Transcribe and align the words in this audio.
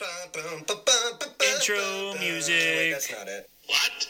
Intro 0.00 0.16
music. 2.18 2.92
That's 2.92 3.12
not 3.12 3.28
it. 3.28 3.50
What? 3.66 4.08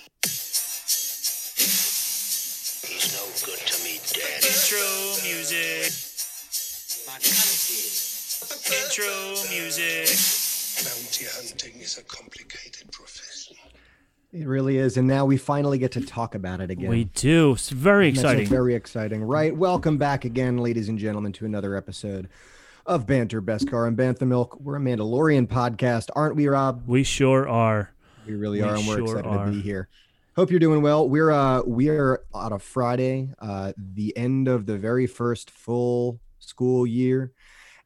He's 2.87 3.11
no 3.17 3.25
good 3.45 3.59
to 3.59 3.83
me, 3.83 3.99
Daddy. 4.13 4.47
Intro 4.47 4.87
music. 5.25 5.91
Intro 8.71 9.35
music. 9.51 10.07
Bounty 10.85 11.25
hunting 11.35 11.81
is 11.81 11.99
a 11.99 12.05
complicated 12.05 12.93
profession. 12.93 13.57
It 14.33 14.47
really 14.47 14.79
is, 14.79 14.97
and 14.97 15.09
now 15.09 15.25
we 15.25 15.37
finally 15.37 15.79
get 15.79 15.91
to 15.93 16.01
talk 16.01 16.35
about 16.37 16.61
it 16.61 16.71
again. 16.71 16.89
We 16.89 17.03
do. 17.05 17.55
It's 17.55 17.71
very 17.71 18.07
exciting. 18.07 18.47
very 18.47 18.77
exciting, 18.77 19.25
right? 19.25 19.57
Welcome 19.57 19.99
back 19.99 20.25
again, 20.25 20.59
ladies 20.59 20.89
and 20.89 21.01
gentlemen, 21.01 21.33
to 21.33 21.45
another 21.47 21.75
episode 21.75 22.29
of 22.91 23.07
Banter 23.07 23.41
Beskar, 23.41 23.87
and 23.87 23.97
Bantha 23.97 24.27
Milk. 24.27 24.59
We're 24.59 24.75
a 24.75 24.81
Mandalorian 24.81 25.47
podcast, 25.47 26.09
aren't 26.17 26.35
we, 26.35 26.49
Rob? 26.49 26.83
We 26.89 27.05
sure 27.05 27.49
are. 27.49 27.93
We 28.27 28.35
really 28.35 28.59
We 28.61 28.65
are, 28.69 28.75
and 28.75 28.85
we're 28.89 28.97
sure 28.97 29.19
excited 29.19 29.27
are. 29.29 29.47
to 29.47 29.53
be 29.53 29.61
here. 29.61 29.89
Hope 30.35 30.51
you're 30.51 30.59
doing 30.59 30.83
well. 30.83 31.09
We're 31.09 31.31
uh 31.31 31.63
we 31.63 31.89
are 31.89 32.25
on 32.35 32.53
a 32.53 32.59
Friday, 32.59 33.33
uh 33.39 33.75
the 33.77 34.17
end 34.17 34.49
of 34.49 34.67
the 34.67 34.77
very 34.77 35.07
first 35.07 35.53
full 35.53 36.19
school 36.41 36.85
year, 36.85 37.31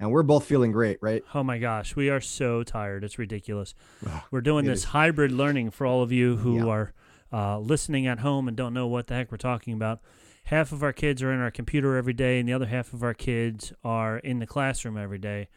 and 0.01 0.10
we're 0.10 0.23
both 0.23 0.46
feeling 0.46 0.73
great, 0.73 0.96
right? 1.02 1.23
Oh 1.34 1.43
my 1.43 1.59
gosh, 1.59 1.95
we 1.95 2.09
are 2.09 2.21
so 2.23 2.62
tired. 2.62 3.05
It's 3.05 3.18
ridiculous. 3.18 3.74
We're 4.30 4.41
doing 4.41 4.65
it 4.65 4.68
this 4.71 4.79
is. 4.80 4.84
hybrid 4.87 5.32
learning 5.32 5.71
for 5.73 5.87
all 5.87 6.02
of 6.02 6.12
you 6.12 6.37
who 6.37 6.57
Yeah. 6.57 6.65
are 6.66 6.93
uh, 7.30 7.59
listening 7.59 8.07
at 8.07 8.21
home 8.21 8.48
and 8.48 8.57
don't 8.57 8.73
know 8.73 8.87
what 8.87 9.09
the 9.09 9.15
heck 9.15 9.30
we're 9.30 9.37
talking 9.37 9.74
about. 9.74 10.01
Half 10.45 10.73
of 10.73 10.83
our 10.83 10.93
kids 10.93 11.23
are 11.23 11.33
in 11.33 11.41
our 11.41 11.51
computer 11.51 11.97
every 11.97 12.12
day, 12.12 12.39
and 12.39 12.48
the 12.48 12.52
other 12.52 12.66
half 12.66 12.93
of 12.93 13.02
our 13.02 13.15
kids 13.15 13.73
are 13.83 14.19
in 14.19 14.41
the 14.41 14.47
classroom 14.47 14.98
every 14.98 15.19
day. 15.19 15.48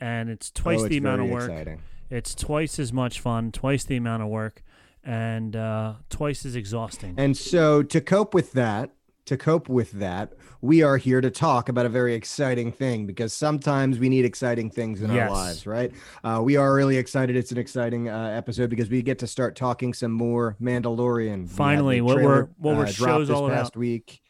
And 0.00 0.28
it's 0.28 0.50
twice 0.50 0.82
Oh, 0.82 0.88
the 0.88 0.98
amount 0.98 1.22
of 1.22 1.28
work. 1.28 1.48
exciting. 1.50 1.80
It's 2.10 2.34
twice 2.34 2.78
as 2.78 2.92
much 2.92 3.20
fun, 3.20 3.52
twice 3.52 3.84
the 3.84 3.96
amount 3.96 4.22
of 4.24 4.28
work, 4.28 4.62
and 5.04 5.54
uh, 5.54 5.94
twice 6.10 6.44
as 6.44 6.56
exhausting. 6.56 7.14
And 7.16 7.36
so 7.36 7.82
to 7.84 8.00
cope 8.00 8.34
with 8.34 8.52
that, 8.52 8.90
to 9.26 9.36
cope 9.36 9.68
with 9.68 9.92
that, 9.92 10.32
we 10.60 10.82
are 10.82 10.96
here 10.96 11.20
to 11.20 11.30
talk 11.30 11.68
about 11.68 11.86
a 11.86 11.88
very 11.88 12.14
exciting 12.14 12.72
thing 12.72 13.06
because 13.06 13.32
sometimes 13.32 13.98
we 13.98 14.08
need 14.08 14.24
exciting 14.24 14.68
things 14.68 15.00
in 15.00 15.12
Yes. 15.12 15.30
our 15.30 15.34
lives, 15.36 15.66
right? 15.66 15.92
Uh, 16.24 16.40
we 16.42 16.56
are 16.56 16.74
really 16.74 16.96
excited. 16.96 17.36
It's 17.36 17.52
an 17.52 17.58
exciting 17.58 18.08
uh, 18.08 18.30
episode 18.36 18.68
because 18.68 18.90
we 18.90 19.00
get 19.00 19.18
to 19.20 19.26
start 19.26 19.54
talking 19.56 19.94
some 19.94 20.12
more 20.12 20.56
Mandalorian. 20.60 21.48
Finally, 21.48 22.00
what 22.00 22.20
were- 22.20 22.50
what 22.58 22.76
were 22.76 22.84
uh, 22.84 22.90
shows 22.90 23.30
all 23.30 23.48
past 23.48 23.70
about? 23.74 23.76
week? 23.78 24.20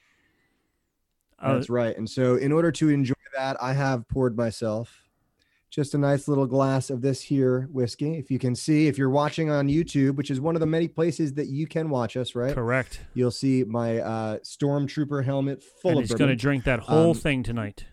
Uh, 1.44 1.54
That's 1.54 1.68
right. 1.70 1.96
And 1.96 2.08
so, 2.08 2.36
in 2.36 2.52
order 2.52 2.72
to 2.72 2.88
enjoy 2.88 3.14
that, 3.36 3.56
I 3.62 3.72
have 3.72 4.08
poured 4.08 4.36
myself 4.36 5.02
just 5.70 5.94
a 5.94 5.98
nice 5.98 6.28
little 6.28 6.46
glass 6.46 6.88
of 6.88 7.02
this 7.02 7.20
here 7.20 7.68
whiskey. 7.72 8.16
If 8.16 8.30
you 8.30 8.38
can 8.38 8.54
see, 8.54 8.86
if 8.86 8.96
you're 8.96 9.10
watching 9.10 9.50
on 9.50 9.68
YouTube, 9.68 10.14
which 10.14 10.30
is 10.30 10.40
one 10.40 10.54
of 10.54 10.60
the 10.60 10.66
many 10.66 10.86
places 10.86 11.34
that 11.34 11.48
you 11.48 11.66
can 11.66 11.90
watch 11.90 12.16
us, 12.16 12.36
right? 12.36 12.54
correct. 12.54 13.00
You'll 13.14 13.32
see 13.32 13.64
my 13.64 13.98
uh, 13.98 14.38
stormtrooper 14.38 15.24
helmet 15.24 15.64
full 15.82 15.90
and 15.90 15.98
of 16.00 16.04
he's 16.04 16.14
going 16.14 16.30
to 16.30 16.36
drink 16.36 16.62
that 16.64 16.78
whole 16.80 17.10
Um, 17.10 17.16
thing 17.16 17.42
tonight. 17.42 17.86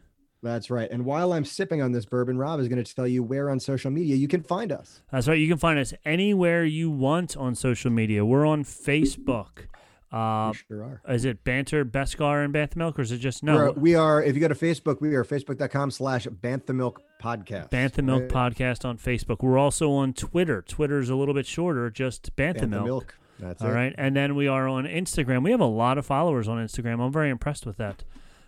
That's 0.43 0.69
right. 0.71 0.89
And 0.89 1.05
while 1.05 1.33
I'm 1.33 1.45
sipping 1.45 1.81
on 1.81 1.91
this 1.91 2.05
bourbon, 2.05 2.37
Rob 2.37 2.59
is 2.59 2.67
going 2.67 2.83
to 2.83 2.95
tell 2.95 3.07
you 3.07 3.21
where 3.23 3.49
on 3.49 3.59
social 3.59 3.91
media 3.91 4.15
you 4.15 4.27
can 4.27 4.41
find 4.41 4.71
us. 4.71 5.01
That's 5.11 5.27
right. 5.27 5.37
You 5.39 5.47
can 5.47 5.57
find 5.57 5.77
us 5.77 5.93
anywhere 6.05 6.63
you 6.63 6.89
want 6.89 7.37
on 7.37 7.53
social 7.55 7.91
media. 7.91 8.25
We're 8.25 8.45
on 8.45 8.63
Facebook. 8.63 9.67
Uh, 10.11 10.51
sure 10.51 10.83
are. 10.83 11.01
is 11.13 11.23
it 11.23 11.43
Banter, 11.45 11.85
Beskar, 11.85 12.43
and 12.43 12.53
Bantha 12.53 12.75
Milk, 12.75 12.99
or 12.99 13.01
is 13.01 13.13
it 13.13 13.19
just 13.19 13.43
no? 13.43 13.55
We're, 13.55 13.71
we 13.71 13.95
are. 13.95 14.21
If 14.21 14.35
you 14.35 14.41
go 14.41 14.49
to 14.49 14.55
Facebook, 14.55 14.99
we 14.99 15.15
are 15.15 15.23
facebook.com 15.23 15.91
slash 15.91 16.27
Bantha 16.27 16.75
Milk 16.75 17.01
Podcast. 17.21 17.69
Bantha 17.69 18.03
Milk 18.03 18.23
right? 18.23 18.53
Podcast 18.53 18.83
on 18.83 18.97
Facebook. 18.97 19.41
We're 19.41 19.57
also 19.57 19.91
on 19.91 20.13
Twitter. 20.13 20.61
Twitter 20.61 20.99
is 20.99 21.09
a 21.09 21.15
little 21.15 21.33
bit 21.33 21.45
shorter, 21.45 21.89
just 21.89 22.35
Bantha, 22.35 22.61
Bantha 22.61 22.69
Milk. 22.69 22.85
Milk. 22.85 23.15
That's 23.39 23.61
All 23.61 23.69
it. 23.69 23.73
right. 23.73 23.95
And 23.97 24.15
then 24.15 24.35
we 24.35 24.47
are 24.47 24.67
on 24.67 24.85
Instagram. 24.85 25.43
We 25.43 25.51
have 25.51 25.61
a 25.61 25.65
lot 25.65 25.97
of 25.97 26.05
followers 26.05 26.47
on 26.47 26.57
Instagram. 26.57 26.99
I'm 26.99 27.11
very 27.11 27.29
impressed 27.29 27.65
with 27.65 27.77
that. 27.77 28.03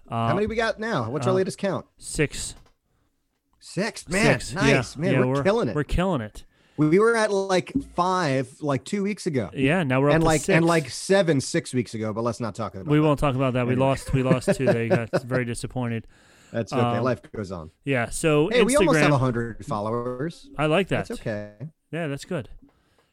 Uh, 0.07 0.27
How 0.27 0.35
many 0.35 0.47
we 0.47 0.55
got 0.55 0.79
now? 0.79 1.09
What's 1.09 1.25
our 1.25 1.33
uh, 1.33 1.37
latest 1.37 1.57
count? 1.57 1.85
Six. 1.97 2.55
Six. 3.59 4.07
Man, 4.09 4.39
Six. 4.39 4.53
nice. 4.53 4.95
Yeah. 4.95 5.01
Man, 5.01 5.13
Yeah, 5.13 5.25
we're, 5.25 5.43
killing 5.43 5.69
it. 5.69 5.75
We're 5.75 5.83
killing 5.85 6.21
it. 6.21 6.43
We 6.77 6.97
were 6.99 7.15
at 7.15 7.31
like 7.31 7.71
five 7.95 8.49
like 8.61 8.83
two 8.83 9.03
weeks 9.03 9.25
ago. 9.27 9.49
Yeah. 9.53 9.83
Now 9.83 10.01
we're 10.01 10.09
up 10.09 10.15
and 10.15 10.21
to 10.23 10.27
like 10.27 10.49
and 10.49 10.65
like 10.65 10.89
seven 10.89 11.39
six 11.41 11.73
weeks 11.73 11.93
ago, 11.93 12.13
but 12.13 12.23
let's 12.23 12.39
not 12.39 12.55
talk 12.55 12.73
about 12.73 12.85
that. 12.85 12.91
we 12.91 12.97
that. 12.97 13.03
won't 13.03 13.19
talk 13.19 13.35
about 13.35 13.53
that. 13.53 13.65
We 13.67 13.73
Anyway. 13.73 13.87
lost. 13.87 14.13
We 14.13 14.23
lost 14.23 14.55
two. 14.55 14.65
They 14.65 14.87
got 14.89 15.09
very 15.23 15.45
disappointed. 15.45 16.07
That's 16.51 16.71
okay. 16.71 16.81
um, 16.81 17.03
Life 17.03 17.21
goes 17.31 17.51
on. 17.51 17.71
Yeah. 17.83 18.09
So 18.09 18.49
Hey, 18.49 18.63
we 18.63 18.75
almost 18.75 18.99
have 18.99 19.11
Instagram- 19.11 19.19
hundred 19.19 19.65
followers. 19.65 20.49
I 20.57 20.67
like 20.67 20.87
that. 20.89 21.07
That's 21.07 21.19
okay. 21.19 21.51
Yeah, 21.91 22.07
that's 22.07 22.25
good. 22.25 22.49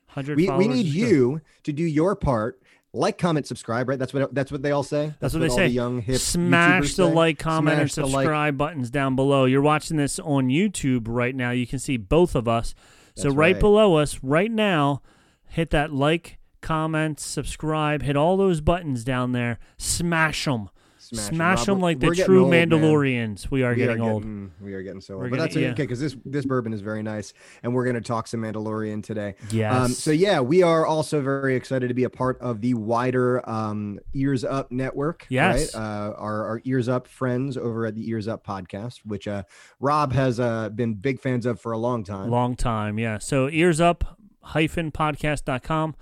Hundred. 0.09 0.37
We, 0.37 0.51
we 0.51 0.67
need 0.69 0.87
you 0.87 1.41
to 1.63 1.73
do 1.73 1.85
your 1.85 2.17
part. 2.17 2.61
Like, 2.93 3.19
comment, 3.19 3.47
subscribe. 3.47 3.89
Right? 3.89 3.99
That's 3.99 4.13
what 4.13 4.35
that's 4.35 4.51
what 4.51 4.63
they 4.63 4.73
all 4.73 4.83
say. 4.83 5.15
That's, 5.21 5.33
what, 5.33 5.41
they 5.41 5.49
all 5.49 5.57
say. 5.57 5.69
The 5.69 5.73
young 5.75 6.01
hip 6.03 6.17
Smash 6.19 6.83
YouTubers 6.83 6.97
the 6.97 7.07
say. 7.09 7.15
like, 7.15 7.39
comment, 7.39 7.79
and 7.81 7.91
Smash 7.91 8.05
like. 8.07 8.13
subscribe 8.25 8.59
buttons 8.59 8.91
down 8.91 9.15
below. 9.15 9.45
You're 9.45 9.63
watching 9.63 9.97
this 9.97 10.19
on 10.19 10.49
YouTube 10.49 11.05
right 11.07 11.35
now. 11.35 11.51
You 11.53 11.67
can 11.69 11.79
see 11.79 11.97
both 11.97 12.35
of 12.35 12.49
us. 12.49 12.75
So 13.15 13.29
right, 13.29 13.53
right. 13.55 13.61
below 13.61 13.97
us, 13.97 14.21
right 14.23 14.51
now, 14.51 15.03
hit 15.47 15.71
that 15.71 15.93
like, 15.93 16.39
comment, 16.61 17.21
subscribe. 17.21 18.03
Hit 18.03 18.17
all 18.17 18.37
those 18.37 18.61
buttons 18.61 19.05
down 19.05 19.33
there. 19.33 19.59
Smash 19.79 20.45
them. 20.45 20.71
Smash. 21.11 21.29
Smash 21.29 21.65
them 21.67 21.81
like 21.81 22.01
the 22.01 22.11
getting 22.11 22.25
true 22.25 22.43
old, 22.43 22.51
man. 22.51 22.71
Mandalorians. 22.71 23.51
We 23.51 23.63
are 23.63 23.71
we 23.71 23.77
getting 23.77 24.01
are 24.01 24.11
old. 24.11 24.23
getting, 24.23 24.53
we 24.61 24.75
are 24.75 24.83
getting 24.83 25.01
so 25.01 25.17
We're 25.17 25.25
old. 25.25 25.31
But 25.31 25.37
gonna- 25.39 25.49
that's 25.49 25.57
okay 25.57 25.83
because 25.83 26.01
this 26.01 26.17
this 26.25 26.47
bourbon 26.47 26.73
is 26.73 26.81
very 26.81 27.03
nice, 27.03 27.33
and 27.63 27.75
we're 27.75 27.85
going 27.85 27.95
to 27.95 28.01
talk 28.01 28.27
some 28.27 28.41
Mandalorian 28.41 29.03
today. 29.03 29.35
Yes. 29.51 29.75
Um, 29.75 29.93
so 29.93 30.11
yeah, 30.11 30.41
we 30.41 30.63
are 30.63 30.87
also 30.87 31.21
very 31.21 31.57
excited 31.57 31.89
to 31.89 31.95
be 31.95 32.05
a 32.05 32.11
part 32.11 32.41
of 32.41 32.61
the 32.61 32.75
wider 32.75 33.49
um, 33.49 33.99
Ears 34.15 34.45
Up 34.45 34.71
network. 34.71 35.27
Yes. 35.29 35.75
Right? 35.75 35.83
Uh, 35.83 36.15
our, 36.17 36.47
our 36.47 36.63
Ears 36.65 36.89
Up 36.89 37.07
friends 37.07 37.57
over 37.57 37.87
at 37.87 37.95
the 37.95 38.09
Ears 38.09 38.29
Up 38.29 38.47
podcast, 38.47 39.01
which 39.05 39.27
uh, 39.27 39.43
Rob 39.81 40.13
has 40.13 40.39
uh, 40.41 40.69
been 40.71 40.95
big 40.95 41.21
fans 41.21 41.47
of 41.47 41.61
for 41.61 41.73
a 41.73 41.79
long 41.79 42.05
time. 42.05 42.31
Long 42.31 42.57
time, 42.57 42.99
yeah. 42.99 43.19
So 43.19 43.49
ears 43.49 43.81
up 43.81 44.19
hyphen 44.43 44.91
podcast.com. 44.91 45.95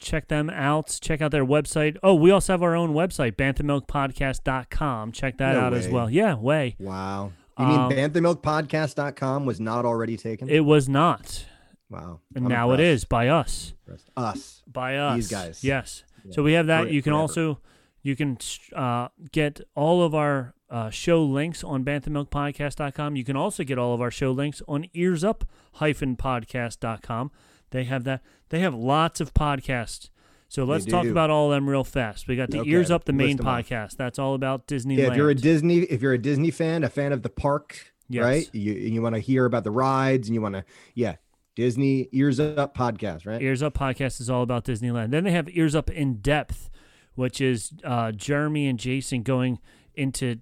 Check 0.00 0.28
them 0.28 0.48
out. 0.50 0.98
Check 1.00 1.20
out 1.20 1.30
their 1.30 1.44
website. 1.44 1.96
Oh, 2.02 2.14
we 2.14 2.30
also 2.30 2.54
have 2.54 2.62
our 2.62 2.74
own 2.74 2.94
website, 2.94 3.32
banthamilkpodcast.com. 3.36 5.12
Check 5.12 5.36
that 5.38 5.54
No 5.54 5.60
out 5.60 5.74
as 5.74 5.88
well. 5.88 6.10
Yeah, 6.10 6.34
way. 6.34 6.76
Wow. 6.78 7.32
You 7.58 7.66
mean 7.66 7.78
Um, 7.80 7.90
banthamilkpodcast.com 7.92 9.44
was 9.44 9.60
not 9.60 9.84
already 9.84 10.16
taken? 10.16 10.48
It 10.48 10.60
was 10.64 10.88
not. 10.88 11.44
wow. 11.90 12.20
And 12.34 12.46
I'm 12.46 12.50
now 12.50 12.70
it 12.70 12.80
impressed. 12.80 12.94
is 12.94 13.04
by 13.04 13.28
us. 13.28 13.74
Impressed. 13.86 14.10
Us. 14.16 14.62
By 14.66 14.96
us. 14.96 15.16
These 15.16 15.28
guys. 15.30 15.62
Yes. 15.64 16.04
Yeah. 16.24 16.32
So 16.32 16.42
we 16.42 16.54
have 16.54 16.66
that. 16.68 16.86
For- 16.86 16.92
you 16.92 17.02
can 17.02 17.10
forever. 17.12 17.20
also 17.20 17.60
you 18.02 18.16
can 18.16 18.38
uh, 18.74 19.08
get 19.32 19.60
all 19.74 20.02
of 20.02 20.14
our 20.14 20.54
uh, 20.70 20.88
show 20.88 21.22
links 21.22 21.62
on 21.62 21.84
banthamilkpodcast.com. 21.84 23.16
You 23.16 23.24
can 23.24 23.36
also 23.36 23.62
get 23.64 23.76
all 23.78 23.92
of 23.92 24.00
our 24.00 24.10
show 24.10 24.32
links 24.32 24.62
on 24.66 24.86
earsup-podcast.com. 24.94 27.30
They 27.70 27.84
have 27.84 28.04
that. 28.04 28.22
They 28.48 28.60
have 28.60 28.74
lots 28.74 29.20
of 29.20 29.32
podcasts. 29.34 30.10
So 30.48 30.64
let's 30.64 30.84
talk 30.84 31.06
about 31.06 31.30
all 31.30 31.52
of 31.52 31.56
them 31.56 31.70
real 31.70 31.84
fast. 31.84 32.26
We 32.26 32.34
got 32.34 32.50
the 32.50 32.60
Okay, 32.60 32.70
Ears 32.70 32.90
Up, 32.90 33.04
the 33.04 33.12
main 33.12 33.36
list 33.36 33.40
'em 33.40 33.46
off. 33.46 33.64
podcast. 33.68 33.96
That's 33.96 34.18
all 34.18 34.34
about 34.34 34.66
Disneyland. 34.66 34.98
Yeah, 34.98 35.10
if 35.12 35.16
you're 35.16 35.30
a 35.30 35.34
Disney, 35.34 35.78
if 35.82 36.02
you're 36.02 36.12
a 36.12 36.18
Disney 36.18 36.50
fan, 36.50 36.82
a 36.82 36.88
fan 36.88 37.12
of 37.12 37.22
the 37.22 37.28
park, 37.28 37.92
Yes. 38.08 38.24
right? 38.24 38.50
You 38.52 38.72
you 38.72 39.00
want 39.00 39.14
to 39.14 39.20
hear 39.20 39.44
about 39.44 39.62
the 39.62 39.70
rides 39.70 40.26
and 40.28 40.34
you 40.34 40.42
want 40.42 40.56
to, 40.56 40.64
yeah, 40.94 41.16
Disney 41.54 42.08
Ears 42.10 42.40
Up 42.40 42.76
podcast, 42.76 43.26
right? 43.26 43.40
Ears 43.40 43.62
Up 43.62 43.74
podcast 43.74 44.20
is 44.20 44.28
all 44.28 44.42
about 44.42 44.64
Disneyland. 44.64 45.10
Then 45.12 45.22
they 45.22 45.30
have 45.30 45.48
Ears 45.52 45.76
Up 45.76 45.88
in 45.88 46.14
Depth, 46.14 46.68
which 47.14 47.40
is 47.40 47.72
uh, 47.84 48.10
Jeremy 48.10 48.66
and 48.66 48.76
Jason 48.78 49.22
going 49.22 49.60
into 49.94 50.40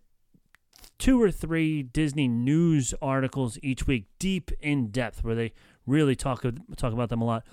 two 0.99 1.21
or 1.23 1.31
three 1.31 1.83
Disney 1.83 2.29
news 2.29 2.95
articles 3.03 3.59
each 3.63 3.87
week, 3.87 4.07
deep 4.19 4.51
in 4.61 4.89
depth, 4.89 5.23
where 5.23 5.35
they 5.35 5.53
really 5.89 6.15
talk 6.17 6.45
talk 6.77 6.93
about 6.93 7.09
them 7.09 7.21
a 7.23 7.25
lot. 7.25 7.45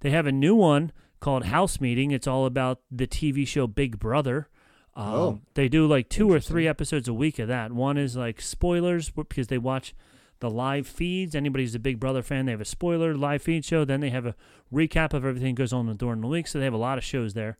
They 0.00 0.10
have 0.10 0.26
a 0.26 0.32
new 0.32 0.54
one 0.54 0.92
called 1.20 1.46
House 1.46 1.80
Meeting. 1.80 2.10
It's 2.10 2.26
all 2.26 2.44
about 2.46 2.80
the 2.90 3.06
TV 3.06 3.46
show 3.46 3.66
Big 3.66 3.98
Brother. 3.98 4.48
Um, 4.96 5.06
Oh. 5.14 5.40
they 5.54 5.68
do 5.68 5.86
like 5.86 6.08
two 6.08 6.30
or 6.30 6.38
three 6.40 6.68
episodes 6.68 7.08
a 7.08 7.14
week 7.14 7.38
of 7.38 7.48
that. 7.48 7.72
One 7.72 7.96
is 7.96 8.16
like 8.16 8.40
spoilers 8.40 9.10
because 9.10 9.46
they 9.48 9.58
watch 9.58 9.94
the 10.40 10.50
live 10.50 10.86
feeds. 10.86 11.34
Anybody 11.34 11.64
who's 11.64 11.74
a 11.74 11.78
Big 11.80 11.98
Brother 11.98 12.22
fan, 12.22 12.44
they 12.46 12.52
have 12.52 12.60
a 12.60 12.64
spoiler 12.66 13.14
live 13.16 13.42
feed 13.42 13.64
show. 13.64 13.84
Then 13.84 14.00
they 14.00 14.10
have 14.10 14.26
a 14.26 14.34
recap 14.72 15.12
of 15.14 15.24
everything 15.24 15.54
that 15.54 15.60
goes 15.62 15.72
on 15.72 15.94
during 15.96 16.20
the 16.20 16.26
week. 16.28 16.46
So 16.46 16.58
they 16.58 16.64
have 16.64 16.74
a 16.74 16.78
lot 16.78 16.98
of 16.98 17.04
shows 17.04 17.34
there. 17.34 17.56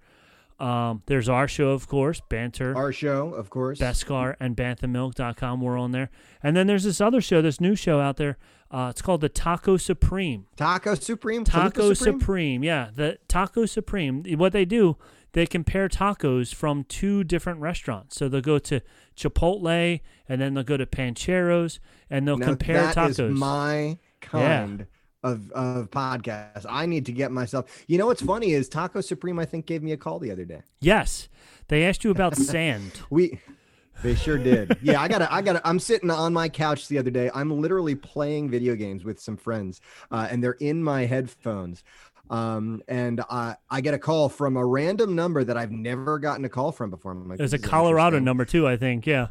Um, 0.60 1.02
there's 1.06 1.28
our 1.28 1.48
show, 1.48 1.70
of 1.70 1.88
course, 1.88 2.20
Banter. 2.28 2.76
Our 2.76 2.92
show, 2.92 3.34
of 3.34 3.50
course. 3.50 3.80
Beskar 3.80 4.36
and 4.38 4.56
banthamilk.com. 4.56 5.60
We're 5.60 5.78
on 5.78 5.90
there. 5.90 6.10
And 6.42 6.56
then 6.56 6.68
there's 6.68 6.84
this 6.84 7.00
other 7.00 7.20
show, 7.20 7.42
this 7.42 7.60
new 7.60 7.74
show 7.74 7.98
out 8.00 8.16
there. 8.18 8.38
Uh, 8.74 8.88
it's 8.88 9.00
called 9.00 9.20
the 9.20 9.28
Taco 9.28 9.76
Supreme. 9.76 10.46
Taco 10.56 10.96
Supreme. 10.96 11.44
Taco 11.44 11.70
Toluca 11.70 11.94
Supreme. 11.94 12.64
Yeah, 12.64 12.88
the 12.92 13.18
Taco 13.28 13.66
Supreme. 13.66 14.24
What 14.36 14.52
they 14.52 14.64
do, 14.64 14.96
they 15.30 15.46
compare 15.46 15.88
tacos 15.88 16.52
from 16.52 16.82
two 16.82 17.22
different 17.22 17.60
restaurants. 17.60 18.16
So 18.16 18.28
they'll 18.28 18.40
go 18.40 18.58
to 18.58 18.80
Chipotle 19.16 20.00
and 20.28 20.40
then 20.40 20.54
they'll 20.54 20.64
go 20.64 20.76
to 20.76 20.86
Pancheros 20.86 21.78
and 22.10 22.26
they'll 22.26 22.36
Now, 22.36 22.46
compare 22.46 22.92
that 22.92 23.10
is 23.10 23.18
tacos. 23.18 23.36
my 23.36 23.96
kind 24.20 24.86
of 25.22 25.52
of 25.52 25.88
podcasts. 25.92 26.66
I 26.68 26.86
need 26.86 27.06
to 27.06 27.12
get 27.12 27.30
myself. 27.30 27.84
You 27.86 27.98
know 27.98 28.06
what's 28.06 28.22
funny 28.22 28.54
is 28.54 28.68
Taco 28.68 29.00
Supreme. 29.02 29.38
I 29.38 29.44
think 29.44 29.66
gave 29.66 29.84
me 29.84 29.92
a 29.92 29.96
call 29.96 30.18
the 30.18 30.32
other 30.32 30.44
day. 30.44 30.62
Yes, 30.80 31.28
they 31.68 31.84
asked 31.84 32.02
you 32.02 32.10
about 32.10 32.34
sand. 32.52 32.90
We 33.08 33.38
they 34.02 34.14
sure 34.14 34.38
did. 34.38 34.76
Yeah, 34.82 35.00
I 35.00 35.08
gotta, 35.08 35.32
I 35.32 35.42
gotta. 35.42 35.66
I'm 35.66 35.78
sitting 35.78 36.10
on 36.10 36.32
my 36.32 36.48
couch 36.48 36.88
the 36.88 36.98
other 36.98 37.10
day. 37.10 37.30
I'm 37.34 37.60
literally 37.60 37.94
playing 37.94 38.50
video 38.50 38.74
games 38.74 39.04
with 39.04 39.20
some 39.20 39.36
friends, 39.36 39.80
uh, 40.10 40.28
and 40.30 40.42
they're 40.42 40.52
in 40.52 40.82
my 40.82 41.06
headphones. 41.06 41.84
Um, 42.30 42.82
and 42.88 43.20
I, 43.30 43.56
I 43.70 43.80
get 43.80 43.94
a 43.94 43.98
call 43.98 44.28
from 44.28 44.56
a 44.56 44.64
random 44.64 45.14
number 45.14 45.44
that 45.44 45.56
I've 45.56 45.70
never 45.70 46.18
gotten 46.18 46.44
a 46.44 46.48
call 46.48 46.72
from 46.72 46.90
before. 46.90 47.12
I'm 47.12 47.28
like, 47.28 47.38
There's 47.38 47.52
a 47.52 47.58
Colorado 47.58 48.18
number 48.18 48.44
too, 48.44 48.66
I 48.66 48.76
think. 48.76 49.06
Yeah. 49.06 49.28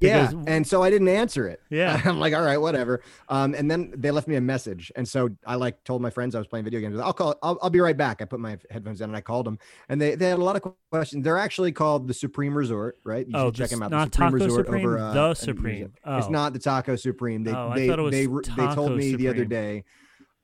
Yeah, 0.00 0.28
because- 0.28 0.44
and 0.46 0.66
so 0.66 0.82
I 0.82 0.88
didn't 0.90 1.08
answer 1.08 1.46
it. 1.46 1.60
Yeah. 1.70 2.00
I'm 2.04 2.18
like, 2.18 2.34
all 2.34 2.42
right, 2.42 2.56
whatever. 2.58 3.02
Um, 3.28 3.54
and 3.54 3.70
then 3.70 3.92
they 3.96 4.10
left 4.10 4.26
me 4.28 4.36
a 4.36 4.40
message, 4.40 4.90
and 4.96 5.06
so 5.08 5.28
I 5.46 5.54
like 5.56 5.84
told 5.84 6.00
my 6.02 6.10
friends 6.10 6.34
I 6.34 6.38
was 6.38 6.46
playing 6.48 6.64
video 6.64 6.80
games. 6.80 6.98
I'll 6.98 7.12
call. 7.12 7.36
I'll, 7.42 7.58
I'll 7.62 7.70
be 7.70 7.80
right 7.80 7.96
back. 7.96 8.20
I 8.22 8.24
put 8.24 8.40
my 8.40 8.56
headphones 8.70 9.00
in 9.00 9.10
and 9.10 9.16
I 9.16 9.20
called 9.20 9.46
them, 9.46 9.58
and 9.88 10.00
they, 10.00 10.14
they 10.14 10.28
had 10.30 10.38
a 10.38 10.44
lot 10.44 10.56
of 10.56 10.74
questions. 10.90 11.22
They're 11.24 11.38
actually 11.38 11.72
called 11.72 12.08
the 12.08 12.14
Supreme 12.14 12.56
Resort, 12.56 12.96
right? 13.04 13.26
You 13.26 13.34
Oh, 13.36 13.46
should 13.48 13.54
check 13.56 13.70
them 13.70 13.82
out. 13.82 13.90
not 13.90 14.10
the 14.10 14.16
Supreme 14.16 14.30
Taco 14.32 14.44
Resort 14.44 14.66
Supreme, 14.66 14.86
over 14.86 14.98
uh, 14.98 15.12
The 15.12 15.34
Supreme. 15.34 15.92
Oh. 16.04 16.18
It's 16.18 16.28
not 16.30 16.52
the 16.54 16.58
Taco 16.58 16.96
Supreme. 16.96 17.44
They 17.44 17.52
Oh, 17.52 17.72
they 17.74 17.86
thought 17.88 17.98
it 17.98 18.02
was 18.02 18.12
they 18.12 18.26
they 18.26 18.74
told 18.74 18.96
me 18.96 19.14
the 19.14 19.28
other 19.28 19.44
day. 19.44 19.84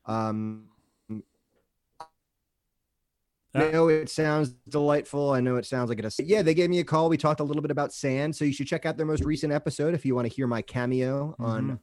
Um, 0.05 0.65
I 3.57 3.71
know 3.71 3.89
it 3.89 4.09
sounds 4.09 4.51
delightful. 4.69 5.33
I 5.33 5.41
know 5.41 5.57
it 5.57 5.67
sounds 5.67 5.89
like 5.89 5.99
it. 5.99 6.15
Yeah, 6.21 6.43
they 6.43 6.55
gave 6.55 6.71
me 6.71 6.79
a 6.81 6.85
call. 6.85 7.09
We 7.09 7.17
talked 7.17 7.41
a 7.41 7.45
little 7.45 7.63
bit 7.63 7.71
about 7.71 7.93
sand, 7.93 8.35
so 8.37 8.45
you 8.45 8.53
should 8.53 8.67
check 8.67 8.87
out 8.87 8.97
their 8.97 9.07
most 9.07 9.25
recent 9.25 9.53
episode 9.53 9.95
if 9.95 10.05
you 10.05 10.15
want 10.15 10.29
to 10.29 10.35
hear 10.35 10.47
my 10.47 10.63
cameo 10.63 11.35
on 11.39 11.79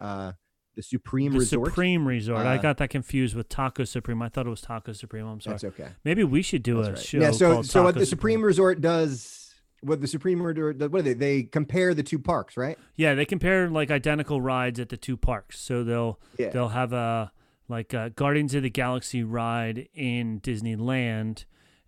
uh, 0.00 0.32
the 0.74 0.82
Supreme 0.82 1.28
Mm-hmm. 1.32 1.34
The 1.34 1.40
Resort. 1.40 1.68
Supreme 1.68 2.06
Resort. 2.08 2.46
I 2.46 2.56
Uh, 2.56 2.62
got 2.62 2.76
that 2.78 2.90
confused 2.90 3.34
with 3.34 3.48
Taco 3.48 3.84
Supreme. 3.84 4.20
I 4.22 4.28
thought 4.28 4.46
it 4.46 4.50
was 4.50 4.60
Taco 4.60 4.92
Supreme. 4.92 5.26
I'm 5.26 5.40
sorry. 5.40 5.54
That's 5.54 5.64
okay. 5.64 5.88
Maybe 6.04 6.22
we 6.24 6.42
should 6.42 6.62
do 6.62 6.76
That's 6.82 6.88
a 6.88 6.92
right. 6.92 7.00
show. 7.00 7.18
Yeah. 7.20 7.30
So 7.30 7.62
so 7.62 7.82
what 7.82 7.92
Taco 7.92 8.00
the 8.00 8.06
Supreme 8.06 8.42
Resort 8.42 8.80
does, 8.80 9.54
what 9.80 10.00
the 10.00 10.06
Supreme 10.06 10.42
Resort, 10.42 10.78
what 10.90 10.98
are 11.00 11.02
they? 11.02 11.14
They 11.14 11.42
compare 11.44 11.94
the 11.94 12.02
two 12.02 12.18
parks, 12.18 12.56
right? 12.56 12.78
Yeah, 12.96 13.14
they 13.14 13.24
compare 13.24 13.70
like 13.70 13.90
identical 13.90 14.40
rides 14.40 14.78
at 14.80 14.88
the 14.90 14.96
two 14.96 15.16
parks. 15.16 15.58
So 15.60 15.82
they'll 15.82 16.20
Yeah. 16.38 16.50
they'll 16.50 16.68
have 16.68 16.92
a 16.92 17.32
like 17.68 17.92
a 17.92 18.10
Guardians 18.10 18.54
of 18.54 18.62
the 18.62 18.70
Galaxy 18.70 19.22
ride 19.24 19.88
in 19.94 20.40
Disneyland, 20.40 21.44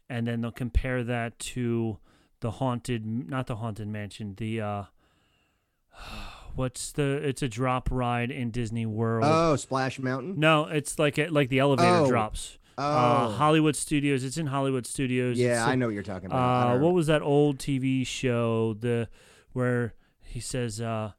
and 0.08 0.26
then 0.26 0.40
they'll 0.40 0.50
compare 0.50 1.04
that 1.04 1.38
to 1.40 1.98
the 2.40 2.52
haunted, 2.52 3.04
not 3.06 3.46
the 3.46 3.56
haunted 3.56 3.88
mansion, 3.88 4.34
the 4.36 4.60
uh, 4.60 4.82
what's 6.54 6.92
the? 6.92 7.02
It's 7.26 7.42
a 7.42 7.48
drop 7.48 7.88
ride 7.90 8.30
in 8.30 8.50
Disney 8.50 8.86
World. 8.86 9.24
Oh, 9.26 9.56
Splash 9.56 9.98
Mountain. 9.98 10.38
no, 10.38 10.64
it's 10.66 10.98
like 10.98 11.18
a, 11.18 11.28
like 11.28 11.48
the 11.48 11.58
elevator 11.60 11.88
Oh. 12.04 12.08
drops. 12.08 12.58
Oh, 12.76 12.82
Uh, 12.84 13.28
Hollywood 13.30 13.74
Studios. 13.74 14.22
It's 14.22 14.36
in 14.38 14.46
Hollywood 14.46 14.86
Studios. 14.86 15.36
yeah, 15.36 15.66
I 15.66 15.74
know 15.74 15.86
what 15.86 15.94
you're 15.94 16.02
talking 16.04 16.26
about. 16.26 16.76
Uh, 16.76 16.78
what 16.78 16.92
was 16.94 17.08
that 17.08 17.22
old 17.22 17.58
TV 17.58 18.06
show? 18.06 18.74
The 18.74 19.08
where 19.52 19.94
he 20.22 20.38
says 20.40 20.80
uh, 20.80 21.12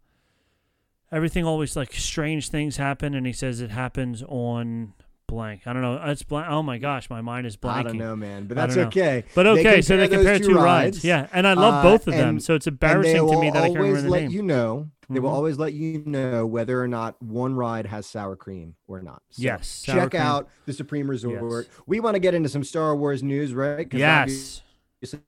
everything 1.12 1.46
always 1.46 1.76
like 1.76 1.94
strange 1.94 2.50
things 2.50 2.78
happen, 2.78 3.14
and 3.14 3.26
he 3.26 3.34
says 3.34 3.62
it 3.62 3.72
happens 3.72 4.24
on 4.28 4.94
blank. 5.28 5.62
I 5.68 5.74
don't 5.74 5.82
know. 5.82 6.02
It's 6.06 6.24
blank. 6.24 6.48
Oh 6.50 6.64
my 6.64 6.78
gosh, 6.80 7.10
my 7.10 7.22
mind 7.22 7.46
is 7.46 7.56
blanking. 7.56 7.74
I 7.76 7.84
don't 7.84 7.98
know, 7.98 8.16
man, 8.16 8.46
but 8.48 8.56
that's 8.56 8.78
okay. 8.78 9.24
But 9.36 9.46
okay, 9.48 9.82
so 9.82 9.96
they 9.98 10.08
compare 10.08 10.40
two 10.40 10.48
two 10.50 10.56
rides. 10.56 10.98
rides, 10.98 11.06
Yeah, 11.06 11.28
and 11.34 11.46
I 11.48 11.54
love 11.54 11.86
uh, 11.86 11.90
both 11.90 12.08
of 12.08 12.14
them, 12.16 12.40
so 12.40 12.56
it's 12.56 12.68
embarrassing 12.68 13.28
to 13.28 13.40
me 13.40 13.50
that 13.52 13.64
I 13.64 13.68
can't 13.68 13.80
remember 13.80 14.02
the 14.02 14.10
let 14.10 14.22
name. 14.24 14.32
you 14.32 14.42
know. 14.44 14.90
They 15.12 15.20
will 15.20 15.32
Mhm. 15.32 15.34
always 15.34 15.58
let 15.58 15.74
you 15.74 16.04
know 16.06 16.46
whether 16.46 16.80
or 16.80 16.88
not 16.88 17.20
one 17.20 17.56
ride 17.56 17.88
has 17.88 18.06
sour 18.06 18.36
cream 18.36 18.76
or 18.88 19.02
not. 19.02 19.24
So 19.32 19.42
Yes, 19.42 19.82
check 19.82 20.12
cream. 20.12 20.22
out 20.22 20.50
the 20.68 20.74
Supreme 20.74 21.10
Resort. 21.10 21.66
Yes. 21.68 21.80
We 21.88 22.00
want 22.00 22.14
to 22.14 22.20
get 22.20 22.36
into 22.36 22.48
some 22.48 22.64
Star 22.64 22.96
Wars 22.96 23.24
news, 23.24 23.52
right? 23.56 23.88
Yes. 23.92 24.62
obviously 25.02 25.20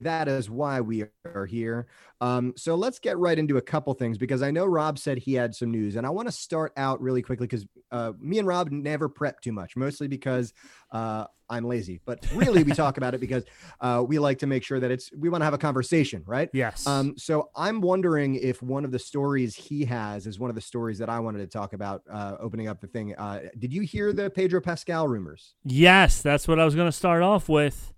that 0.00 0.28
is 0.28 0.48
why 0.48 0.80
we 0.80 1.04
are 1.34 1.46
here. 1.46 1.86
Um, 2.20 2.54
so 2.56 2.74
let's 2.74 2.98
get 2.98 3.18
right 3.18 3.38
into 3.38 3.56
a 3.56 3.62
couple 3.62 3.92
things 3.94 4.16
because 4.16 4.42
I 4.42 4.50
know 4.50 4.64
Rob 4.64 4.98
said 4.98 5.18
he 5.18 5.34
had 5.34 5.54
some 5.54 5.70
news, 5.70 5.96
and 5.96 6.06
I 6.06 6.10
want 6.10 6.28
to 6.28 6.32
start 6.32 6.72
out 6.76 7.00
really 7.00 7.22
quickly 7.22 7.46
because 7.46 7.66
uh, 7.90 8.12
me 8.18 8.38
and 8.38 8.48
Rob 8.48 8.70
never 8.70 9.08
prep 9.08 9.40
too 9.40 9.52
much, 9.52 9.76
mostly 9.76 10.08
because 10.08 10.54
uh, 10.92 11.26
I'm 11.50 11.64
lazy. 11.64 12.00
But 12.04 12.24
really, 12.32 12.62
we 12.62 12.72
talk 12.72 12.96
about 12.96 13.14
it 13.14 13.20
because 13.20 13.44
uh, 13.80 14.04
we 14.06 14.18
like 14.18 14.38
to 14.38 14.46
make 14.46 14.64
sure 14.64 14.80
that 14.80 14.90
it's 14.90 15.10
we 15.16 15.28
want 15.28 15.42
to 15.42 15.44
have 15.44 15.54
a 15.54 15.58
conversation, 15.58 16.22
right? 16.26 16.48
Yes. 16.52 16.86
Um, 16.86 17.14
so 17.18 17.50
I'm 17.54 17.80
wondering 17.80 18.36
if 18.36 18.62
one 18.62 18.84
of 18.84 18.92
the 18.92 18.98
stories 18.98 19.54
he 19.54 19.84
has 19.84 20.26
is 20.26 20.38
one 20.38 20.50
of 20.50 20.56
the 20.56 20.62
stories 20.62 20.98
that 20.98 21.08
I 21.08 21.20
wanted 21.20 21.38
to 21.38 21.46
talk 21.48 21.72
about. 21.72 22.02
Uh, 22.10 22.36
opening 22.40 22.68
up 22.68 22.80
the 22.80 22.86
thing, 22.86 23.14
uh, 23.16 23.40
did 23.58 23.72
you 23.72 23.82
hear 23.82 24.12
the 24.12 24.30
Pedro 24.30 24.60
Pascal 24.60 25.08
rumors? 25.08 25.54
yes, 25.64 26.22
that's 26.22 26.48
what 26.48 26.58
I 26.58 26.64
was 26.64 26.74
going 26.74 26.88
to 26.88 26.92
start 26.92 27.22
off 27.22 27.48
with. 27.48 27.92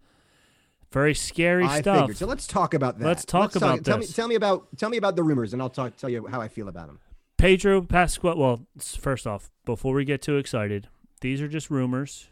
Very 0.90 1.14
scary 1.14 1.64
I 1.64 1.80
stuff. 1.80 2.00
figured. 2.00 2.16
So 2.16 2.26
let's 2.26 2.46
talk 2.46 2.72
about 2.74 2.98
that. 2.98 3.04
Let's 3.06 3.24
talk 3.24 3.56
about 3.56 3.84
tell 3.84 3.98
this. 3.98 4.08
Me, 4.08 4.14
tell 4.14 4.28
me 4.28 4.34
about 4.36 4.68
tell 4.78 4.88
me 4.88 4.96
about 4.96 5.16
the 5.16 5.22
rumors, 5.22 5.52
and 5.52 5.60
I'll 5.60 5.68
talk 5.70 5.96
tell 5.96 6.08
you 6.10 6.26
how 6.26 6.40
I 6.40 6.48
feel 6.48 6.68
about 6.68 6.86
them. 6.86 7.00
Pedro 7.36 7.82
Pascal. 7.82 8.36
Well, 8.36 8.66
first 8.78 9.26
off, 9.26 9.50
before 9.64 9.94
we 9.94 10.04
get 10.04 10.22
too 10.22 10.36
excited, 10.38 10.88
these 11.20 11.40
are 11.42 11.48
just 11.48 11.70
rumors. 11.70 12.28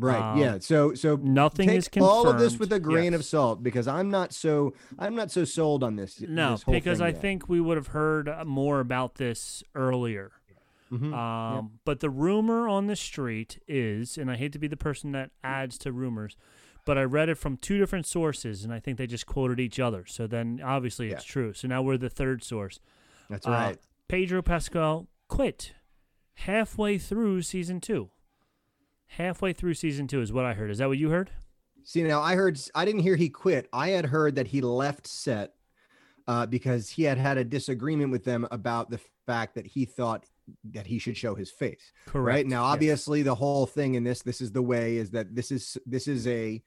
Right. 0.00 0.20
Um, 0.32 0.38
yeah. 0.38 0.58
So 0.60 0.94
so 0.94 1.16
Nothing 1.16 1.68
take 1.68 1.78
is 1.78 1.88
confirmed. 1.88 2.10
all 2.10 2.28
of 2.28 2.38
this 2.38 2.58
with 2.58 2.72
a 2.72 2.78
grain 2.80 3.14
of 3.14 3.24
salt 3.24 3.62
because 3.62 3.88
I'm 3.88 4.10
not 4.10 4.32
so 4.32 4.74
I'm 4.98 5.14
not 5.14 5.30
so 5.30 5.44
sold 5.44 5.82
on 5.84 5.96
this. 5.96 6.20
No, 6.20 6.52
this 6.52 6.62
whole 6.62 6.74
because 6.74 7.00
I 7.00 7.08
yet. 7.08 7.20
think 7.20 7.48
we 7.48 7.60
would 7.60 7.76
have 7.76 7.88
heard 7.88 8.28
uh, 8.28 8.44
more 8.44 8.80
about 8.80 9.16
this 9.16 9.62
earlier. 9.74 10.32
Mhm. 10.92 11.12
Um, 11.12 11.72
But 11.84 12.00
the 12.00 12.08
rumor 12.10 12.66
on 12.68 12.86
the 12.86 12.96
street 12.96 13.60
is, 13.68 14.16
and 14.16 14.30
I 14.30 14.36
hate 14.36 14.52
to 14.52 14.58
be 14.58 14.68
the 14.68 14.76
person 14.76 15.12
that 15.12 15.30
adds 15.44 15.76
to 15.78 15.92
rumors, 15.92 16.36
but 16.88 16.96
I 16.96 17.02
read 17.04 17.28
it 17.28 17.34
from 17.34 17.58
two 17.58 17.76
different 17.76 18.06
sources, 18.06 18.64
and 18.64 18.72
I 18.72 18.80
think 18.80 18.96
they 18.96 19.06
just 19.06 19.26
quoted 19.26 19.60
each 19.60 19.78
other. 19.78 20.06
So 20.06 20.26
then 20.26 20.58
obviously 20.64 21.10
it's 21.10 21.22
Yeah. 21.26 21.32
true. 21.32 21.52
So 21.52 21.68
now 21.68 21.82
we're 21.82 21.98
the 21.98 22.08
third 22.08 22.42
source. 22.42 22.80
that's 23.28 23.46
Uh, 23.46 23.50
right. 23.50 23.78
Pedro 24.08 24.40
Pascal 24.40 25.06
quit 25.28 25.74
halfway 26.32 26.96
through 26.96 27.42
season 27.42 27.78
two. 27.78 28.08
Halfway 29.08 29.52
through 29.52 29.74
season 29.74 30.06
two 30.06 30.22
is 30.22 30.32
what 30.32 30.46
I 30.46 30.54
heard. 30.54 30.70
Is 30.70 30.78
that 30.78 30.88
what 30.88 30.96
you 30.96 31.10
heard? 31.10 31.30
See 31.84 32.02
now, 32.02 32.22
I 32.22 32.36
heard 32.36 32.58
I 32.74 32.86
didn't 32.86 33.02
hear 33.02 33.16
he 33.16 33.28
quit. 33.28 33.68
I 33.70 33.90
had 33.90 34.06
heard 34.06 34.34
that 34.36 34.46
he 34.46 34.62
left 34.62 35.06
set 35.06 35.52
uh, 36.26 36.46
because 36.46 36.88
he 36.88 37.02
had 37.02 37.18
had 37.18 37.36
a 37.36 37.44
disagreement 37.44 38.10
with 38.12 38.24
them 38.24 38.48
about 38.50 38.88
the 38.88 39.00
fact 39.26 39.54
that 39.56 39.66
he 39.66 39.84
thought 39.84 40.24
that 40.72 40.86
he 40.86 40.98
should 40.98 41.18
show 41.18 41.34
his 41.34 41.50
face. 41.50 41.92
Correct. 42.06 42.34
Right 42.34 42.46
now, 42.46 42.62
Yes. 42.64 42.72
obviously, 42.74 43.22
the 43.22 43.34
whole 43.34 43.66
thing 43.66 43.94
in 43.94 44.04
this 44.04 44.22
this 44.22 44.40
is 44.40 44.52
the 44.52 44.62
way 44.62 44.96
is 44.96 45.10
that 45.10 45.34
this 45.34 45.50
is 45.52 45.76
this 45.84 46.08
is 46.08 46.26
a 46.26 46.62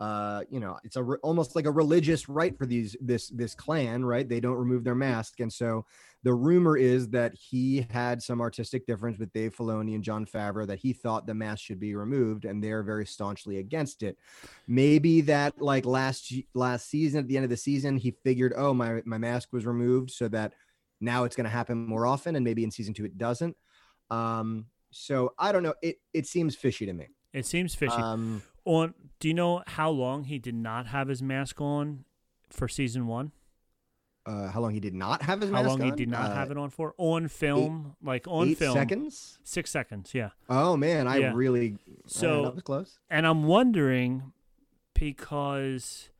uh 0.00 0.42
you 0.48 0.60
know 0.60 0.78
it's 0.84 0.96
a 0.96 1.02
re- 1.02 1.18
almost 1.22 1.56
like 1.56 1.66
a 1.66 1.70
religious 1.70 2.28
right 2.28 2.56
for 2.56 2.66
these 2.66 2.96
this 3.00 3.28
this 3.30 3.54
clan 3.54 4.04
right? 4.04 4.28
They 4.28 4.40
don't 4.40 4.56
remove 4.56 4.84
their 4.84 4.94
mask. 4.94 5.40
And 5.40 5.52
so 5.52 5.84
the 6.24 6.34
rumor 6.34 6.76
is 6.76 7.08
that 7.10 7.32
he 7.34 7.86
had 7.90 8.22
some 8.22 8.40
artistic 8.40 8.86
difference 8.86 9.18
with 9.18 9.32
Dave 9.32 9.56
Filoni 9.56 9.94
and 9.94 10.02
Jon 10.02 10.26
Favreau 10.26 10.66
that 10.66 10.78
he 10.80 10.92
thought 10.92 11.26
the 11.26 11.34
mask 11.34 11.62
should 11.64 11.78
be 11.78 11.94
removed 11.94 12.44
and 12.44 12.62
they're 12.62 12.82
very 12.82 13.06
staunchly 13.06 13.58
against 13.58 14.02
it. 14.02 14.18
Maybe 14.66 15.20
that 15.22 15.60
like 15.60 15.84
last 15.84 16.32
last 16.54 16.88
season 16.88 17.20
at 17.20 17.28
the 17.28 17.36
end 17.36 17.44
of 17.44 17.50
the 17.50 17.56
season 17.56 17.96
he 17.96 18.10
figured 18.10 18.52
oh 18.56 18.74
my 18.74 19.02
my 19.04 19.18
mask 19.18 19.52
was 19.52 19.66
removed 19.66 20.10
so 20.10 20.28
that 20.28 20.54
now 21.00 21.24
it's 21.24 21.36
going 21.36 21.44
to 21.44 21.50
happen 21.50 21.86
more 21.86 22.06
often 22.06 22.34
and 22.36 22.44
maybe 22.44 22.64
in 22.64 22.70
season 22.70 22.94
2 22.94 23.04
it 23.04 23.18
doesn't. 23.18 23.56
Um 24.10 24.66
so 24.90 25.34
i 25.38 25.52
don't 25.52 25.62
know. 25.62 25.74
It 25.82 25.96
it 26.12 26.26
seems 26.26 26.54
fishy 26.56 26.86
to 26.86 26.92
me. 26.92 27.08
It 27.32 27.46
seems 27.46 27.74
fishy. 27.74 27.92
um 27.92 28.42
on 28.68 28.94
do 29.20 29.28
you 29.28 29.34
know 29.34 29.62
how 29.66 29.90
long 29.90 30.24
he 30.24 30.38
did 30.38 30.54
not 30.54 30.86
have 30.88 31.08
his 31.08 31.22
mask 31.22 31.60
on 31.60 32.04
for 32.50 32.68
season 32.68 33.06
one? 33.06 33.32
uh 34.26 34.48
how 34.50 34.60
long 34.60 34.72
he 34.74 34.80
did 34.80 34.92
not 34.94 35.22
have 35.22 35.40
his 35.40 35.50
mask 35.50 35.58
on. 35.60 35.64
How 35.64 35.70
long 35.84 35.90
he 35.90 35.96
did 35.96 36.08
not 36.10 36.30
Uh, 36.30 36.34
have 36.34 36.50
it 36.50 36.58
on 36.58 36.68
for? 36.70 36.94
On 36.98 37.28
film, 37.28 37.96
like 38.02 38.26
on 38.28 38.48
eight 38.48 38.58
film. 38.58 38.74
seconds 38.74 39.38
Six 39.42 39.70
seconds, 39.70 40.12
yeah. 40.14 40.30
oh 40.50 40.76
man 40.76 41.08
i 41.08 41.16
Yeah. 41.16 41.32
really 41.34 41.78
So- 42.06 42.50
close 42.64 42.98
And 43.08 43.26
I'm 43.26 43.44
wondering 43.44 44.32
because 45.12 46.10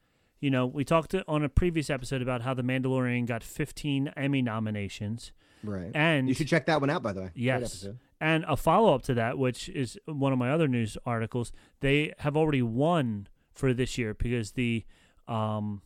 you 0.40 0.50
know, 0.50 0.66
we 0.66 0.84
talked 0.84 1.14
on 1.26 1.42
a 1.42 1.48
previous 1.48 1.90
episode 1.90 2.22
about 2.22 2.42
how 2.42 2.54
The 2.54 2.62
Mandalorian 2.62 3.26
got 3.26 3.42
15 3.42 4.12
Emmy 4.16 4.40
nominations. 4.40 5.32
right 5.64 5.90
And 5.94 6.28
you 6.28 6.34
should 6.34 6.46
check 6.48 6.66
that 6.66 6.80
one 6.80 6.88
out 6.90 7.02
by 7.02 7.12
the 7.12 7.22
way 7.22 7.30
Yes. 7.34 7.86
And 8.20 8.44
a 8.48 8.56
follow 8.56 8.94
up 8.94 9.02
to 9.02 9.14
that, 9.14 9.38
which 9.38 9.68
is 9.68 9.98
one 10.06 10.32
of 10.32 10.38
my 10.38 10.50
other 10.50 10.66
news 10.66 10.96
articles, 11.06 11.52
they 11.80 12.12
have 12.18 12.36
already 12.36 12.62
won 12.62 13.28
for 13.52 13.72
this 13.72 13.96
year 13.96 14.14
because 14.14 14.52
the 14.52 14.84
um 15.28 15.82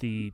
the 0.00 0.32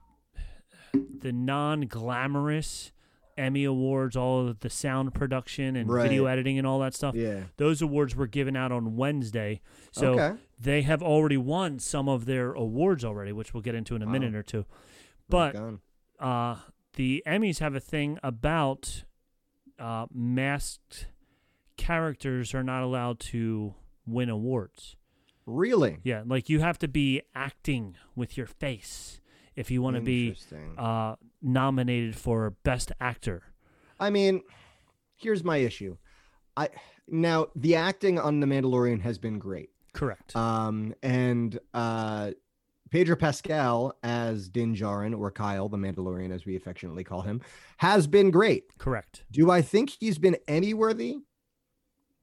the 1.20 1.32
non 1.32 1.82
glamorous 1.82 2.92
Emmy 3.38 3.64
awards, 3.64 4.16
all 4.16 4.49
of 4.49 4.61
the 4.61 4.68
sound 4.68 5.14
production 5.14 5.75
and 5.76 5.88
video 6.02 6.26
editing 6.26 6.59
and 6.59 6.66
all 6.66 6.78
that 6.80 6.94
stuff. 6.94 7.14
yeah 7.14 7.44
Those 7.56 7.80
awards 7.80 8.14
were 8.16 8.26
given 8.26 8.54
out 8.56 8.70
on 8.73 8.97
Wednesday. 8.97 9.61
So 9.92 10.14
okay 10.14 10.37
they 10.62 10.82
have 10.82 11.02
already 11.02 11.37
won 11.38 11.78
some 11.78 12.06
of 12.09 12.26
their 12.26 12.52
awards 12.52 13.02
already, 13.04 13.32
which 13.32 13.54
we'll 13.54 13.62
get 13.62 13.75
into 13.75 13.94
in 13.97 14.02
a 14.02 14.06
Wow. 14.06 14.12
minute 14.12 14.35
or 14.35 14.42
two. 14.42 14.66
But 15.28 15.54
uh, 16.18 16.56
the 16.97 17.23
Emmys 17.26 17.61
have 17.61 17.75
a 17.75 17.80
thing 17.80 18.18
about 18.23 19.04
uh, 19.81 20.07
masked 20.13 21.07
characters 21.77 22.55
are 22.55 22.63
not 22.63 22.83
allowed 22.83 23.19
to 23.19 23.75
win 24.07 24.29
awards. 24.29 24.97
Really? 25.47 25.99
Yeah, 26.05 26.23
like 26.27 26.49
you 26.49 26.61
have 26.61 26.79
to 26.79 26.89
be 26.89 27.23
acting 27.35 27.97
with 28.15 28.37
your 28.37 28.47
face 28.47 29.21
if 29.57 29.71
you 29.71 29.83
want 29.83 29.97
to 29.97 30.03
be 30.03 30.37
uh, 30.79 31.17
nominated 31.43 32.17
for 32.17 32.51
best 32.63 32.93
actor. 33.01 33.43
I 33.99 34.11
mean, 34.11 34.43
here's 35.17 35.43
my 35.43 35.57
issue. 35.59 35.97
I 36.57 36.69
now 37.09 37.49
the 37.57 37.77
acting 37.77 38.19
on 38.19 38.41
The 38.41 38.47
Mandalorian 38.47 39.01
has 39.03 39.19
been 39.19 39.39
great. 39.39 39.71
Correct. 39.93 40.37
Um, 40.37 40.95
and 41.03 41.59
uh, 41.75 42.31
Pedro 42.90 43.16
Pascal 43.16 43.94
as 44.02 44.49
Din 44.49 44.75
Djarin 44.75 45.18
or 45.18 45.30
Kyle, 45.30 45.68
the 45.68 45.76
Mandalorian, 45.76 46.32
as 46.35 46.44
we 46.44 46.56
affectionately 46.56 47.04
call 47.04 47.23
him, 47.23 47.40
has 47.78 48.06
been 48.06 48.30
great. 48.30 48.76
Correct. 48.78 49.25
Do 49.30 49.50
I 49.50 49.62
think 49.62 49.90
he's 49.90 50.18
been 50.18 50.37
Emmy 50.49 50.75
worthy? 50.75 51.18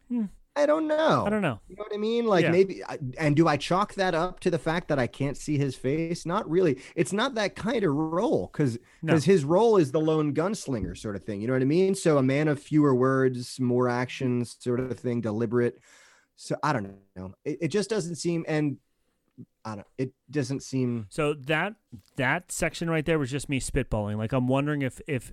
Hmm. 0.09 0.25
I 0.55 0.65
don't 0.65 0.88
know. 0.88 1.24
I 1.24 1.29
don't 1.29 1.43
know. 1.43 1.59
You 1.67 1.75
know 1.75 1.83
what 1.83 1.93
I 1.93 1.97
mean? 1.97 2.25
Like 2.25 2.41
Yeah. 2.43 2.51
maybe, 2.51 2.81
and 3.19 3.36
do 3.36 3.47
I 3.47 3.57
chalk 3.57 3.93
that 3.93 4.15
up 4.15 4.39
to 4.39 4.50
the 4.50 4.57
fact 4.57 4.88
that 4.88 4.97
I 4.97 5.05
can't 5.05 5.38
see 5.38 5.55
his 5.55 5.75
face? 5.75 6.25
Not 6.25 6.50
really. 6.50 6.81
It's 6.95 7.13
not 7.13 7.36
that 7.36 7.55
kind 7.55 7.83
of 7.83 7.93
role 7.93 8.50
because 8.51 8.79
No. 9.03 9.13
because 9.13 9.24
his 9.25 9.45
role 9.45 9.77
is 9.77 9.91
the 9.91 10.00
lone 10.00 10.33
gunslinger 10.33 10.97
sort 10.97 11.15
of 11.15 11.24
thing. 11.24 11.41
You 11.41 11.47
know 11.47 11.53
what 11.53 11.62
I 11.62 11.65
mean? 11.65 11.93
So 11.93 12.17
a 12.17 12.24
man 12.24 12.47
of 12.47 12.59
fewer 12.59 12.95
words, 12.95 13.59
more 13.59 13.88
actions, 13.88 14.57
sort 14.59 14.79
of 14.79 15.00
thing, 15.00 15.21
deliberate. 15.21 15.79
So 16.36 16.55
I 16.63 16.74
don't 16.74 16.95
know. 17.15 17.36
It, 17.45 17.57
it 17.62 17.67
just 17.67 17.89
doesn't 17.91 18.15
seem, 18.15 18.43
and 18.47 18.77
I 19.65 19.75
don't. 19.75 19.88
It 19.98 20.13
doesn't 20.32 20.63
seem. 20.63 21.08
So 21.10 21.34
that 21.34 21.75
that 22.15 22.51
section 22.51 22.89
right 22.89 23.06
there 23.06 23.20
was 23.20 23.29
just 23.29 23.50
me 23.50 23.60
spitballing. 23.60 24.17
Like 24.17 24.34
I'm 24.34 24.48
wondering 24.48 24.82
if 24.82 25.00
if 25.08 25.32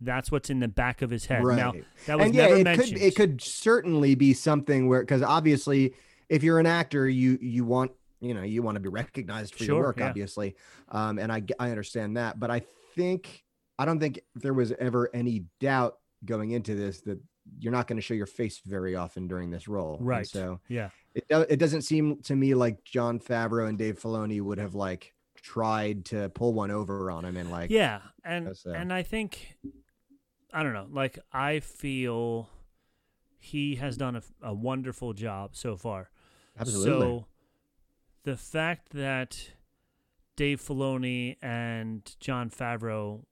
that's 0.00 0.30
what's 0.30 0.48
in 0.50 0.60
the 0.60 0.68
back 0.68 1.02
of 1.02 1.10
his 1.10 1.26
head. 1.26 1.42
Now 1.42 1.72
Right. 1.72 1.84
that 2.06 2.18
was 2.18 2.26
and 2.26 2.34
yeah, 2.34 2.42
never 2.46 2.56
it 2.56 2.64
mentioned. 2.64 2.92
could 2.98 3.02
it 3.02 3.16
could 3.16 3.40
certainly 3.42 4.14
be 4.14 4.32
something 4.34 4.88
where 4.88 5.00
because 5.00 5.22
obviously, 5.22 5.94
if 6.28 6.42
you're 6.42 6.58
an 6.58 6.66
actor, 6.66 7.08
you 7.08 7.38
you 7.40 7.64
want 7.64 7.92
you 8.20 8.34
know 8.34 8.42
you 8.42 8.62
want 8.62 8.76
to 8.76 8.80
be 8.80 8.88
recognized 8.88 9.54
for 9.54 9.64
Sure, 9.64 9.76
your 9.76 9.84
work, 9.86 9.98
yeah. 9.98 10.08
obviously. 10.08 10.56
Um, 10.90 11.18
and 11.18 11.32
I 11.32 11.42
understand 11.70 12.16
that, 12.16 12.38
but 12.38 12.50
I 12.50 12.62
think 12.94 13.44
I 13.78 13.84
don't 13.84 13.98
think 13.98 14.20
there 14.34 14.54
was 14.54 14.72
ever 14.78 15.10
any 15.14 15.44
doubt 15.58 15.96
going 16.24 16.50
into 16.50 16.74
this 16.74 17.00
that 17.02 17.18
you're 17.58 17.72
not 17.72 17.86
going 17.88 17.96
to 17.96 18.02
show 18.02 18.14
your 18.14 18.26
face 18.26 18.60
very 18.64 18.94
often 18.94 19.26
during 19.26 19.50
this 19.50 19.66
role. 19.66 19.96
And 19.96 20.06
Right. 20.06 20.26
so 20.26 20.60
yeah. 20.68 20.90
It 21.14 21.24
it 21.28 21.58
doesn't 21.58 21.82
seem 21.82 22.20
to 22.22 22.36
me 22.36 22.54
like 22.54 22.84
Jon 22.84 23.18
Favreau 23.18 23.68
and 23.68 23.76
Dave 23.76 23.98
Filoni 23.98 24.40
would 24.40 24.58
have 24.58 24.74
like 24.74 25.14
tried 25.42 26.04
to 26.06 26.28
pull 26.30 26.52
one 26.52 26.70
over 26.70 27.10
on 27.10 27.24
him 27.24 27.36
and 27.36 27.50
like 27.50 27.70
Yeah, 27.70 28.00
and 28.24 28.46
That's, 28.46 28.66
uh, 28.66 28.70
and 28.70 28.92
I 28.92 29.02
think 29.02 29.56
I 30.52 30.62
don't 30.62 30.72
know. 30.72 30.86
Like 30.90 31.18
I 31.32 31.60
feel 31.60 32.48
he 33.38 33.76
has 33.76 33.96
done 33.96 34.16
a, 34.16 34.22
a 34.42 34.54
wonderful 34.54 35.12
job 35.12 35.56
so 35.56 35.76
far. 35.76 36.10
absolutely 36.58 37.00
So 37.00 37.26
the 38.24 38.36
fact 38.36 38.90
that 38.90 39.50
Dave 40.36 40.60
Filoni 40.60 41.36
and 41.42 42.14
Jon 42.20 42.50
Favreau 42.50 43.24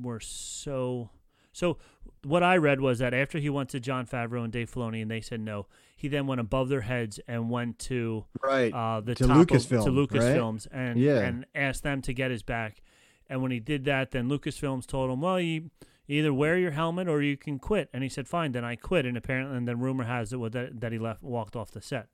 were 0.00 0.20
so 0.20 1.10
so 1.52 1.78
what 2.24 2.42
I 2.42 2.56
read 2.56 2.80
was 2.80 2.98
that 2.98 3.12
after 3.12 3.38
he 3.38 3.50
went 3.50 3.68
to 3.70 3.80
Jon 3.80 4.06
Favreau 4.06 4.44
and 4.44 4.52
Dave 4.52 4.72
Filoni 4.72 5.02
and 5.02 5.10
they 5.10 5.20
said 5.20 5.40
no, 5.40 5.66
he 6.04 6.08
then 6.08 6.26
went 6.26 6.38
above 6.40 6.68
their 6.68 6.82
heads 6.82 7.18
and 7.26 7.48
went 7.50 7.78
to 7.78 8.26
right 8.42 8.70
uh, 8.72 9.00
the 9.00 9.14
To 9.14 9.26
top 9.26 9.36
of- 9.38 9.46
Lucasfilm, 9.46 9.84
to 9.84 9.90
right? 9.90 10.08
Lucasfilms 10.08 10.66
and 10.70 10.98
Yeah. 11.00 11.20
and 11.20 11.46
asked 11.54 11.82
them 11.82 12.02
to 12.02 12.12
get 12.12 12.30
his 12.30 12.42
back. 12.42 12.82
And 13.26 13.40
when 13.40 13.50
he 13.50 13.58
did 13.58 13.84
that, 13.86 14.10
then 14.10 14.28
Lucasfilms 14.28 14.86
told 14.86 15.10
him, 15.10 15.22
"Well, 15.22 15.40
you 15.40 15.70
either 16.08 16.32
wear 16.34 16.58
your 16.58 16.72
helmet 16.72 17.08
or 17.08 17.22
you 17.22 17.38
can 17.38 17.58
quit." 17.58 17.88
And 17.94 18.02
he 18.02 18.10
said, 18.10 18.28
"Fine." 18.28 18.52
Then 18.52 18.64
I 18.66 18.76
quit. 18.76 19.06
And 19.06 19.16
apparently, 19.16 19.56
and 19.56 19.66
then 19.66 19.80
rumor 19.80 20.04
has 20.04 20.32
it 20.34 20.52
that 20.52 20.80
that 20.80 20.92
he 20.92 20.98
left, 20.98 21.22
walked 21.22 21.56
off 21.56 21.70
the 21.70 21.80
set. 21.80 22.08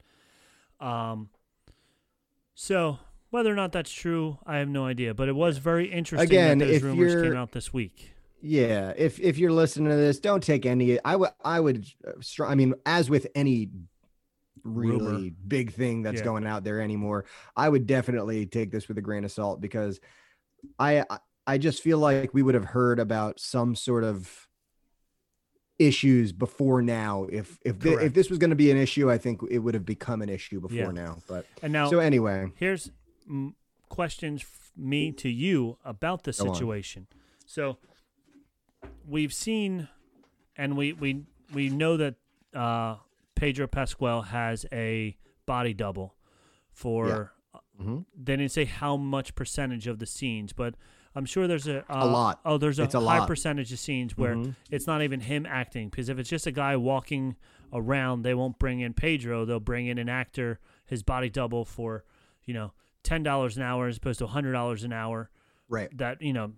Um. 0.79 1.31
So 2.55 2.99
whether 3.31 3.53
or 3.53 3.57
not 3.57 3.73
that's 3.73 3.93
true, 3.93 4.39
I 4.47 4.59
have 4.59 4.69
no 4.69 4.85
idea. 4.87 5.15
But 5.15 5.29
it 5.29 5.35
was 5.35 5.59
very 5.59 5.91
interesting 5.91 6.29
Again, 6.29 6.59
that 6.59 6.67
those 6.67 6.83
rumors 6.83 7.15
came 7.23 7.37
out 7.37 7.53
this 7.53 7.73
week. 7.73 8.15
Yeah, 8.43 8.93
if 8.97 9.21
if 9.21 9.39
you're 9.39 9.53
listening 9.53 9.91
to 9.91 9.97
this, 9.97 10.19
don't 10.19 10.43
take 10.43 10.65
any. 10.67 10.99
I 11.05 11.17
would 11.17 11.31
I 11.45 11.61
would. 11.61 11.87
uh, 12.07 12.45
I 12.45 12.55
mean, 12.55 12.75
as 12.87 13.11
with 13.11 13.27
any 13.35 13.71
really 14.65 14.99
Rumor. 14.99 15.31
big 15.47 15.73
thing 15.73 16.03
that's 16.03 16.19
Yeah. 16.21 16.25
going 16.25 16.47
out 16.47 16.65
there 16.65 16.81
anymore, 16.81 17.25
I 17.57 17.69
would 17.69 17.87
definitely 17.87 18.47
take 18.47 18.71
this 18.71 18.89
with 18.89 18.99
a 18.99 19.03
grain 19.03 19.25
of 19.25 19.33
salt 19.33 19.61
because 19.61 20.01
I 20.79 21.05
I- 21.47 21.59
just 21.59 21.83
feel 21.83 21.99
like 21.99 22.33
we 22.33 22.43
would 22.43 22.55
have 22.55 22.67
heard 22.67 22.99
about 23.01 23.41
some 23.41 23.75
sort 23.75 24.05
of 24.05 24.47
issues 25.79 26.33
before 26.33 26.83
now. 26.83 27.25
If 27.31 27.59
if 27.65 27.85
if 27.85 28.13
this 28.15 28.29
was 28.31 28.39
going 28.39 28.51
to 28.51 28.57
be 28.57 28.71
an 28.71 28.77
issue, 28.77 29.11
I 29.11 29.19
think 29.19 29.41
it 29.51 29.59
would 29.59 29.75
have 29.75 29.87
become 29.87 30.23
an 30.23 30.29
issue 30.29 30.61
before 30.61 30.77
Yeah. 30.77 30.91
now. 30.93 31.19
But 31.27 31.47
And 31.63 31.73
now 31.73 31.89
so 31.91 31.99
anyway, 31.99 32.53
Here's 32.57 32.91
questions 33.89 34.43
f- 34.43 34.73
me 34.77 35.11
to 35.13 35.29
you 35.29 35.79
about 35.85 36.25
the 36.25 36.33
Go 36.33 36.49
on. 36.49 36.55
situation. 36.55 37.07
So 37.47 37.79
we've 39.07 39.33
seen, 39.33 39.89
and 40.57 40.77
we 40.77 40.93
we 40.93 41.25
we 41.53 41.69
know 41.69 41.97
that 41.97 42.15
uh, 42.55 42.97
Pedro 43.35 43.67
Pascal 43.67 44.23
has 44.23 44.67
a 44.73 45.17
body 45.47 45.75
double 45.75 46.15
for. 46.73 47.33
Mhm. 47.81 48.05
They 48.15 48.37
didn't 48.37 48.53
say 48.53 48.67
how 48.67 48.97
much 48.99 49.35
percentage 49.35 49.87
of 49.87 49.99
the 49.99 50.07
scenes, 50.07 50.53
but 50.53 50.75
I'm 51.15 51.25
sure 51.25 51.49
there's 51.49 51.67
a 51.67 51.83
A 51.89 52.07
lot. 52.07 52.41
Oh, 52.45 52.59
there's 52.59 52.79
a, 52.79 52.85
a 52.85 52.87
high 52.91 53.19
lot. 53.21 53.27
percentage 53.27 53.73
of 53.73 53.79
scenes 53.79 54.19
where 54.19 54.35
Mhm. 54.37 54.55
it's 54.71 54.87
not 54.87 55.03
even 55.03 55.21
him 55.21 55.47
acting. 55.47 55.89
Because 55.89 56.09
if 56.11 56.19
it's 56.19 56.29
just 56.29 56.47
a 56.47 56.53
guy 56.53 56.77
walking 56.77 57.37
around, 57.73 58.23
they 58.23 58.35
won't 58.35 58.59
bring 58.59 58.81
in 58.81 58.93
Pedro. 58.93 59.47
They'll 59.47 59.61
bring 59.61 59.87
in 59.87 59.97
an 59.97 60.11
actor, 60.11 60.61
his 60.85 61.03
body 61.03 61.31
double 61.31 61.65
for, 61.65 62.05
you 62.45 62.53
know, 62.53 62.75
ten 63.03 63.23
dollars 63.23 63.57
an 63.57 63.63
hour 63.63 63.87
as 63.89 63.97
opposed 63.97 64.19
to 64.19 64.27
hundred 64.27 64.53
dollars 64.53 64.85
an 64.85 64.93
hour 64.93 65.31
right. 65.69 65.89
that 65.97 66.21
you 66.21 66.35
know 66.35 66.53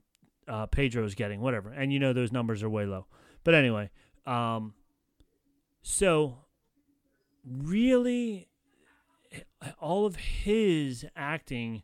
uh, 0.48 0.66
Pedro 0.66 1.04
is 1.04 1.14
getting, 1.14 1.40
whatever. 1.40 1.70
And 1.70 1.92
you 1.92 1.98
know 1.98 2.12
those 2.12 2.32
numbers 2.32 2.62
are 2.62 2.70
way 2.70 2.84
low. 2.86 3.06
But 3.44 3.54
anyway, 3.54 3.90
um, 4.26 4.74
so 5.82 6.38
really, 7.44 8.48
all 9.80 10.06
of 10.06 10.16
his 10.16 11.04
acting 11.16 11.82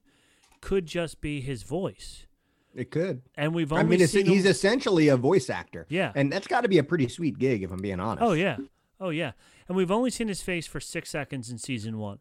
could 0.61 0.87
just 0.87 1.21
be 1.21 1.41
his 1.41 1.62
voice, 1.62 2.27
It 2.75 2.91
could. 2.91 3.23
and 3.37 3.55
we've 3.55 3.73
only 3.73 3.85
I 3.85 3.87
mean, 3.88 4.00
he's 4.00 4.15
him- 4.15 4.47
essentially 4.47 5.09
a 5.09 5.17
voice 5.17 5.49
actor. 5.50 5.87
yeah. 5.88 6.12
And 6.15 6.33
that's 6.33 6.47
got 6.47 6.62
to 6.62 6.69
be 6.69 6.79
a 6.79 6.85
pretty 6.85 7.09
sweet 7.09 7.38
gig, 7.38 7.62
if 7.62 7.71
I'm 7.71 7.81
being 7.81 8.00
honest. 8.00 8.23
Oh 8.23 8.33
yeah, 8.33 8.57
oh 9.00 9.11
yeah, 9.11 9.33
and 9.69 9.77
we've 9.77 9.91
only 9.91 10.11
seen 10.11 10.29
his 10.29 10.43
face 10.43 10.67
for 10.67 10.81
six 10.81 11.11
seconds 11.11 11.50
in 11.50 11.59
season 11.59 11.99
one. 11.99 12.19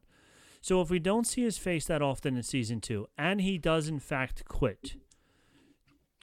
So 0.62 0.82
if 0.82 0.90
we 0.90 1.00
don't 1.00 1.26
see 1.28 1.44
his 1.44 1.58
face 1.58 1.86
that 1.86 2.02
often 2.02 2.36
in 2.36 2.44
season 2.44 2.82
two, 2.82 3.08
and 3.18 3.42
he 3.42 3.58
does 3.58 3.88
in 3.88 4.00
fact 4.00 4.46
quit, 4.46 4.96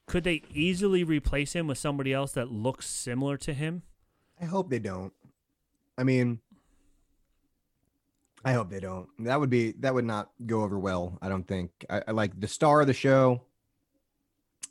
could 0.07 0.25
they 0.25 0.43
easily 0.53 1.05
replace 1.05 1.55
him 1.55 1.67
with 1.67 1.79
somebody 1.79 2.13
else 2.13 2.33
that 2.33 2.51
looks 2.51 2.87
similar 2.87 3.37
to 3.39 3.55
him? 3.55 3.83
I 4.41 4.45
hope 4.45 4.69
they 4.71 4.79
don't. 4.79 5.13
I 5.97 6.05
mean, 6.05 6.41
I 8.45 8.53
hope 8.53 8.69
they 8.71 8.81
don't. 8.81 9.09
That 9.21 9.41
would 9.41 9.51
be 9.51 9.73
that 9.81 9.95
would 9.95 10.05
not 10.05 10.31
go 10.45 10.63
over 10.63 10.79
well. 10.79 11.19
I 11.23 11.29
don't 11.29 11.47
think. 11.47 11.71
I, 11.89 12.03
I 12.09 12.11
like 12.11 12.39
the 12.39 12.49
star 12.49 12.81
of 12.83 12.87
the 12.87 12.93
show. 12.95 13.43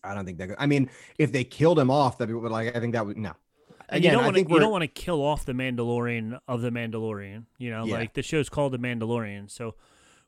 I 0.04 0.14
don't 0.14 0.26
think 0.26 0.38
that. 0.40 0.50
I 0.60 0.66
mean, 0.68 0.90
if 1.18 1.32
they 1.32 1.44
killed 1.44 1.80
him 1.80 1.90
off, 1.90 2.18
that 2.20 2.30
would 2.30 2.52
like. 2.52 2.76
I 2.76 2.80
think 2.80 2.94
that 2.94 3.06
would 3.06 3.18
no. 3.18 3.34
And 3.90 4.04
you 4.04 4.12
don't 4.12 4.24
want 4.24 4.36
think 4.36 4.48
to 4.48 4.54
you 4.54 4.60
don't 4.60 4.72
want 4.72 4.84
to 4.84 4.88
kill 4.88 5.22
off 5.22 5.46
the 5.46 5.54
Mandalorian 5.54 6.40
of 6.48 6.62
the 6.62 6.70
Mandalorian. 6.70 7.46
You 7.58 7.72
know, 7.72 7.86
Yeah. 7.86 7.96
like 7.96 8.14
the 8.14 8.22
show's 8.22 8.50
called 8.50 8.74
the 8.74 8.80
Mandalorian, 8.80 9.50
so 9.50 9.76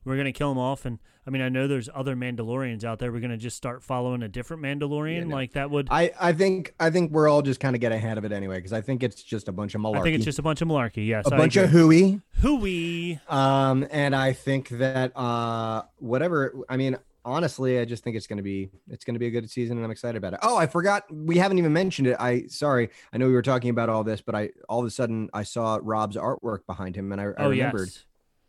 we're 0.05 0.17
gonna 0.17 0.31
kill 0.31 0.51
him 0.51 0.57
off. 0.57 0.85
And 0.85 0.99
I 1.27 1.31
mean, 1.31 1.41
I 1.41 1.49
know 1.49 1.67
there's 1.67 1.89
other 1.93 2.15
Mandalorians 2.15 2.83
out 2.83 2.99
there. 2.99 3.11
We're 3.11 3.19
gonna 3.19 3.37
just 3.37 3.57
start 3.57 3.83
following 3.83 4.23
a 4.23 4.27
different 4.27 4.63
Mandalorian, 4.63 5.27
no. 5.27 5.35
like 5.35 5.53
that 5.53 5.69
would. 5.71 5.87
I 5.91 6.11
I 6.19 6.33
think 6.33 6.73
I 6.79 6.89
think 6.89 7.11
we're 7.11 7.27
all 7.27 7.41
just 7.41 7.59
kind 7.59 7.75
of 7.75 7.81
get 7.81 7.91
ahead 7.91 8.17
of 8.17 8.25
it 8.25 8.31
anyway 8.31 8.57
because 8.57 8.73
I 8.73 8.81
think 8.81 9.03
it's 9.03 9.21
just 9.23 9.47
a 9.47 9.51
bunch 9.51 9.75
of 9.75 9.81
malarkey. 9.81 9.97
I 9.97 10.03
think 10.03 10.15
it's 10.15 10.25
just 10.25 10.39
a 10.39 10.43
bunch 10.43 10.61
of 10.61 10.67
malarkey. 10.67 11.07
Yes, 11.07 11.25
a 11.27 11.31
bunch 11.31 11.55
of 11.55 11.69
hooey. 11.69 12.21
hooey. 12.41 13.19
Um, 13.27 13.87
and 13.91 14.15
I 14.15 14.33
think 14.33 14.69
that 14.69 15.17
uh, 15.17 15.83
whatever. 15.97 16.53
I 16.69 16.77
mean, 16.77 16.97
honestly, 17.25 17.79
I 17.79 17.85
just 17.85 18.03
think 18.03 18.15
it's 18.15 18.27
gonna 18.27 18.43
be 18.43 18.69
it's 18.87 19.03
gonna 19.03 19.19
be 19.19 19.27
a 19.27 19.31
good 19.31 19.49
season, 19.49 19.77
and 19.77 19.85
I'm 19.85 19.91
excited 19.91 20.17
about 20.17 20.33
it. 20.33 20.39
Oh, 20.43 20.55
I 20.55 20.67
forgot 20.67 21.03
we 21.11 21.37
haven't 21.37 21.57
even 21.57 21.73
mentioned 21.73 22.07
it. 22.07 22.17
I 22.19 22.45
sorry, 22.47 22.89
I 23.11 23.17
know 23.17 23.27
we 23.27 23.33
were 23.33 23.41
talking 23.41 23.71
about 23.71 23.89
all 23.89 24.03
this, 24.03 24.21
but 24.21 24.35
I 24.35 24.51
all 24.69 24.79
of 24.79 24.85
a 24.85 24.91
sudden 24.91 25.29
I 25.33 25.43
saw 25.43 25.79
Rob's 25.81 26.15
artwork 26.15 26.65
behind 26.67 26.95
him, 26.95 27.11
and 27.11 27.19
I, 27.19 27.25
I 27.25 27.33
oh 27.37 27.49
remembered 27.49 27.89
yes. 27.89 28.05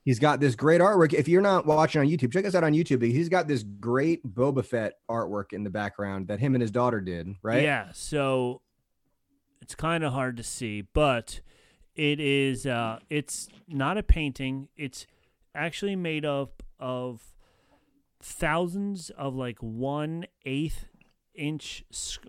He's 0.07 0.19
got 0.19 0.41
this 0.41 0.55
great 0.55 0.81
artwork. 0.81 1.13
If 1.13 1.29
you're 1.29 1.43
not 1.43 1.67
watching 1.67 2.01
on 2.01 2.07
YouTube, 2.07 2.33
check 2.33 2.47
us 2.47 2.55
out 2.55 2.65
on 2.65 2.73
YouTube. 2.73 3.03
He's 3.03 3.29
got 3.29 3.47
this 3.47 3.63
great 3.63 4.25
Boba 4.27 4.65
Fett 4.65 4.95
artwork 5.11 5.53
in 5.53 5.63
the 5.65 5.69
background 5.71 6.29
that 6.29 6.41
him 6.41 6.55
and 6.55 6.63
his 6.63 6.71
daughter 6.71 7.03
did, 7.03 7.35
right? 7.43 7.63
Yeah, 7.63 7.89
so 7.93 8.63
it's 9.61 9.75
kind 9.75 10.03
of 10.03 10.15
hard 10.15 10.39
to 10.39 10.43
see, 10.43 10.81
but 10.95 11.41
it 11.95 12.19
is. 12.21 12.65
Uh, 12.67 13.01
it's 13.11 13.49
not 13.69 13.99
a 13.99 14.03
painting. 14.03 14.69
It's 14.79 15.07
actually 15.55 15.97
made 15.97 16.25
up 16.25 16.63
of 16.81 17.21
thousands 18.21 19.11
of 19.11 19.35
like 19.35 19.59
one 19.61 20.27
eighth 20.45 20.87
inch 21.35 21.85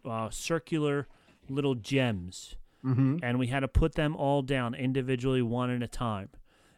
uh, 0.05 0.29
circular 0.29 1.07
little 1.49 1.75
gems 1.75 2.55
Mm-hmm. 2.85 3.17
and 3.23 3.39
we 3.39 3.47
had 3.47 3.61
to 3.61 3.67
put 3.67 3.95
them 3.95 4.15
all 4.15 4.41
down 4.43 4.73
individually, 4.75 5.41
one 5.41 5.71
at 5.71 5.81
a 5.83 5.87
time. 5.87 6.29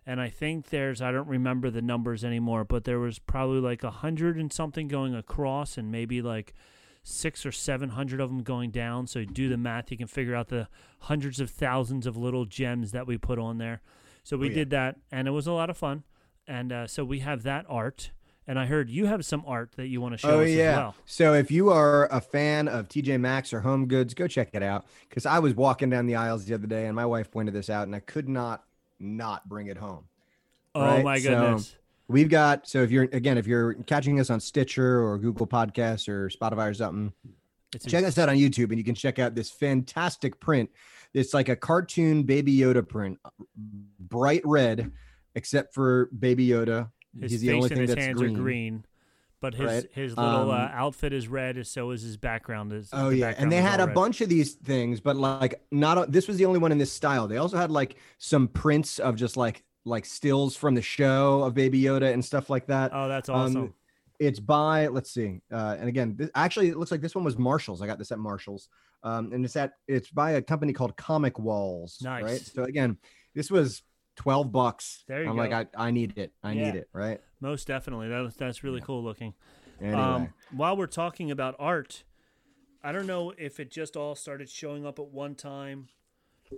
And 0.06 0.20
I 0.20 0.30
think 0.30 0.70
there's 0.70 1.02
I 1.02 1.12
don't 1.12 1.28
remember 1.28 1.70
the 1.70 1.82
numbers 1.82 2.24
anymore, 2.24 2.64
but 2.64 2.84
there 2.84 3.00
was 3.00 3.20
probably 3.20 3.60
like 3.60 3.84
a 3.84 3.92
hundred 3.92 4.38
and 4.38 4.52
something 4.52 4.88
going 4.88 5.14
across, 5.14 5.78
and 5.78 5.92
maybe 5.92 6.22
like 6.22 6.54
six 7.04 7.46
or 7.46 7.52
seven 7.52 7.90
hundred 7.90 8.20
of 8.20 8.30
them 8.30 8.42
going 8.44 8.72
down. 8.72 9.08
So 9.08 9.24
do 9.24 9.50
the 9.50 9.58
math, 9.58 9.92
you 9.92 9.98
can 9.98 10.08
figure 10.08 10.36
out 10.36 10.50
the 10.50 10.68
hundreds 11.02 11.40
of 11.40 11.50
thousands 11.50 12.06
of 12.08 12.18
little 12.18 12.46
gems 12.46 12.92
that 12.92 13.06
we 13.08 13.18
put 13.18 13.38
on 13.40 13.58
there. 13.58 13.82
So 14.24 14.36
we 14.38 14.48
Oh, 14.48 14.50
yeah. 14.50 14.56
did 14.56 14.70
that, 14.72 14.96
and 15.12 15.28
it 15.28 15.32
was 15.32 15.48
a 15.48 15.54
lot 15.54 15.70
of 15.70 15.78
fun. 15.78 16.04
And 16.48 16.72
uh, 16.72 16.88
so 16.88 17.06
we 17.06 17.20
have 17.20 17.44
that 17.44 17.66
art, 17.70 18.12
and 18.48 18.58
I 18.60 18.66
heard 18.66 18.90
you 18.90 19.06
have 19.06 19.24
some 19.26 19.44
art 19.46 19.74
that 19.74 19.88
you 19.88 20.02
want 20.02 20.14
to 20.14 20.18
show 20.18 20.40
Oh 20.40 20.42
us 20.42 20.50
yeah. 20.50 20.72
as 20.72 20.76
well. 20.78 20.96
So 21.06 21.34
if 21.34 21.52
you 21.52 21.70
are 21.70 22.08
a 22.12 22.20
fan 22.20 22.68
of 22.68 22.90
TJ 22.90 23.20
Maxx 23.20 23.54
or 23.54 23.60
Home 23.62 23.88
Goods, 23.88 24.14
go 24.16 24.28
check 24.28 24.50
it 24.54 24.64
out. 24.64 24.86
Because 25.08 25.26
I 25.28 25.38
was 25.40 25.54
walking 25.54 25.90
down 25.92 26.08
the 26.08 26.16
aisles 26.16 26.46
the 26.46 26.56
other 26.56 26.68
day, 26.68 26.88
and 26.88 26.96
my 26.96 27.06
wife 27.06 27.30
pointed 27.32 27.54
this 27.54 27.70
out, 27.70 27.86
and 27.88 27.96
I 27.96 28.00
could 28.00 28.28
not 28.28 28.64
not 29.00 29.48
bring 29.48 29.68
it 29.68 29.78
home. 29.78 30.06
Oh 30.76 30.82
Right, 30.82 31.04
my 31.04 31.20
so- 31.20 31.30
goodness! 31.30 31.76
We've 32.08 32.30
got 32.30 32.68
so 32.68 32.82
if 32.82 32.90
you're 32.92 33.04
again 33.04 33.38
if 33.38 33.46
you're 33.46 33.76
catching 33.84 34.20
us 34.20 34.30
on 34.32 34.40
Stitcher 34.40 35.04
or 35.04 35.18
Google 35.20 35.46
Podcasts 35.46 36.08
or 36.10 36.30
Spotify 36.30 36.70
or 36.72 36.74
something, 36.74 37.14
It's 37.74 37.86
check 37.86 38.04
us 38.04 38.18
out 38.18 38.30
on 38.30 38.36
YouTube, 38.36 38.70
and 38.70 38.78
you 38.80 38.84
can 38.84 38.96
check 38.96 39.20
out 39.20 39.36
this 39.36 39.52
fantastic 39.52 40.40
print. 40.40 40.70
It's 41.14 41.34
like 41.36 41.50
a 41.50 41.56
cartoon 41.56 42.24
Baby 42.24 42.56
Yoda 42.58 42.88
print, 42.88 43.20
bright 44.00 44.42
red, 44.44 44.92
except 45.36 45.74
for 45.76 46.10
Baby 46.18 46.48
Yoda. 46.48 46.90
his 47.20 47.32
He's 47.32 47.42
face 47.42 47.48
the 47.50 47.54
only 47.54 47.62
and 47.66 47.70
thing 47.70 47.82
his 47.82 47.90
that's 47.96 48.06
hands 48.06 48.20
green. 48.20 48.36
are 48.36 48.40
green, 48.40 48.86
but 49.42 49.54
his 49.56 49.66
Right. 49.66 49.86
his 49.94 50.18
little 50.18 50.52
uh, 50.52 50.56
Um, 50.66 50.72
outfit 50.74 51.14
is 51.14 51.28
red, 51.28 51.56
and 51.58 51.66
so 51.68 51.92
is 51.92 52.02
his 52.02 52.18
background. 52.18 52.74
Is 52.74 52.90
Oh 52.94 53.10
yeah, 53.10 53.34
and 53.38 53.52
they 53.52 53.62
had 53.62 53.80
a 53.80 53.86
red. 53.86 53.96
bunch 53.96 54.22
of 54.22 54.30
these 54.30 54.54
things, 54.54 55.00
but 55.00 55.16
like 55.16 55.62
not 55.72 56.12
this 56.12 56.28
was 56.28 56.38
the 56.38 56.46
only 56.46 56.60
one 56.60 56.72
in 56.72 56.78
this 56.78 56.92
style. 56.92 57.28
They 57.28 57.38
also 57.38 57.58
had 57.58 57.72
like 57.72 57.96
some 58.18 58.48
prints 58.48 59.00
of 59.00 59.16
just 59.16 59.38
like 59.38 59.64
like 59.86 60.06
stills 60.06 60.56
from 60.56 60.76
the 60.76 60.82
show 60.82 61.42
of 61.44 61.54
Baby 61.54 61.82
Yoda 61.82 62.14
and 62.14 62.24
stuff 62.24 62.50
like 62.50 62.68
that. 62.68 62.92
Oh, 62.94 63.08
that's 63.08 63.30
Um, 63.30 63.36
awesome. 63.36 63.74
It's 64.20 64.40
by 64.42 64.88
let's 64.88 65.10
see, 65.12 65.42
uh, 65.52 65.78
and 65.80 65.88
again, 65.88 66.16
this, 66.18 66.30
actually 66.36 66.68
it 66.68 66.78
looks 66.78 66.92
like 66.92 67.00
this 67.00 67.16
one 67.16 67.24
was 67.24 67.38
Marshalls. 67.38 67.82
I 67.82 67.88
got 67.88 67.98
this 67.98 68.12
at 68.12 68.20
Marshalls, 68.20 68.68
um, 69.04 69.32
and 69.32 69.46
it's 69.46 69.56
at 69.56 69.72
it's 69.88 70.10
by 70.12 70.32
a 70.32 70.42
company 70.42 70.74
called 70.74 70.98
Comic 70.98 71.40
Walls. 71.40 72.02
Right. 72.04 72.24
Nice. 72.26 72.52
So 72.52 72.64
again, 72.66 72.98
this 73.34 73.50
was 73.50 73.82
twelve 74.20 74.52
bucks. 74.52 75.06
There 75.08 75.24
you 75.24 75.30
I'm 75.30 75.38
go. 75.38 75.42
like, 75.42 75.54
I, 75.54 75.88
I 75.88 75.92
need 75.92 76.18
it. 76.18 76.34
I 76.44 76.52
Yeah. 76.52 76.66
need 76.72 76.76
it. 76.78 76.90
Right. 76.92 77.22
Most 77.40 77.68
definitely. 77.68 78.10
That, 78.10 78.34
that's 78.38 78.66
really 78.66 78.82
cool 78.82 79.02
looking. 79.02 79.34
Anyway. 79.82 79.98
Um, 79.98 80.34
while 80.52 80.76
we're 80.76 80.88
talking 80.88 81.32
about 81.32 81.56
art, 81.58 82.04
I 82.84 82.92
don't 82.92 83.08
know 83.08 83.32
if 83.38 83.62
it 83.62 83.72
just 83.72 83.96
all 83.96 84.16
started 84.16 84.50
showing 84.50 84.86
up 84.86 85.00
at 85.00 85.06
one 85.08 85.36
time 85.36 85.88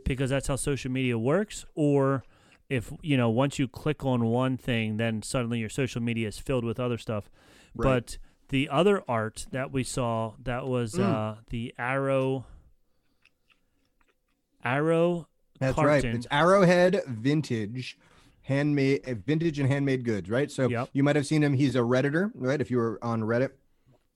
because 0.06 0.32
that's 0.32 0.48
how 0.48 0.56
social 0.56 0.90
media 0.90 1.20
works, 1.20 1.64
or 1.76 2.24
if 2.68 2.92
you 3.04 3.16
know 3.16 3.30
once 3.30 3.60
you 3.60 3.68
click 3.68 4.04
on 4.04 4.26
one 4.26 4.58
thing, 4.58 4.98
then 4.98 5.22
suddenly 5.22 5.60
your 5.60 5.70
social 5.70 6.02
media 6.02 6.28
is 6.30 6.40
filled 6.40 6.66
with 6.66 6.80
other 6.80 6.98
stuff. 6.98 7.30
Right. 7.76 7.86
But 7.94 8.18
the 8.50 8.70
other 8.70 9.04
art 9.08 9.46
that 9.52 9.72
we 9.72 9.84
saw 9.84 10.34
that 10.44 10.66
was 10.66 10.96
Mm. 10.96 11.04
uh, 11.04 11.36
the 11.52 11.76
arrow 11.78 12.46
arrow 14.64 15.28
That's 15.62 15.78
right. 15.78 16.04
It's 16.04 16.28
Arrowhead 16.32 17.02
Vintage, 17.08 17.98
handmade, 18.42 19.08
uh, 19.08 19.14
vintage 19.26 19.60
and 19.60 19.70
handmade 19.70 20.04
goods. 20.04 20.30
Right. 20.30 20.50
So 20.52 20.68
Yep. 20.68 20.90
you 20.94 21.04
might 21.04 21.16
have 21.16 21.26
seen 21.28 21.44
him. 21.44 21.54
He's 21.54 21.76
a 21.76 21.80
redditor, 21.80 22.32
right? 22.36 22.60
If 22.60 22.70
you 22.72 22.78
were 22.78 23.00
on 23.02 23.22
Reddit, 23.22 23.52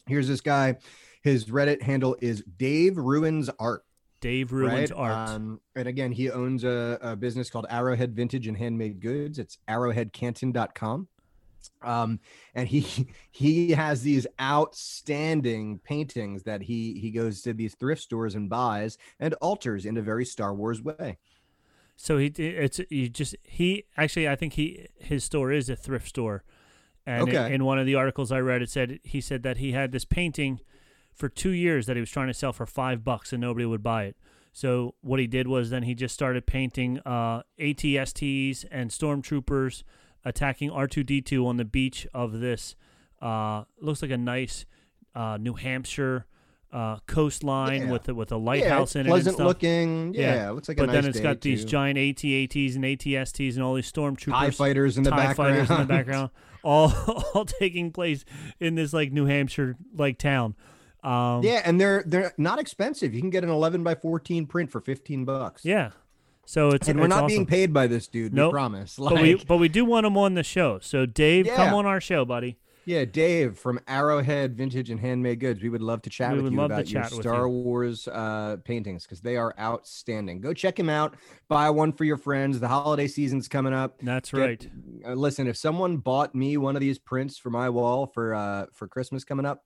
here's 0.07 0.27
this 0.27 0.41
guy. 0.41 0.77
His 1.21 1.45
Reddit 1.45 1.81
handle 1.83 2.17
is 2.21 2.43
Dave 2.57 2.97
Ruins 2.97 3.49
Art. 3.59 3.83
Dave 4.21 4.51
Ruins 4.51 4.91
right? 4.91 4.99
art. 5.11 5.29
Um, 5.29 5.61
and 5.75 5.87
again, 5.87 6.11
he 6.11 6.31
owns 6.31 6.63
a, 6.63 6.97
a 7.01 7.15
business 7.15 7.49
called 7.51 7.67
Arrowhead 7.69 8.15
Vintage 8.15 8.47
and 8.47 8.57
Handmade 8.57 8.99
Goods. 8.99 9.37
It's 9.37 9.59
arrowheadcanton.com. 9.67 11.08
Um, 11.81 12.19
and 12.53 12.67
he 12.67 13.07
he 13.31 13.71
has 13.71 14.01
these 14.01 14.27
outstanding 14.41 15.79
paintings 15.79 16.43
that 16.43 16.61
he 16.63 16.99
he 16.99 17.11
goes 17.11 17.41
to 17.43 17.53
these 17.53 17.75
thrift 17.75 18.01
stores 18.01 18.35
and 18.35 18.49
buys 18.49 18.97
and 19.19 19.33
alters 19.35 19.85
in 19.85 19.97
a 19.97 20.01
very 20.01 20.25
Star 20.25 20.53
Wars 20.53 20.81
way. 20.81 21.17
So 21.97 22.17
he 22.17 22.27
it's 22.27 22.79
you 22.89 23.09
just 23.09 23.35
he 23.43 23.85
actually 23.97 24.27
I 24.27 24.35
think 24.35 24.53
he 24.53 24.88
his 24.99 25.23
store 25.23 25.51
is 25.51 25.69
a 25.69 25.75
thrift 25.75 26.09
store, 26.09 26.43
and 27.05 27.29
in- 27.29 27.29
Okay. 27.29 27.53
in, 27.53 27.63
one 27.65 27.79
of 27.79 27.85
the 27.85 27.95
articles 27.95 28.31
I 28.31 28.39
read 28.39 28.61
it 28.61 28.69
said 28.69 28.99
he 29.03 29.21
said 29.21 29.43
that 29.43 29.57
he 29.57 29.71
had 29.71 29.91
this 29.91 30.05
painting 30.05 30.59
for 31.13 31.29
two 31.29 31.51
years 31.51 31.85
that 31.85 31.95
he 31.95 32.01
was 32.01 32.09
trying 32.11 32.27
to 32.27 32.33
sell 32.33 32.53
for 32.53 32.65
five 32.65 33.03
bucks 33.03 33.31
and 33.33 33.41
nobody 33.41 33.65
would 33.65 33.83
buy 33.83 34.05
it. 34.05 34.17
So 34.53 34.95
what 35.01 35.19
he 35.19 35.27
did 35.27 35.47
was 35.47 35.69
then 35.69 35.83
he 35.83 35.95
just 35.95 36.13
started 36.13 36.45
painting 36.45 36.99
uh, 37.05 37.43
ATSTs 37.59 38.65
and 38.71 38.89
stormtroopers 38.91 39.83
attacking 40.25 40.71
R2D2 40.71 41.45
on 41.45 41.57
the 41.57 41.65
beach 41.65 42.07
of 42.13 42.39
this 42.39 42.75
uh, 43.21 43.63
looks 43.79 44.01
like 44.01 44.11
a 44.11 44.17
nice 44.17 44.65
uh, 45.15 45.38
New 45.39 45.53
Hampshire 45.53 46.25
uh, 46.73 46.97
coastline 47.07 47.83
Yeah. 47.83 47.91
with 47.91 48.09
a, 48.09 48.13
with 48.13 48.31
a 48.33 48.35
Yeah, 48.35 48.41
lighthouse 48.41 48.89
it's 48.89 48.95
in 48.95 48.99
it. 49.01 49.03
and 49.05 49.09
pleasant 49.11 49.38
looking. 49.39 50.13
Yeah. 50.13 50.21
Yeah, 50.35 50.49
it 50.49 50.53
looks 50.53 50.67
like 50.67 50.77
a 50.77 50.81
But 50.81 50.88
nice 50.88 50.95
then 50.95 51.05
it's 51.11 51.19
got 51.21 51.39
these 51.41 51.63
giant 51.63 51.97
AT-ATs 51.97 52.75
and 52.75 52.83
ATSTs 52.83 53.53
and 53.55 53.63
all 53.63 53.75
these 53.75 53.89
TIE 53.91 54.01
stormtroopers, 54.01 54.55
fighters 54.55 54.97
in 54.97 55.03
the 55.03 55.11
TIE 55.11 55.15
background. 55.15 55.35
fighters 55.55 55.69
in 55.69 55.77
the 55.77 55.85
background, 55.93 56.29
all 56.63 56.91
all 57.33 57.45
taking 57.45 57.91
place 57.91 58.25
in 58.59 58.75
this 58.75 58.91
like 58.91 59.13
New 59.13 59.25
Hampshire 59.25 59.77
like 59.95 60.17
town. 60.17 60.55
Um, 61.01 61.43
yeah, 61.43 61.61
and 61.63 61.79
they're 61.79 62.03
they're 62.05 62.33
not 62.38 62.59
expensive. 62.59 63.13
You 63.13 63.21
can 63.21 63.29
get 63.29 63.43
an 63.43 63.49
11 63.51 63.83
by 63.83 63.93
14 63.95 64.45
print 64.47 64.71
for 64.71 64.81
15 64.81 65.23
bucks. 65.23 65.63
yeah. 65.63 65.91
So 66.45 66.69
it's 66.69 66.88
and 66.88 66.99
we're 66.99 67.05
it's 67.05 67.10
not 67.10 67.23
awesome. 67.23 67.27
being 67.27 67.45
paid 67.45 67.73
by 67.73 67.88
this 67.88 68.08
dude. 68.08 68.34
Nope. 68.34 68.51
We 68.51 68.53
promise. 68.53 68.95
but 68.97 69.21
we 69.21 69.36
but 69.36 69.58
we 69.58 69.69
do 69.69 69.86
want 69.86 70.05
him 70.05 70.17
on 70.17 70.36
the 70.36 70.43
show. 70.43 70.79
So 70.81 71.05
Dave, 71.05 71.47
come 71.47 71.73
on 71.73 71.86
our 71.86 71.99
show, 72.01 72.25
buddy. 72.25 72.58
Yeah, 72.88 73.03
Dave 73.03 73.58
from 73.58 73.79
Arrowhead 73.88 74.55
Vintage 74.55 74.91
and 74.91 74.99
Handmade 74.99 75.39
Goods. 75.39 75.62
We 75.62 75.69
would 75.69 75.81
love 75.81 76.03
to 76.03 76.10
chat 76.12 76.34
We 76.34 76.41
with 76.43 76.53
you 76.53 76.62
about 76.62 76.88
your 76.88 77.03
Star 77.05 77.47
you. 77.47 77.49
Wars 77.49 78.08
uh, 78.08 78.58
paintings 78.63 79.03
because 79.03 79.21
they 79.21 79.38
are 79.38 79.55
outstanding. 79.60 80.39
Go 80.39 80.53
check 80.53 80.79
him 80.79 80.88
out. 80.88 81.15
Buy 81.47 81.71
one 81.71 81.91
for 81.91 82.03
your 82.03 82.17
friends. 82.17 82.60
The 82.60 82.67
holiday 82.67 83.08
season's 83.08 83.47
coming 83.47 83.73
up. 83.73 83.99
That's 84.01 84.29
Get- 84.29 84.39
right. 84.39 84.69
Uh, 85.03 85.13
listen, 85.13 85.47
if 85.47 85.58
someone 85.58 85.97
bought 85.97 86.36
me 86.36 86.58
one 86.58 86.75
of 86.75 86.79
these 86.79 86.99
prints 86.99 87.39
for 87.39 87.49
my 87.49 87.69
wall 87.69 88.05
for 88.05 88.36
uh, 88.36 88.67
for 88.71 88.88
Christmas 88.88 89.23
coming 89.23 89.47
up, 89.47 89.63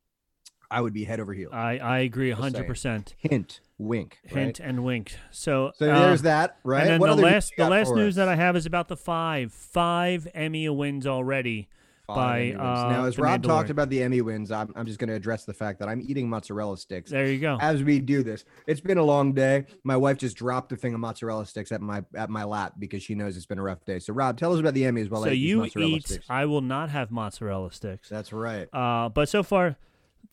I 0.71 0.81
would 0.81 0.93
be 0.93 1.03
head 1.03 1.19
over 1.19 1.33
heels. 1.33 1.53
I 1.53 1.77
I 1.79 1.99
agree 1.99 2.29
Just 2.29 2.41
hundred 2.41 2.67
percent. 2.67 3.15
Hint, 3.17 3.59
wink. 3.77 4.19
right? 4.31 4.43
Hint 4.45 4.59
and 4.59 4.83
wink. 4.83 5.15
So 5.31 5.71
So 5.77 5.89
uh, 5.91 5.99
there's 5.99 6.21
that, 6.23 6.57
right? 6.63 6.81
And 6.81 6.89
then 6.91 6.99
What 6.99 7.15
the 7.15 7.21
last 7.21 7.53
the 7.57 7.69
last 7.69 7.93
news 7.93 8.13
us? 8.13 8.15
that 8.17 8.27
I 8.27 8.35
have 8.35 8.55
is 8.55 8.65
about 8.65 8.87
the 8.87 8.97
five 8.97 9.51
five 9.51 10.27
Emmy 10.33 10.67
wins 10.69 11.07
already. 11.07 11.69
By, 12.07 12.53
uh, 12.53 12.89
now, 12.89 13.05
as 13.05 13.19
Rob 13.19 13.43
talked 13.43 13.69
about 13.69 13.89
the 13.91 14.01
Emmy 14.01 14.21
wins, 14.21 14.49
I'm, 14.51 14.73
I'm 14.75 14.87
just 14.87 14.97
going 14.97 15.09
to 15.09 15.13
address 15.13 15.45
the 15.45 15.53
fact 15.53 15.77
that 15.77 15.87
I'm 15.87 16.01
eating 16.01 16.27
mozzarella 16.27 16.75
sticks 16.75 17.11
There 17.11 17.27
you 17.27 17.37
go. 17.37 17.59
as 17.61 17.83
we 17.83 17.99
do 17.99 18.23
this. 18.23 18.45
It's 18.65 18.81
been 18.81 18.97
a 18.97 19.03
long 19.03 19.31
day. 19.31 19.65
My 19.83 19.95
wife 19.95 20.17
just 20.17 20.35
dropped 20.35 20.71
a 20.71 20.75
thing 20.75 20.95
of 20.95 20.99
mozzarella 20.99 21.45
sticks 21.45 21.71
at 21.71 21.81
my 21.81 22.03
at 22.15 22.31
my 22.31 22.45
lap 22.45 22.73
because 22.79 23.03
she 23.03 23.13
knows 23.13 23.37
it's 23.37 23.45
been 23.45 23.59
a 23.59 23.61
rough 23.61 23.85
day. 23.85 23.99
So, 23.99 24.13
Rob, 24.13 24.37
tell 24.39 24.51
us 24.53 24.59
about 24.59 24.73
the 24.73 24.81
Emmys 24.85 25.11
while 25.11 25.21
I 25.23 25.27
so 25.27 25.31
eat 25.33 25.35
these 25.35 25.49
you 25.49 25.57
mozzarella 25.59 25.91
eat. 25.97 26.07
sticks. 26.07 26.25
I 26.31 26.45
will 26.45 26.61
not 26.61 26.89
have 26.89 27.11
mozzarella 27.11 27.71
sticks. 27.71 28.09
That's 28.09 28.33
right. 28.33 28.67
Uh, 28.73 29.09
but 29.09 29.29
so 29.29 29.43
far, 29.43 29.77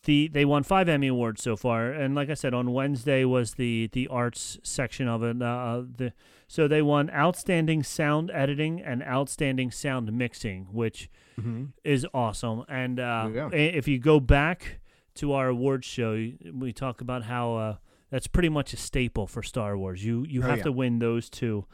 the 0.07 0.29
they 0.29 0.45
won 0.47 0.63
five 0.63 0.89
Emmy 0.89 1.09
awards 1.09 1.43
so 1.43 1.55
far, 1.57 1.91
and 1.93 2.15
like 2.15 2.31
I 2.31 2.35
said, 2.35 2.55
on 2.55 2.73
Wednesday 2.73 3.25
was 3.25 3.55
the 3.55 3.89
the 3.93 4.09
arts 4.09 4.59
section 4.63 5.07
of 5.07 5.23
it. 5.23 5.41
Uh, 5.43 5.83
the 5.97 6.13
so 6.49 6.67
they 6.67 6.81
won 6.81 7.11
outstanding 7.11 7.83
sound 7.83 8.31
editing 8.33 8.81
and 8.81 9.03
outstanding 9.03 9.71
sound 9.71 10.11
mixing, 10.13 10.67
which 10.73 11.11
Mhm. 11.39 11.73
is 11.85 12.07
awesome. 12.15 12.65
And 12.69 12.99
uh, 12.99 13.29
i- 13.53 13.57
if 13.57 13.87
you 13.87 13.99
go 13.99 14.19
back 14.21 14.79
to 15.17 15.33
our 15.33 15.49
awards 15.49 15.87
show, 15.87 16.13
we 16.53 16.73
talk 16.73 17.01
about 17.03 17.25
how 17.25 17.55
uh, 17.57 17.77
that's 18.11 18.27
pretty 18.29 18.49
much 18.49 18.73
a 18.73 18.77
staple 18.77 19.27
for 19.27 19.43
Star 19.43 19.77
Wars. 19.77 20.05
You 20.05 20.25
you 20.29 20.43
Oh, 20.43 20.47
have 20.47 20.59
yeah. 20.59 20.65
to 20.65 20.73
win 20.73 20.99
those 21.01 21.29
two. 21.29 21.67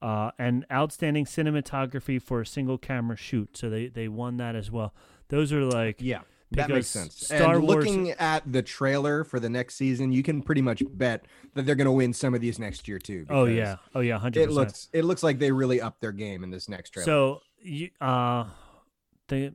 Uh, 0.00 0.30
and 0.38 0.66
outstanding 0.72 1.24
cinematography 1.24 2.20
for 2.20 2.40
a 2.40 2.46
single 2.46 2.76
camera 2.76 3.16
shoot. 3.16 3.56
So 3.56 3.70
they, 3.70 3.86
they 3.86 4.08
won 4.08 4.36
that 4.38 4.56
as 4.56 4.68
well. 4.70 4.92
Those 5.28 5.52
are 5.52 5.64
like 5.64 5.96
Yeah. 6.00 6.22
That 6.56 6.70
makes 6.70 6.88
sense. 6.88 7.26
Star 7.26 7.54
and 7.54 7.62
Wars- 7.62 7.86
looking 7.86 8.10
at 8.12 8.50
the 8.50 8.62
trailer 8.62 9.24
for 9.24 9.40
the 9.40 9.48
next 9.48 9.76
season, 9.76 10.12
you 10.12 10.22
can 10.22 10.42
pretty 10.42 10.62
much 10.62 10.82
bet 10.92 11.26
that 11.54 11.66
they're 11.66 11.74
going 11.74 11.86
to 11.86 11.92
win 11.92 12.12
some 12.12 12.34
of 12.34 12.40
these 12.40 12.58
next 12.58 12.88
year 12.88 12.98
too. 12.98 13.26
Oh 13.28 13.44
yeah, 13.44 13.76
oh 13.94 14.00
yeah, 14.00 14.18
hundred 14.18 14.42
It 14.42 14.50
looks 14.50 14.88
it 14.92 15.04
looks 15.04 15.22
like 15.22 15.38
they 15.38 15.52
really 15.52 15.80
upped 15.80 16.00
their 16.00 16.12
game 16.12 16.44
in 16.44 16.50
this 16.50 16.68
next 16.68 16.90
trailer. 16.90 17.04
So 17.04 17.40
you 17.60 17.90
uh, 18.00 18.44
the 19.28 19.52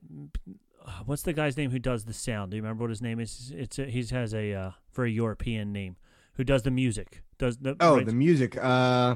what's 1.05 1.23
the 1.23 1.33
guy's 1.33 1.57
name 1.57 1.71
who 1.71 1.79
does 1.79 2.05
the 2.05 2.13
sound? 2.13 2.51
Do 2.51 2.57
you 2.57 2.63
remember 2.63 2.83
what 2.83 2.89
his 2.89 3.01
name 3.01 3.19
is? 3.19 3.51
It's 3.55 3.79
a, 3.79 3.85
he 3.85 4.03
has 4.05 4.33
a 4.33 4.53
uh, 4.53 4.71
very 4.93 5.11
European 5.11 5.71
name. 5.71 5.97
Who 6.33 6.43
does 6.43 6.63
the 6.63 6.71
music? 6.71 7.23
Does 7.37 7.57
the 7.57 7.75
oh, 7.79 7.99
the 8.01 8.13
music. 8.13 8.57
Uh, 8.57 9.15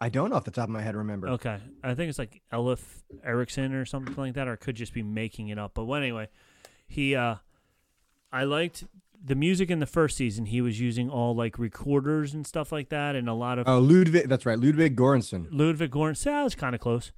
I 0.00 0.08
don't 0.08 0.32
off 0.32 0.44
the 0.44 0.50
top 0.50 0.64
of 0.64 0.70
my 0.70 0.82
head 0.82 0.96
remember. 0.96 1.28
Okay, 1.28 1.58
I 1.82 1.94
think 1.94 2.08
it's 2.08 2.18
like 2.18 2.40
Elif 2.52 2.80
Erickson 3.24 3.74
or 3.74 3.84
something 3.84 4.14
like 4.16 4.34
that, 4.34 4.48
or 4.48 4.54
it 4.54 4.60
could 4.60 4.76
just 4.76 4.92
be 4.92 5.02
making 5.02 5.48
it 5.48 5.58
up. 5.58 5.72
But 5.74 5.84
well, 5.84 6.00
anyway, 6.00 6.28
he 6.88 7.14
uh, 7.14 7.36
I 8.32 8.44
liked 8.44 8.84
the 9.22 9.34
music 9.34 9.70
in 9.70 9.78
the 9.80 9.86
first 9.86 10.16
season, 10.16 10.46
he 10.46 10.60
was 10.60 10.80
using 10.80 11.10
all 11.10 11.34
like 11.34 11.58
recorders 11.58 12.34
and 12.34 12.46
stuff 12.46 12.70
like 12.72 12.88
that, 12.90 13.14
and 13.16 13.28
a 13.28 13.34
lot 13.34 13.58
of 13.58 13.68
Oh, 13.68 13.78
Ludwig. 13.78 14.28
That's 14.28 14.46
right, 14.46 14.58
Ludwig 14.58 14.96
Göransson. 14.96 15.46
Ludwig 15.50 15.90
Göransson. 15.90 16.24
That 16.24 16.42
was 16.44 16.54
kind 16.54 16.74
of 16.74 16.80
close. 16.80 17.12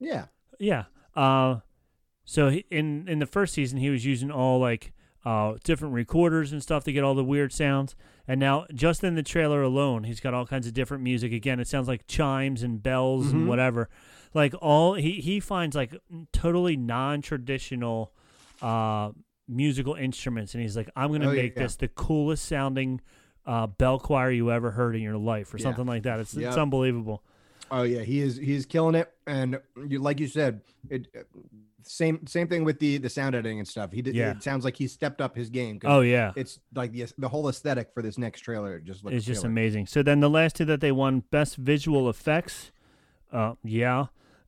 Yeah. 0.00 0.26
Yeah. 0.58 0.84
Uh, 1.16 1.60
so 2.24 2.48
he, 2.50 2.64
in 2.70 3.06
in 3.08 3.18
the 3.18 3.26
first 3.26 3.54
season, 3.54 3.78
he 3.78 3.90
was 3.90 4.04
using 4.04 4.30
all 4.30 4.58
like 4.60 4.92
uh 5.24 5.54
different 5.64 5.94
recorders 5.94 6.52
and 6.52 6.62
stuff 6.62 6.84
to 6.84 6.92
get 6.92 7.02
all 7.04 7.14
the 7.14 7.24
weird 7.24 7.52
sounds. 7.52 7.94
And 8.26 8.40
now, 8.40 8.66
just 8.74 9.04
in 9.04 9.14
the 9.14 9.22
trailer 9.22 9.62
alone, 9.62 10.04
he's 10.04 10.20
got 10.20 10.32
all 10.34 10.46
kinds 10.46 10.66
of 10.66 10.72
different 10.74 11.02
music. 11.02 11.32
Again, 11.32 11.60
it 11.60 11.68
sounds 11.68 11.88
like 11.88 12.06
chimes 12.06 12.62
and 12.62 12.82
bells 12.82 13.30
and 13.32 13.42
Mhm. 13.42 13.46
whatever. 13.46 13.88
Like 14.34 14.54
all 14.60 14.94
he 14.94 15.20
he 15.20 15.38
finds 15.40 15.76
like 15.76 15.94
totally 16.32 16.76
non 16.76 17.20
traditional 17.22 18.12
uh 18.62 19.10
musical 19.48 19.94
instruments, 19.94 20.54
and 20.54 20.62
he's 20.62 20.76
like, 20.76 20.88
I'm 20.96 21.12
gonna 21.12 21.28
Oh, 21.30 21.34
make 21.34 21.54
yeah. 21.56 21.62
this 21.64 21.76
the 21.76 21.88
coolest 21.88 22.44
sounding 22.46 23.00
uh 23.46 23.66
bell 23.66 23.98
choir 23.98 24.30
you 24.30 24.50
ever 24.50 24.70
heard 24.70 24.96
in 24.96 25.02
your 25.02 25.16
life, 25.18 25.52
or 25.52 25.58
Yeah. 25.58 25.64
something 25.64 25.86
like 25.86 26.02
that. 26.04 26.20
It's 26.20 26.34
it's 26.36 26.56
unbelievable. 26.56 27.22
Oh 27.70 27.82
yeah, 27.82 28.00
he 28.02 28.20
is. 28.20 28.36
He's 28.36 28.66
killing 28.66 28.94
it, 28.94 29.10
and 29.26 29.58
you, 29.88 29.98
like 29.98 30.20
you 30.20 30.26
said, 30.28 30.60
it 30.90 31.08
same 31.82 32.26
same 32.26 32.46
thing 32.48 32.64
with 32.64 32.78
the 32.78 32.98
the 32.98 33.10
sound 33.10 33.34
editing 33.34 33.58
and 33.58 33.68
stuff. 33.68 33.92
He 33.92 34.00
did. 34.00 34.14
Yeah. 34.14 34.30
It 34.30 34.42
sounds 34.42 34.64
like 34.64 34.76
he 34.76 34.86
stepped 34.86 35.20
up 35.20 35.36
his 35.36 35.50
game. 35.50 35.78
Oh 35.84 36.00
yeah. 36.00 36.32
it's 36.36 36.60
like 36.74 36.92
the 36.92 37.06
the 37.18 37.28
whole 37.28 37.48
aesthetic 37.48 37.92
for 37.92 38.02
this 38.02 38.16
next 38.16 38.40
trailer 38.40 38.78
just 38.80 39.04
looks 39.04 39.16
It's 39.16 39.26
just 39.26 39.42
killer. 39.42 39.50
amazing. 39.50 39.86
So 39.86 40.02
then 40.02 40.20
the 40.20 40.30
last 40.30 40.56
two 40.56 40.64
that 40.66 40.80
they 40.80 40.92
won 40.92 41.24
best 41.30 41.56
visual 41.56 42.08
effects, 42.08 42.70
uh, 43.32 43.54
yeah, 43.62 44.06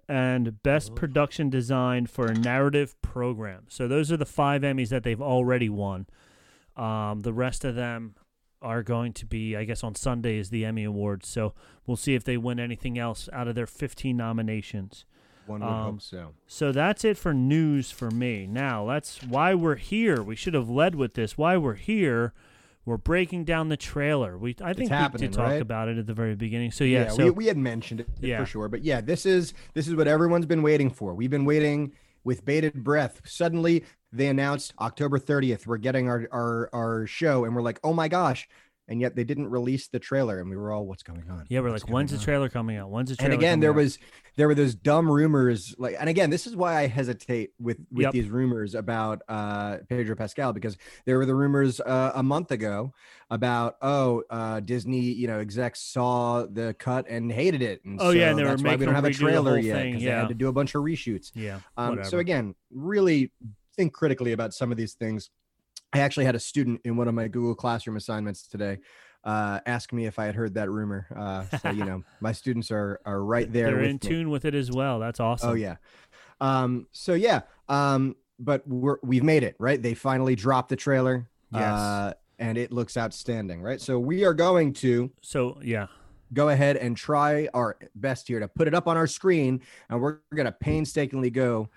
and 0.09 0.63
best 0.63 0.95
production 0.95 1.51
design 1.51 2.07
for 2.07 2.27
a 2.27 2.35
narrative 2.35 3.01
program. 3.03 3.65
So 3.69 3.89
those 3.89 4.13
are 4.13 4.17
the 4.17 4.27
five 4.27 4.63
Emmys 4.63 4.91
that 4.91 5.03
they've 5.03 5.21
already 5.21 5.69
won. 5.69 6.07
Um, 6.77 7.23
the 7.23 7.33
rest 7.33 7.65
of 7.65 7.75
them 7.75 8.15
are 8.63 8.83
going 8.83 9.13
to 9.15 9.27
be, 9.27 9.57
I 9.57 9.65
guess, 9.65 9.83
on 9.83 9.95
Sunday 9.95 10.39
is 10.39 10.51
the 10.51 10.65
Emmy 10.65 10.85
Awards. 10.85 11.29
So 11.29 11.55
we'll 11.87 11.97
see 11.97 12.15
if 12.15 12.25
they 12.25 12.37
win 12.37 12.61
anything 12.61 12.99
else 12.99 13.29
out 13.33 13.49
of 13.49 13.55
their 13.55 13.67
15 13.67 14.17
nominations. 14.17 15.05
One 15.47 15.61
would 15.61 15.67
um, 15.67 15.93
hope 15.93 16.03
so. 16.03 16.35
So 16.47 16.73
that's 16.73 17.05
it 17.05 17.17
for 17.17 17.33
news 17.33 17.91
for 17.91 18.11
me. 18.11 18.47
Now, 18.47 18.87
that's 18.87 19.23
why 19.23 19.55
we're 19.55 19.77
here. 19.77 20.23
We 20.23 20.37
should 20.37 20.55
have 20.55 20.69
led 20.69 20.95
with 20.95 21.15
this. 21.15 21.39
Why 21.39 21.57
we're 21.57 21.75
here. 21.75 22.33
We're 22.87 22.97
breaking 22.97 23.45
down 23.45 23.69
the 23.69 23.77
trailer. 23.77 24.39
We 24.39 24.55
I 24.63 24.73
think 24.73 24.91
we 24.91 25.19
did 25.19 25.33
talk 25.33 25.49
right? 25.49 25.61
about 25.61 25.89
it 25.89 25.99
at 25.99 26.07
the 26.07 26.15
very 26.15 26.37
beginning. 26.37 26.71
So 26.71 26.85
yeah, 26.85 27.05
Yeah, 27.05 27.09
so 27.11 27.25
we, 27.25 27.31
we 27.31 27.47
had 27.47 27.57
mentioned 27.59 28.01
it 28.01 28.09
Yeah. 28.21 28.39
for 28.39 28.47
sure, 28.47 28.69
but 28.69 28.85
yeah, 28.85 29.01
this 29.01 29.27
is 29.27 29.53
this 29.75 29.89
is 29.89 29.97
what 29.97 30.07
everyone's 30.07 30.47
been 30.47 30.63
waiting 30.63 30.91
for. 30.91 31.13
We've 31.13 31.29
been 31.31 31.45
waiting 31.45 31.93
with 32.23 32.45
bated 32.45 32.85
breath. 32.85 33.21
Suddenly, 33.25 33.85
they 34.13 34.29
announced 34.29 34.73
October 34.81 35.19
30th. 35.19 35.67
We're 35.67 35.79
getting 35.79 36.09
our 36.09 36.29
our 36.31 36.71
our 36.73 37.07
show, 37.09 37.45
and 37.45 37.57
we're 37.57 37.63
like, 37.63 37.81
oh 37.83 37.93
my 37.93 38.07
gosh! 38.07 38.49
And 38.89 39.01
yet 39.01 39.17
they 39.17 39.25
didn't 39.25 39.49
release 39.49 39.89
the 39.89 39.99
trailer, 39.99 40.39
and 40.39 40.49
we 40.49 40.57
were 40.57 40.71
all, 40.71 40.87
what's 40.87 41.03
going 41.03 41.29
on? 41.29 41.45
yeah, 41.49 41.59
we're 41.59 41.71
What's 41.73 41.83
like, 41.83 41.93
when's 41.93 42.11
the 42.13 42.17
going 42.19 42.21
on?" 42.21 42.25
trailer 42.25 42.49
coming 42.49 42.77
out? 42.77 42.89
When's 42.91 43.11
the 43.11 43.17
trailer? 43.17 43.33
and 43.33 43.41
again 43.43 43.59
there 43.61 43.71
out? 43.71 43.77
was 43.77 43.99
there 44.37 44.47
were 44.47 44.55
those 44.55 44.75
dumb 44.77 45.11
rumors 45.11 45.75
like 45.79 45.97
and 45.99 46.09
again 46.09 46.29
this 46.31 46.47
is 46.47 46.55
why 46.55 46.77
i 46.77 46.87
hesitate 46.87 47.51
with 47.59 47.79
with 47.91 48.03
Yep. 48.05 48.13
these 48.13 48.29
rumors 48.29 48.75
about 48.75 49.23
uh 49.29 49.79
pedro 49.89 50.15
pascal 50.15 50.53
because 50.53 50.77
there 51.07 51.17
were 51.17 51.25
the 51.25 51.35
rumors 51.35 51.81
uh, 51.81 52.13
a 52.15 52.23
month 52.23 52.51
ago 52.51 52.93
about 53.31 53.77
oh 53.81 54.23
uh 54.31 54.61
disney 54.61 55.01
you 55.01 55.27
know 55.27 55.39
execs 55.41 55.81
saw 55.81 56.45
the 56.45 56.75
cut 56.79 57.07
and 57.09 57.33
hated 57.33 57.63
it 57.63 57.83
and 57.87 57.99
Oh, 58.01 58.11
yeah, 58.11 58.29
and 58.29 58.33
so 58.33 58.37
they 58.37 58.43
were 58.45 58.49
that's 58.51 58.63
why 58.63 58.77
we 58.77 58.85
don't 58.85 58.95
have 58.95 59.05
a 59.05 59.09
them 59.09 59.15
redo 59.15 59.19
the 59.19 59.25
trailer 59.25 59.59
yet 59.59 59.83
because 59.85 60.03
they 60.03 60.11
had 60.11 60.29
to 60.29 60.35
do 60.35 60.49
a 60.49 60.53
bunch 60.53 60.75
of 60.75 60.83
reshoots 60.83 61.33
yeah. 61.35 61.61
um, 61.79 62.05
so 62.05 62.19
again 62.19 62.55
really 62.71 63.33
think 63.75 63.95
critically 63.95 64.33
about 64.33 64.53
some 64.55 64.71
of 64.71 64.77
these 64.77 64.93
things 64.93 65.31
i 65.93 66.01
actually 66.01 66.25
had 66.25 66.35
a 66.35 66.41
student 66.41 66.81
in 66.85 66.97
one 66.97 67.09
of 67.09 67.15
my 67.15 67.29
google 67.29 67.55
classroom 67.55 67.97
assignments 67.97 68.47
today 68.47 68.79
uh, 69.27 69.59
ask 69.67 69.93
me 69.93 70.07
if 70.07 70.21
I 70.21 70.27
had 70.27 70.37
heard 70.37 70.55
that 70.55 70.71
rumor. 70.71 71.09
Uh, 71.15 71.45
so 71.59 71.71
you 71.71 71.85
know, 71.85 72.05
my 72.21 72.31
students 72.31 72.71
are 72.71 73.01
are 73.05 73.23
right 73.25 73.53
there. 73.53 73.67
They're 73.67 73.83
in 73.83 73.95
me. 73.95 73.99
tune 73.99 74.31
with 74.31 74.45
it 74.45 74.55
as 74.55 74.71
well. 74.71 75.01
That's 75.01 75.19
awesome. 75.19 75.51
Oh 75.51 75.55
yeah. 75.55 75.77
Um, 76.41 76.87
so 76.93 77.15
yeah. 77.15 77.41
Um, 77.69 78.15
but 78.39 78.67
we're 78.69 78.99
we've 79.03 79.25
made 79.25 79.43
it, 79.43 79.57
right? 79.59 79.83
They 79.83 79.95
finally 79.95 80.37
dropped 80.37 80.69
the 80.69 80.77
trailer. 80.77 81.29
Yes. 81.53 81.63
Uh, 81.63 82.15
and 82.39 82.57
it 82.57 82.71
looks 82.71 82.97
outstanding, 82.97 83.63
right? 83.63 83.81
So 83.81 83.99
we 83.99 84.25
are 84.25 84.35
going 84.35 84.75
to 84.75 85.11
So 85.23 85.59
yeah, 85.61 85.89
go 86.33 86.51
ahead 86.51 86.77
and 86.77 86.97
try 86.97 87.49
our 87.53 87.79
best 87.97 88.29
here 88.29 88.39
to 88.39 88.47
put 88.47 88.69
it 88.69 88.75
up 88.75 88.87
on 88.87 88.97
our 88.97 89.09
screen, 89.09 89.61
and 89.91 90.01
we're 90.01 90.19
gonna 90.35 90.53
painstakingly 90.53 91.31
go 91.31 91.69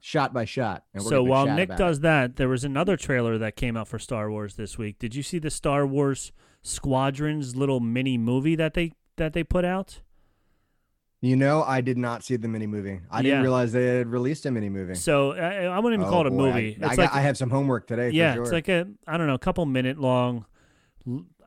shot 0.00 0.32
by 0.32 0.44
shot. 0.44 0.84
And 0.94 1.02
we're 1.04 1.10
so 1.10 1.22
while 1.22 1.46
Nick 1.46 1.68
about 1.68 1.78
does 1.78 2.00
that, 2.00 2.36
there 2.36 2.48
was 2.48 2.64
another 2.64 2.96
trailer 2.96 3.38
that 3.38 3.56
came 3.56 3.76
out 3.76 3.88
for 3.88 3.98
Star 3.98 4.30
Wars 4.30 4.54
this 4.54 4.78
week. 4.78 4.98
Did 4.98 5.14
you 5.14 5.22
see 5.22 5.38
the 5.38 5.50
Star 5.50 5.86
Wars 5.86 6.32
Squadrons 6.62 7.56
little 7.56 7.80
mini 7.80 8.18
movie 8.18 8.54
that 8.56 8.74
they 8.74 8.92
that 9.16 9.32
they 9.32 9.42
put 9.44 9.64
out? 9.64 10.00
you 11.20 11.34
know, 11.34 11.64
I 11.64 11.80
did 11.80 11.98
not 11.98 12.22
see 12.22 12.36
the 12.36 12.46
mini 12.46 12.68
movie. 12.68 13.00
I 13.10 13.22
didn't 13.22 13.42
realize 13.42 13.72
they 13.72 13.86
had 13.86 14.06
released 14.06 14.46
a 14.46 14.52
mini 14.52 14.68
movie. 14.68 14.94
So 14.94 15.32
I, 15.32 15.64
I 15.64 15.78
wouldn't 15.80 16.00
even 16.00 16.06
Oh, 16.06 16.10
call 16.12 16.20
it 16.20 16.28
a 16.28 16.30
boy, 16.30 16.50
I- 16.50 16.52
movie. 16.52 16.78
I, 16.80 16.86
it's 16.86 16.96
got, 16.96 16.98
like 16.98 17.14
I 17.14 17.20
have 17.22 17.36
some 17.36 17.50
homework 17.50 17.88
today. 17.88 18.10
yeah, 18.10 18.32
for 18.32 18.36
sure. 18.36 18.42
it's 18.44 18.52
like 18.52 18.68
a 18.68 18.86
I 19.06 19.16
don't 19.16 19.26
know, 19.26 19.34
a 19.34 19.38
couple 19.38 19.66
minute 19.66 19.98
long. 19.98 20.46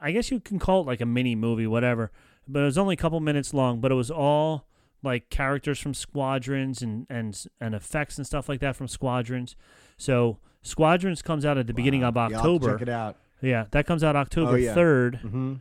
I 0.02 0.12
guess 0.12 0.30
you 0.30 0.42
can 0.42 0.60
call 0.60 0.82
it 0.82 0.88
like 0.88 1.00
a 1.00 1.06
mini 1.06 1.36
movie, 1.36 1.68
whatever. 1.68 2.12
But 2.48 2.64
it 2.64 2.66
was 2.66 2.78
only 2.78 2.94
a 2.96 2.98
couple 2.98 3.20
minutes 3.22 3.54
long. 3.54 3.80
But 3.80 3.92
it 3.94 3.96
was 3.96 4.12
all 4.12 4.66
like 5.04 5.30
characters 5.30 5.80
from 5.80 5.94
Squadrons 5.94 6.82
and 6.82 7.08
and 7.10 7.46
and 7.60 7.74
effects 7.76 8.18
and 8.18 8.26
stuff 8.28 8.48
like 8.50 8.60
that 8.62 8.76
from 8.76 8.88
Squadrons. 8.88 9.56
So 9.98 10.38
Squadrons 10.62 11.22
comes 11.22 11.46
out 11.46 11.58
at 11.58 11.68
the 11.68 11.74
beginning 11.74 12.02
Wow. 12.02 12.10
of 12.10 12.16
Yeah, 12.16 12.22
I'll 12.24 12.36
October. 12.38 12.74
check 12.74 12.82
it 12.84 12.90
out. 12.90 13.18
Yeah, 13.42 13.66
that 13.72 13.88
comes 13.88 14.04
out 14.04 14.16
October 14.16 14.58
yeah. 14.60 14.74
third. 14.74 15.16
hmm 15.16 15.56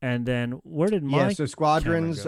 And 0.00 0.24
then 0.26 0.52
where 0.64 0.88
did 0.88 1.02
my 1.02 1.18
Yeah, 1.18 1.28
so 1.30 1.46
Squadrons. 1.46 2.26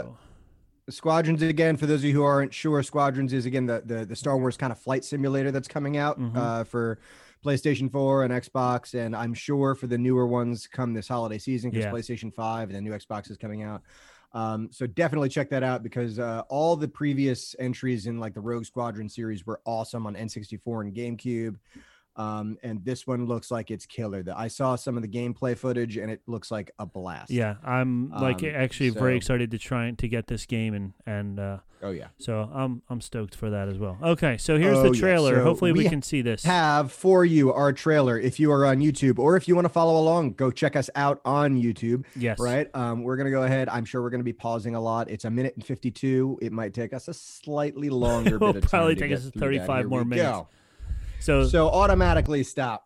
Squadrons 0.91 1.43
again. 1.43 1.77
For 1.77 1.87
those 1.87 2.01
of 2.01 2.05
you 2.05 2.15
who 2.15 2.23
aren't 2.23 2.55
sure, 2.55 2.83
Squadrons 2.83 3.33
is 3.33 3.45
again 3.47 3.67
the 3.67 3.83
the, 3.85 4.05
the 4.07 4.17
Star 4.17 4.39
Wars 4.39 4.57
kind 4.57 4.73
of 4.73 4.79
flight 4.79 5.05
simulator 5.05 5.51
that's 5.51 5.69
coming 5.69 5.97
out 5.99 6.19
Mhm. 6.19 6.37
uh, 6.37 6.65
for 6.65 6.99
PlayStation 7.45 7.91
4 7.93 8.25
and 8.25 8.33
Xbox, 8.33 8.95
and 8.95 9.15
I'm 9.15 9.33
sure 9.33 9.75
for 9.77 9.87
the 9.87 9.97
newer 9.99 10.27
ones 10.27 10.67
come 10.67 10.93
this 10.95 11.07
holiday 11.07 11.39
season 11.39 11.71
because 11.71 11.85
Yeah. 11.85 11.93
PlayStation 11.93 12.33
5 12.35 12.69
and 12.71 12.77
the 12.77 12.81
new 12.81 12.91
Xbox 12.91 13.31
is 13.31 13.37
coming 13.37 13.63
out. 13.63 13.83
Um, 14.33 14.69
so 14.71 14.87
definitely 14.87 15.29
check 15.29 15.49
that 15.51 15.63
out 15.63 15.83
because 15.83 16.19
uh, 16.19 16.43
all 16.49 16.77
the 16.77 16.89
previous 16.89 17.57
entries 17.59 18.07
in 18.07 18.19
like 18.19 18.35
the 18.35 18.41
Rogue 18.41 18.67
Squadron 18.67 19.09
series 19.09 19.47
were 19.47 19.61
awesome 19.65 20.07
on 20.07 20.15
N64 20.15 20.83
and 20.83 20.95
GameCube. 20.95 21.57
Um, 22.19 22.59
and 22.65 22.85
this 22.85 23.07
one 23.07 23.27
looks 23.27 23.51
like 23.51 23.71
it's 23.71 23.87
killer. 23.87 24.23
The- 24.23 24.37
I 24.39 24.49
saw 24.49 24.75
some 24.77 24.97
of 24.97 25.03
the 25.03 25.09
gameplay 25.09 25.57
footage 25.57 25.97
and 25.97 26.11
it 26.11 26.21
looks 26.27 26.51
like 26.51 26.73
a 26.79 26.85
blast. 26.87 27.31
Yeah, 27.31 27.55
I'm 27.65 28.11
like 28.11 28.43
Um, 28.43 28.51
actually 28.55 28.91
very 28.91 29.17
excited 29.17 29.51
to 29.53 29.59
try 29.59 29.87
and 29.87 29.97
to 29.99 30.09
get 30.09 30.27
this 30.27 30.45
game 30.47 30.75
and 30.75 30.93
and 31.07 31.39
uh, 31.39 31.59
Oh 31.81 31.93
yeah. 31.93 32.09
so 32.19 32.51
I'm 32.53 32.83
I'm 32.91 33.01
stoked 33.01 33.37
for 33.37 33.51
that 33.51 33.69
as 33.69 33.79
well. 33.79 33.97
Okay, 34.03 34.37
so 34.37 34.59
here's 34.59 34.77
Oh, 34.79 34.83
the 34.91 34.95
yeah. 34.97 35.01
trailer. 35.01 35.37
So 35.37 35.45
Hopefully 35.45 35.71
we, 35.73 35.85
we 35.85 35.89
can 35.89 36.03
see 36.03 36.23
this. 36.23 36.43
have 36.43 36.91
for 36.91 37.25
you 37.25 37.53
our 37.53 37.73
trailer 37.73 38.19
if 38.19 38.41
you 38.41 38.51
are 38.51 38.67
on 38.67 38.79
YouTube 38.81 39.21
or 39.21 39.37
if 39.37 39.47
you 39.47 39.55
want 39.55 39.67
to 39.67 39.69
follow 39.73 39.97
along 40.01 40.33
go 40.33 40.51
check 40.51 40.75
us 40.75 40.91
out 40.97 41.21
on 41.25 41.55
YouTube 41.61 42.05
yes. 42.17 42.41
right 42.41 42.69
um 42.75 43.05
we're 43.05 43.17
going 43.17 43.27
to 43.27 43.31
go 43.31 43.45
ahead 43.45 43.69
I'm 43.69 43.85
sure 43.85 44.03
we're 44.03 44.11
going 44.11 44.21
to 44.21 44.25
be 44.25 44.33
pausing 44.33 44.75
a 44.75 44.81
lot 44.81 45.09
it's 45.09 45.25
a 45.25 45.31
minute 45.31 45.55
and 45.55 45.65
52 45.65 46.41
it 46.43 46.51
might 46.53 46.75
take 46.75 46.93
us 46.93 47.07
a 47.07 47.15
slightly 47.15 47.91
longer 47.91 48.35
It 48.37 48.41
will 48.41 48.53
bit 48.55 48.65
of 48.65 48.71
probably 48.71 48.97
take 48.97 49.13
us 49.13 49.31
35 49.31 49.87
more 49.87 50.05
minutes. 50.05 50.29
go. 50.29 50.49
So, 51.21 51.45
so 51.45 51.69
automatically 51.69 52.43
stop 52.45 52.85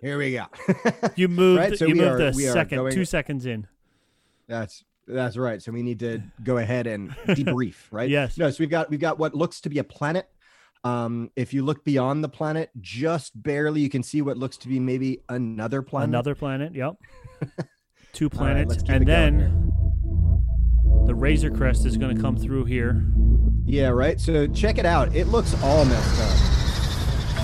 here 0.00 0.18
we 0.18 0.32
go 0.32 0.46
you 1.16 1.28
moved 1.28 1.60
right, 1.60 1.78
so 1.78 1.86
you 1.86 1.94
moved 1.94 2.20
are- 2.20 2.28
are 2.28 2.32
second, 2.32 2.78
going- 2.78 2.92
two 2.92 3.04
seconds 3.04 3.46
in. 3.46 3.66
that's 4.48 4.84
that's 5.06 5.36
right 5.36 5.60
so 5.62 5.70
we 5.72 5.82
need 5.82 5.98
to 6.00 6.22
go 6.44 6.58
ahead 6.58 6.86
and 6.86 7.10
debrief 7.28 7.74
right 7.90 8.08
Yes. 8.10 8.36
no 8.38 8.50
so 8.50 8.56
we've 8.60 8.70
got 8.70 8.88
we've 8.90 9.00
got 9.00 9.18
what 9.18 9.34
looks 9.34 9.60
to 9.62 9.68
be 9.68 9.78
a 9.78 9.84
planet 9.84 10.28
um 10.84 11.30
if 11.36 11.52
you 11.54 11.64
look 11.64 11.84
beyond 11.84 12.22
the 12.24 12.28
planet 12.28 12.70
just 12.80 13.40
barely 13.40 13.80
you 13.80 13.88
can 13.88 14.02
see 14.02 14.22
what 14.22 14.36
looks 14.36 14.56
to 14.58 14.68
be 14.68 14.80
maybe 14.80 15.20
another 15.28 15.82
planet 15.82 16.08
Another 16.08 16.34
planet. 16.34 16.74
Yep. 16.74 16.94
Two 18.12 18.28
planets, 18.28 18.70
let's 18.76 18.82
and 18.90 19.06
then 19.06 19.72
the 21.06 21.14
Razor 21.14 21.50
Crest 21.50 21.86
is 21.86 21.96
going 21.96 22.14
to 22.14 22.20
come 22.20 22.36
through 22.36 22.64
here. 22.66 23.02
Yeah, 23.64 23.88
right. 23.88 24.20
So 24.20 24.46
check 24.46 24.76
it 24.78 24.84
out. 24.86 25.14
It 25.16 25.28
looks 25.28 25.54
all 25.62 25.84
messed 25.84 26.20
up. 26.20 26.41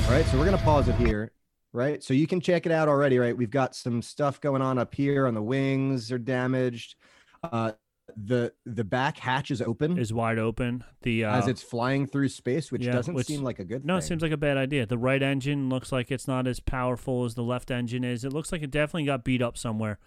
All 0.08 0.14
right. 0.14 0.24
So 0.26 0.38
we're 0.38 0.46
going 0.46 0.56
to 0.56 0.64
pause 0.64 0.88
it 0.88 0.94
here. 0.94 1.32
Right. 1.74 2.02
So 2.02 2.14
you 2.14 2.26
can 2.26 2.40
check 2.40 2.64
it 2.64 2.72
out 2.72 2.88
already. 2.88 3.18
Right. 3.18 3.36
We've 3.36 3.50
got 3.50 3.76
some 3.76 4.00
stuff 4.00 4.40
going 4.40 4.62
on 4.62 4.78
up 4.78 4.94
here 4.94 5.26
on 5.26 5.34
the 5.34 5.42
wings 5.42 6.10
are 6.10 6.18
damaged. 6.18 6.94
Uh, 7.42 7.72
the 8.16 8.54
the 8.64 8.84
back 8.84 9.18
hatch 9.18 9.50
is 9.50 9.60
open 9.60 9.98
Is 9.98 10.10
wide 10.14 10.38
open. 10.38 10.82
The 11.02 11.26
uh, 11.26 11.36
as 11.36 11.46
it's 11.46 11.62
flying 11.62 12.06
through 12.06 12.30
space, 12.30 12.72
which 12.72 12.86
yeah, 12.86 12.92
doesn't 12.92 13.12
which- 13.12 13.26
seem 13.26 13.42
like 13.42 13.58
a 13.58 13.64
good 13.64 13.82
thing. 13.82 13.86
No, 13.86 13.98
it 13.98 14.02
seems 14.02 14.22
like 14.22 14.32
a 14.32 14.38
bad 14.38 14.56
idea. 14.56 14.86
The 14.86 14.96
right 14.96 15.22
engine 15.22 15.68
looks 15.68 15.92
like 15.92 16.10
it's 16.10 16.26
not 16.26 16.46
as 16.46 16.58
powerful 16.58 17.26
as 17.26 17.34
the 17.34 17.42
left 17.42 17.70
engine 17.70 18.02
is. 18.02 18.24
It 18.24 18.32
looks 18.32 18.50
like 18.50 18.62
it 18.62 18.70
definitely 18.70 19.04
got 19.04 19.24
beat 19.24 19.42
up 19.42 19.58
somewhere. 19.58 19.98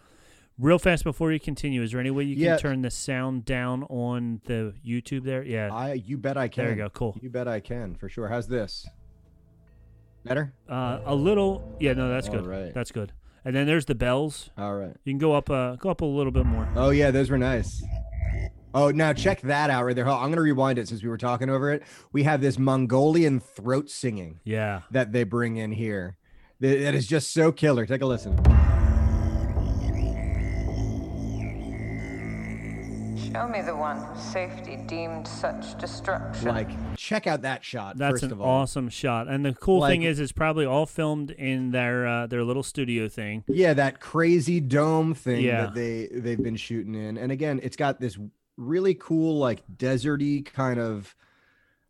Real 0.57 0.79
fast 0.79 1.03
before 1.03 1.31
you 1.31 1.39
continue, 1.39 1.83
is 1.83 1.91
there 1.91 1.99
any 2.01 2.09
way 2.11 2.23
you 2.23 2.35
can 2.35 2.43
Yeah. 2.45 2.57
turn 2.57 2.81
the 2.81 2.89
sound 2.91 3.45
down 3.45 3.83
on 3.83 4.41
the 4.45 4.73
YouTube 4.83 5.23
there? 5.25 5.43
Yeah. 5.43 5.69
I 5.71 5.93
you 5.93 6.17
bet 6.17 6.37
I 6.37 6.47
can. 6.47 6.63
there 6.65 6.71
you 6.73 6.77
go. 6.77 6.89
Cool. 6.89 7.19
You 7.21 7.29
bet 7.29 7.47
I 7.47 7.59
can 7.59 7.93
for 7.93 8.09
sure. 8.09 8.27
How's 8.27 8.47
this? 8.47 8.87
Better? 10.23 10.53
Uh, 10.69 10.99
a 11.05 11.15
little. 11.15 11.75
Yeah, 11.79 11.93
no, 11.93 12.10
that's 12.10 12.27
All 12.27 12.36
good. 12.36 12.45
right. 12.45 12.73
That's 12.73 12.91
good. 12.91 13.12
And 13.43 13.55
then 13.55 13.65
there's 13.65 13.86
the 13.86 13.95
bells. 13.95 14.51
All 14.57 14.75
right. 14.75 14.95
You 15.03 15.13
can 15.13 15.17
go 15.17 15.34
up 15.34 15.49
uh 15.49 15.75
go 15.77 15.89
up 15.89 16.01
a 16.01 16.05
little 16.05 16.31
bit 16.31 16.45
more. 16.45 16.69
Oh 16.75 16.91
yeah, 16.91 17.10
those 17.12 17.29
were 17.31 17.39
nice. 17.39 17.84
Oh, 18.73 18.89
now 18.91 19.13
check 19.13 19.41
that 19.41 19.69
out 19.69 19.84
right 19.84 19.95
there. 19.95 20.07
I'm 20.07 20.29
gonna 20.29 20.41
rewind 20.41 20.77
it 20.79 20.88
since 20.88 21.01
we 21.03 21.10
were 21.10 21.17
talking 21.17 21.49
over 21.49 21.71
it. 21.71 21.84
We 22.13 22.23
have 22.23 22.39
this 22.39 22.60
Mongolian 22.60 23.39
throat 23.39 23.89
singing 23.89 24.39
Yeah. 24.43 24.81
that 24.91 25.12
they 25.12 25.23
bring 25.23 25.57
in 25.57 25.71
here. 25.71 26.17
That 26.60 26.93
is 26.93 27.07
just 27.07 27.34
so 27.34 27.51
killer. 27.51 27.86
Take 27.88 28.01
a 28.01 28.05
listen. 28.05 28.38
Show 33.32 33.48
me 33.48 33.62
the 33.62 33.76
one 33.76 33.98
whose 33.98 34.22
safety 34.22 34.76
deemed 34.88 35.26
such 35.26 35.78
destruction. 35.78 36.50
Like, 36.50 36.70
check 36.98 37.28
out 37.28 37.44
that 37.44 37.63
shot. 37.63 37.98
That's 37.98 38.13
first 38.13 38.24
an 38.24 38.32
of 38.34 38.41
all. 38.41 38.48
awesome 38.62 38.89
shot. 38.89 39.28
And 39.30 39.46
the 39.46 39.54
cool 39.54 39.86
thing 39.88 40.04
is 40.04 40.20
it's 40.20 40.34
probably 40.34 40.65
all 40.65 40.86
filmed 40.86 41.32
in 41.32 41.72
their 41.72 42.06
uh, 42.06 42.28
their 42.28 42.44
little 42.44 42.63
studio 42.63 43.08
thing. 43.08 43.46
Yeah, 43.48 43.74
that 43.74 44.02
crazy 44.02 44.60
dome 44.60 45.13
thing 45.13 45.41
Yeah. 45.46 45.67
that 45.67 45.76
they 45.76 46.08
they've 46.12 46.41
been 46.41 46.58
shooting 46.58 46.94
in, 46.94 47.17
and 47.17 47.32
again, 47.32 47.62
it's 47.63 47.78
got 47.78 48.02
this 48.02 48.17
really 48.58 48.96
cool, 48.96 49.38
like 49.39 49.63
deserty 49.78 50.44
kind 50.46 50.80
of. 50.80 51.15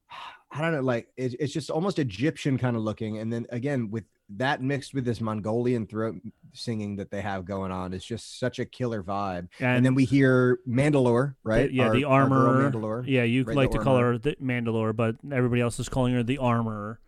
I 0.52 0.62
don't 0.62 0.74
know, 0.74 0.82
like 0.82 1.08
it, 1.18 1.34
it's 1.40 1.54
just 1.54 1.70
almost 1.72 1.98
Egyptian 1.98 2.58
kind 2.60 2.76
of 2.76 2.84
looking, 2.84 3.18
and 3.18 3.34
then 3.34 3.48
again 3.50 3.90
with 3.90 4.04
that 4.38 4.62
mixed 4.62 4.94
with 4.94 5.06
this 5.06 5.22
Mongolian 5.22 5.86
throat 5.86 6.15
singing 6.54 6.96
that 6.98 7.12
they 7.12 7.22
have 7.22 7.46
going 7.46 7.72
on, 7.72 7.94
is 7.94 8.04
just 8.04 8.39
such 8.39 8.60
a 8.60 8.65
killer 8.65 9.04
vibe. 9.04 9.48
And, 9.60 9.86
then 9.86 9.96
we 9.96 10.06
hear 10.06 10.60
Mandalore, 10.67 11.36
right? 11.44 11.72
yeah, 11.72 11.88
Our- 11.88 11.94
the 11.96 12.04
armor. 12.06 12.70
Mandalore. 12.72 13.04
Yeah, 13.08 13.24
you 13.24 13.44
right, 13.44 13.56
like 13.56 13.72
the 13.72 13.78
to 13.80 13.84
call 13.84 13.98
her 13.98 14.17
the 14.17 14.36
Mandalore, 14.41 14.96
but 14.96 15.15
everybody 15.32 15.62
else 15.62 15.80
is 15.80 15.89
calling 15.89 16.13
her 16.13 16.24
the 16.24 16.38
armor. 16.38 17.00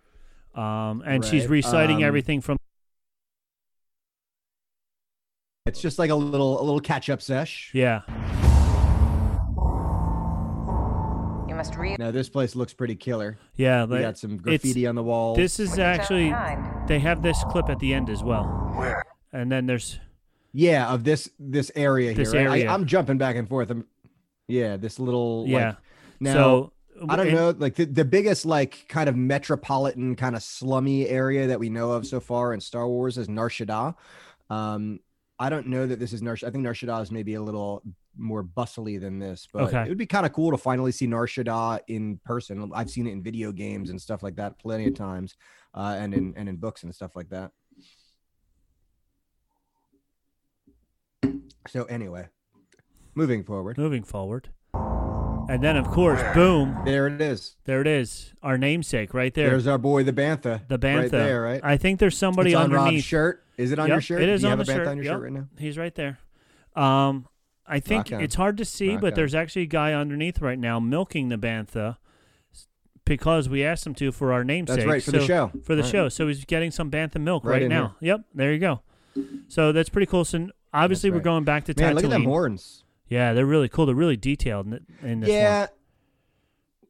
Um, 0.56 1.04
and 1.06 1.26
she's 1.26 1.48
reciting 1.48 1.98
um, 1.98 2.04
everything 2.04 2.42
from 2.42 2.58
It's 5.66 5.82
just 5.82 5.98
like 5.98 6.10
a 6.10 6.16
little 6.16 6.62
a 6.62 6.64
little 6.64 6.82
catch 6.82 7.10
up 7.10 7.22
sesh. 7.22 7.72
yeah, 7.74 8.02
must 11.68 11.78
read 11.80 11.98
Now 12.00 12.12
this 12.12 12.30
place 12.30 12.56
looks 12.56 12.74
pretty 12.74 12.96
killer. 12.96 13.38
yeah. 13.56 13.86
We 13.86 14.00
got 14.00 14.18
some 14.18 14.38
graffiti 14.38 14.86
on 14.86 14.96
the 14.96 15.04
wall. 15.04 15.36
This 15.36 15.60
is 15.60 15.80
actually 15.80 16.34
they 16.88 17.00
have 17.00 17.22
this 17.22 17.42
clip 17.50 17.70
at 17.70 17.80
the 17.80 17.94
end 17.94 18.10
as 18.10 18.22
well, 18.24 18.44
Where? 18.76 19.04
and 19.32 19.52
then 19.52 19.66
there's 19.66 20.00
Yeah, 20.52 20.94
of 20.94 21.04
this 21.04 21.30
this 21.40 21.72
area 21.76 22.10
here. 22.10 22.26
This 22.26 22.34
right? 22.34 22.48
area. 22.48 22.70
I, 22.70 22.74
am 22.74 22.86
jumping 22.86 23.18
back 23.18 23.36
and 23.38 23.48
forth. 23.48 23.70
I'm, 23.70 23.86
yeah, 24.48 24.76
this 24.78 25.00
little 25.00 25.46
yeah. 25.48 25.68
Like, 25.68 25.78
now 26.20 26.34
so 26.34 26.74
I 27.08 27.16
don't 27.16 27.28
and- 27.28 27.36
know, 27.36 27.56
like 27.58 27.76
the, 27.76 27.86
the 27.86 28.06
biggest 28.06 28.46
like 28.46 28.86
kind 28.90 29.08
of 29.08 29.16
metropolitan 29.16 30.16
kind 30.18 30.36
of 30.36 30.44
slummy 30.44 31.08
area 31.08 31.48
that 31.48 31.60
we 31.60 31.70
know 31.70 31.92
of 31.92 32.06
so 32.06 32.20
far 32.20 32.54
in 32.54 32.60
Star 32.60 32.88
Wars 32.88 33.18
is 33.18 33.30
Nar 33.30 33.50
Shaddaa. 33.50 33.96
Um, 34.50 35.00
I 35.40 35.50
don't 35.50 35.68
know 35.68 35.88
that 35.88 36.00
this 36.00 36.12
is 36.12 36.22
Nar. 36.22 36.34
I 36.46 36.50
think 36.50 36.64
Nar 36.64 36.74
Shaddaa 36.74 37.04
is 37.04 37.12
maybe 37.12 37.36
a 37.36 37.42
little 37.42 37.82
more 38.16 38.44
bustly 38.44 38.98
than 39.00 39.20
this, 39.20 39.48
but 39.52 39.64
Okay. 39.64 39.84
it 39.84 39.90
would 39.90 39.98
be 39.98 40.06
kind 40.06 40.26
of 40.26 40.34
cool 40.34 40.52
to 40.52 40.58
finally 40.58 40.92
see 40.92 41.08
Nar 41.08 41.26
Shaddaa 41.26 41.80
in 41.88 42.20
person. 42.26 42.72
I've 42.74 42.90
seen 42.90 43.08
it 43.08 43.12
in 43.12 43.24
video 43.24 43.52
games 43.52 43.90
and 43.90 44.00
stuff 44.02 44.22
like 44.24 44.36
that 44.36 44.60
plenty 44.60 44.86
of 44.88 44.94
times, 44.96 45.36
uh, 45.74 45.96
and 46.00 46.14
in 46.14 46.34
and 46.38 46.48
in 46.48 46.58
books 46.58 46.84
and 46.84 46.94
stuff 46.94 47.16
like 47.16 47.30
that. 47.30 47.52
So 51.68 51.86
anyway, 51.86 52.28
moving 53.16 53.44
forward, 53.44 53.78
moving 53.78 54.04
forward, 54.04 54.50
and 54.74 55.64
then 55.64 55.78
of 55.78 55.88
course, 55.88 56.22
boom, 56.36 56.78
there 56.86 57.08
it 57.08 57.22
is. 57.22 57.56
there 57.66 57.80
it 57.82 57.88
is, 57.88 58.34
our 58.44 58.58
namesake 58.58 59.14
right 59.14 59.34
there, 59.34 59.50
There's 59.52 59.66
our 59.68 59.78
boy, 59.78 60.04
the 60.04 60.12
Bantha. 60.14 60.68
the 60.68 60.78
bantha. 60.78 61.02
right 61.02 61.12
there, 61.12 61.42
right? 61.42 61.62
I 61.64 61.78
think 61.78 62.00
there's 62.00 62.18
somebody 62.18 62.52
it's 62.52 62.58
on 62.58 62.70
Rob's 62.70 62.86
underneath. 62.88 63.06
shirt. 63.06 63.44
Is 63.58 63.72
it 63.72 63.80
on 63.80 63.88
your 63.88 64.02
shirt? 64.02 64.22
It 64.22 64.30
is 64.30 64.42
Do 64.42 64.48
you 64.48 64.52
on 64.54 64.58
have 64.58 64.66
the 64.68 64.72
a 64.72 64.76
bantha 64.76 64.80
shirt. 64.80 64.88
on 64.90 64.98
your 64.98 65.06
Yep, 65.06 65.14
shirt 65.14 65.24
right 65.24 65.32
now? 65.32 65.48
He's 65.58 65.78
right 65.78 65.96
there. 65.96 66.20
Um, 66.76 67.28
I 67.66 67.80
think 67.80 68.12
on. 68.12 68.22
it's 68.22 68.36
hard 68.36 68.58
to 68.58 68.66
see, 68.66 68.98
but 68.98 69.14
on. 69.14 69.16
there's 69.16 69.34
actually 69.36 69.64
a 69.64 69.68
guy 69.68 69.94
underneath 69.94 70.42
right 70.42 70.60
now 70.60 70.80
milking 70.80 71.30
the 71.30 71.38
bantha 71.38 71.98
because 73.06 73.50
we 73.50 73.64
asked 73.64 73.86
him 73.86 73.94
to 73.96 74.12
for 74.12 74.32
our 74.34 74.44
namesake. 74.44 74.78
That's 74.78 74.88
right, 74.88 75.04
for 75.04 75.12
the 75.12 75.26
show. 75.26 75.52
For 75.64 75.76
the 75.76 75.82
Right. 75.84 75.92
show, 75.92 76.10
so 76.10 76.28
he's 76.28 76.46
getting 76.46 76.72
some 76.72 76.90
bantha 76.90 77.20
milk 77.20 77.44
Right 77.46 77.62
right, 77.62 77.70
now. 77.70 77.96
Yep, 78.02 78.22
there 78.34 78.54
you 78.54 78.60
go. 78.60 78.82
So 79.48 79.72
that's 79.72 79.90
pretty 79.90 80.08
cool. 80.08 80.26
So 80.26 80.50
obviously 80.74 81.10
That's 81.10 81.20
we're 81.20 81.24
going 81.24 81.44
back 81.44 81.66
to 81.66 81.74
Man, 81.78 81.92
Tatooine. 81.92 81.96
look 81.96 82.04
at 82.06 82.10
them 82.10 82.24
horns. 82.24 82.84
Yeah, 83.10 83.34
they're 83.34 83.46
really 83.46 83.70
cool. 83.70 83.86
They're 83.86 83.94
really 83.96 84.18
detailed 84.18 84.68
in, 84.68 84.80
in 85.02 85.20
this 85.20 85.30
Yeah. 85.30 85.60
one. 85.62 85.70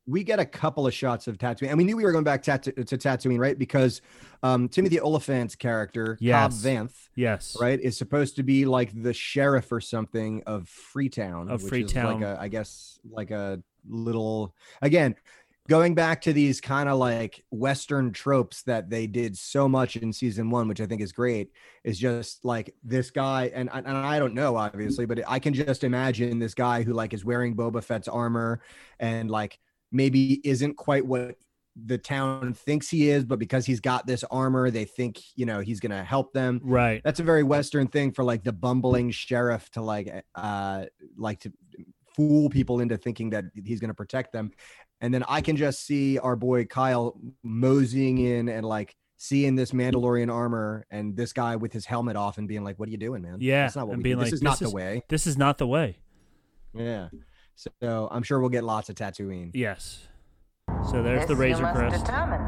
We 0.06 0.24
get 0.24 0.40
a 0.40 0.46
couple 0.46 0.86
of 0.86 0.94
shots 0.94 1.28
of 1.28 1.38
Tatooine, 1.38 1.70
and 1.70 1.78
we 1.78 1.84
knew 1.86 1.96
we 1.96 2.04
were 2.04 2.12
going 2.12 2.26
back 2.26 2.44
tat- 2.44 2.64
to 2.64 2.74
Tatooine, 2.74 3.40
right? 3.40 3.58
Because 3.58 4.02
um, 4.44 4.68
Timothy 4.68 5.00
Olyphant's 5.00 5.56
character, 5.56 6.16
Cobb 6.16 6.18
Yes. 6.22 6.62
Vanth, 6.62 7.08
Yes. 7.16 7.58
right, 7.62 7.80
is 7.80 7.98
supposed 7.98 8.36
to 8.36 8.44
be 8.44 8.66
like 8.66 8.92
the 9.02 9.14
sheriff 9.14 9.72
or 9.72 9.80
something 9.80 10.44
of 10.46 10.68
Freetown. 10.68 11.50
Of 11.50 11.64
which 11.64 11.70
Freetown. 11.70 12.16
is 12.18 12.22
like 12.22 12.38
a, 12.38 12.42
I 12.42 12.48
guess, 12.50 13.00
like 13.10 13.32
a 13.32 13.62
little 13.88 14.54
again. 14.82 15.16
Going 15.70 15.96
back 15.96 16.20
to 16.24 16.34
these 16.34 16.60
kind 16.60 16.90
of 16.90 16.98
like 17.00 17.42
Western 17.50 18.12
tropes 18.12 18.64
that 18.64 18.90
they 18.90 19.08
did 19.08 19.38
so 19.38 19.70
much 19.70 19.96
in 19.96 20.12
season 20.12 20.50
one, 20.50 20.68
which 20.68 20.82
I 20.82 20.86
think 20.86 21.00
is 21.02 21.14
great, 21.14 21.52
is 21.86 21.98
just 21.98 22.44
like 22.44 22.76
this 22.84 23.12
guy, 23.12 23.50
and, 23.56 23.70
and 23.72 23.88
I 23.88 24.20
don't 24.20 24.34
know, 24.34 24.58
obviously, 24.58 25.06
but 25.06 25.22
I 25.26 25.40
can 25.40 25.54
just 25.54 25.86
imagine 25.86 26.38
this 26.40 26.54
guy 26.54 26.84
who 26.84 26.92
like 26.92 27.14
is 27.14 27.24
wearing 27.24 27.56
Boba 27.56 27.82
Fett's 27.82 28.10
armor 28.10 28.60
and 29.00 29.32
like 29.32 29.58
maybe 29.94 30.42
isn't 30.46 30.76
quite 30.76 31.06
what 31.06 31.36
the 31.86 31.98
town 31.98 32.54
thinks 32.54 32.90
he 32.90 33.10
is, 33.10 33.24
but 33.26 33.40
because 33.40 33.66
he's 33.66 33.80
got 33.80 34.06
this 34.06 34.24
armor, 34.26 34.70
they 34.70 34.86
think, 34.86 35.20
you 35.36 35.46
know, 35.46 35.60
he's 35.62 35.80
gonna 35.80 36.04
help 36.04 36.32
them 36.34 36.60
Right. 36.64 37.02
that's 37.04 37.20
a 37.20 37.24
very 37.24 37.44
western 37.44 37.88
thing 37.88 38.12
for 38.12 38.24
like 38.24 38.44
the 38.44 38.52
bumbling 38.54 39.10
sheriff 39.12 39.70
to 39.72 39.82
like 39.82 40.24
uh 40.36 40.86
like 41.18 41.40
to 41.40 41.54
fool 42.16 42.50
people 42.50 42.80
into 42.80 42.96
thinking 42.98 43.32
that 43.32 43.46
he's 43.66 43.80
going 43.80 43.88
to 43.90 43.94
protect 43.96 44.32
them 44.32 44.52
and 45.02 45.12
then 45.12 45.24
i 45.28 45.42
can 45.42 45.56
just 45.58 45.84
see 45.84 46.20
our 46.20 46.36
boy 46.36 46.64
kyle 46.64 47.20
moseying 47.42 48.20
in 48.20 48.48
and 48.50 48.64
like 48.64 48.96
seeing 49.18 49.56
this 49.56 49.72
mandalorian 49.72 50.32
armor 50.32 50.86
and 50.92 51.18
this 51.18 51.34
guy 51.34 51.56
with 51.56 51.74
his 51.74 51.88
helmet 51.88 52.16
off 52.16 52.38
and 52.38 52.48
being 52.48 52.64
like 52.64 52.78
what 52.78 52.88
are 52.88 52.92
you 52.92 53.00
doing 53.00 53.24
man 53.24 53.38
Yeah, 53.40 53.64
that's 53.64 53.76
not 53.76 53.88
what 53.88 53.94
and 53.94 54.04
we 54.04 54.04
being 54.04 54.18
do. 54.18 54.26
this 54.26 54.32
like, 54.32 54.34
is 54.36 54.42
not 54.44 54.60
"This 54.60 54.70
the 54.70 54.76
way 54.76 55.02
This 55.10 55.26
is 55.26 55.36
not 55.40 55.58
the 55.58 55.66
way. 55.66 55.98
yeah 56.76 57.10
so 57.56 58.08
i'm 58.12 58.24
sure 58.24 58.40
we'll 58.40 58.50
get 58.50 58.64
lots 58.64 58.90
of 58.90 58.96
Tatooine. 58.96 59.52
Yes. 59.54 60.08
So 60.92 61.04
there's 61.04 61.22
This 61.22 61.30
the 61.30 61.36
Razor 61.36 61.62
must 61.64 61.76
Crest. 61.78 62.06
determine. 62.06 62.42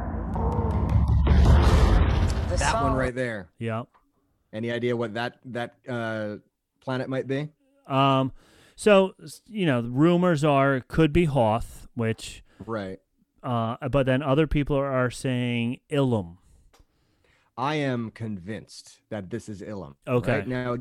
The 2.50 2.56
that 2.58 2.82
one 2.84 2.94
right 2.94 3.14
there 3.14 3.50
Yeah. 3.60 3.84
any 4.54 4.72
idea 4.72 4.96
what 4.96 5.14
that 5.16 5.40
that 5.46 5.76
uh 5.88 6.38
planet 6.82 7.10
might 7.10 7.28
be 7.28 7.50
Um. 7.88 8.32
So 8.76 9.14
you 9.48 9.66
know, 9.66 9.82
rumors 9.82 10.44
are 10.44 10.76
it 10.78 10.88
could 10.88 11.14
be 11.14 11.26
Hoth, 11.26 11.88
which, 11.96 12.44
right 12.66 13.00
uh, 13.44 13.78
but 13.90 14.06
then 14.06 14.22
other 14.24 14.48
people 14.48 14.76
are, 14.76 14.92
are 14.92 15.12
saying 15.12 15.80
Ilum. 15.92 16.38
I 17.58 17.76
am 17.76 18.10
convinced 18.12 19.00
that 19.10 19.30
this 19.30 19.48
is 19.48 19.62
Ilum. 19.62 19.94
Okay. 20.08 20.40
Right? 20.40 20.48
Now, 20.48 20.78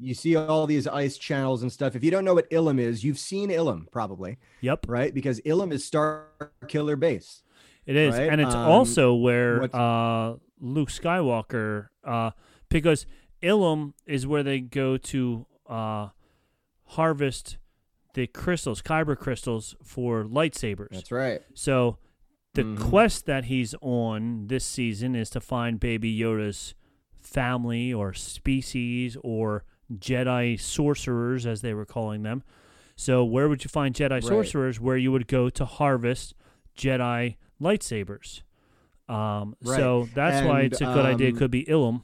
you 0.00 0.14
see 0.14 0.34
all 0.36 0.66
these 0.66 0.86
ice 0.86 1.18
channels 1.18 1.62
and 1.62 1.70
stuff. 1.70 1.94
If 1.94 2.02
you 2.02 2.10
don't 2.10 2.24
know 2.24 2.34
what 2.34 2.48
Ilum 2.50 2.80
is, 2.80 3.04
you've 3.04 3.18
seen 3.18 3.50
Ilum 3.50 3.90
probably, 3.92 4.38
Yep, 4.62 4.86
right? 4.88 5.12
Because 5.12 5.40
Ilum 5.42 5.72
is 5.72 5.84
Star 5.84 6.28
Killer 6.68 6.96
Base. 6.96 7.42
it 7.86 7.96
is, 7.96 8.14
Right, 8.16 8.30
and 8.30 8.40
it's 8.40 8.54
um, 8.54 8.66
also 8.66 9.14
where 9.14 9.62
uh, 9.74 10.34
Luke 10.60 10.88
Skywalker, 10.90 11.88
uh, 12.04 12.30
because 12.68 13.04
Ilum 13.42 13.92
is 14.06 14.26
where 14.26 14.42
they 14.42 14.60
go 14.60 14.96
to 14.96 15.46
uh, 15.68 16.08
harvest 16.86 17.58
the 18.14 18.26
crystals, 18.26 18.82
kyber 18.82 19.16
crystals 19.16 19.76
for 19.84 20.24
lightsabers. 20.24 20.90
That's 20.90 21.12
right. 21.12 21.42
So 21.54 21.98
the 22.54 22.64
Mhm. 22.64 22.78
quest 22.90 23.26
that 23.26 23.44
he's 23.44 23.74
on 23.80 24.48
this 24.48 24.64
season 24.64 25.14
is 25.14 25.30
to 25.30 25.40
find 25.40 25.78
Baby 25.78 26.16
Yoda's 26.18 26.74
family 27.20 27.92
or 27.92 28.12
species 28.12 29.16
or 29.22 29.64
Jedi 29.94 30.58
sorcerers, 30.60 31.46
as 31.46 31.62
they 31.62 31.74
were 31.74 31.86
calling 31.86 32.22
them. 32.22 32.42
So 32.96 33.24
where 33.24 33.48
would 33.48 33.64
you 33.64 33.68
find 33.68 33.94
Jedi 33.94 34.10
Right. 34.10 34.22
sorcerers? 34.22 34.78
Where 34.80 34.96
you 34.96 35.10
would 35.12 35.26
go 35.26 35.48
to 35.50 35.64
harvest 35.64 36.34
Jedi 36.76 37.36
lightsabers. 37.60 38.42
Um, 39.08 39.56
So 39.64 40.08
that's 40.14 40.46
why 40.46 40.62
it's 40.62 40.80
a 40.80 40.84
good 40.84 41.04
idea. 41.06 41.28
It 41.28 41.32
um, 41.32 41.38
could 41.38 41.50
be 41.50 41.64
Ilum. 41.64 42.02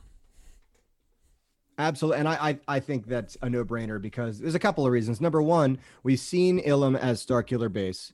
Absolutely. 1.78 2.20
And 2.20 2.28
I, 2.28 2.34
I, 2.34 2.58
I 2.68 2.80
think 2.80 3.06
that's 3.06 3.36
a 3.42 3.50
no 3.50 3.64
brainer 3.64 4.00
because 4.00 4.38
there's 4.38 4.54
a 4.54 4.58
couple 4.58 4.86
of 4.86 4.92
reasons. 4.92 5.20
Number 5.20 5.42
one, 5.42 5.78
we've 6.02 6.18
seen 6.18 6.58
Ilum 6.62 6.98
as 6.98 7.20
Star 7.20 7.42
Killer 7.42 7.68
Base, 7.68 8.12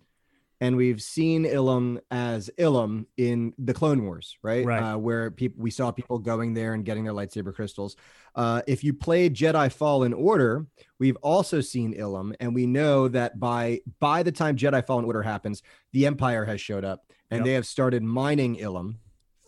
and 0.63 0.77
we've 0.77 1.03
seen 1.03 1.45
Ilum 1.45 1.99
as 2.13 2.49
Ilum 2.57 3.07
in 3.17 3.53
the 3.59 3.75
Clone 3.75 4.05
Wars, 4.05 4.39
right? 4.45 4.65
Right. 4.65 4.81
Uh, 4.81 4.97
where 4.97 5.33
people 5.33 5.61
we 5.61 5.73
saw 5.73 5.91
people 5.91 6.21
going 6.21 6.55
there 6.55 6.75
and 6.75 6.85
getting 6.85 7.03
their 7.03 7.13
lightsaber 7.13 7.53
crystals. 7.53 7.97
Uh, 8.37 8.63
if 8.69 8.85
you 8.85 8.95
played 8.95 9.35
Jedi 9.35 9.73
Fallen 9.73 10.13
Order, 10.13 10.65
we've 11.01 11.17
also 11.17 11.61
seen 11.61 11.95
Ilum, 11.95 12.37
and 12.39 12.55
we 12.55 12.67
know 12.67 13.09
that 13.09 13.41
by 13.41 13.81
by 13.99 14.23
the 14.23 14.31
time 14.31 14.57
Jedi 14.57 14.87
Fallen 14.87 15.05
Order 15.05 15.23
happens, 15.23 15.63
the 15.93 16.07
Empire 16.07 16.45
has 16.45 16.61
showed 16.61 16.85
up 16.85 17.07
and 17.33 17.39
Yep. 17.41 17.45
they 17.45 17.53
have 17.55 17.67
started 17.67 18.05
mining 18.05 18.57
Ilum 18.59 18.95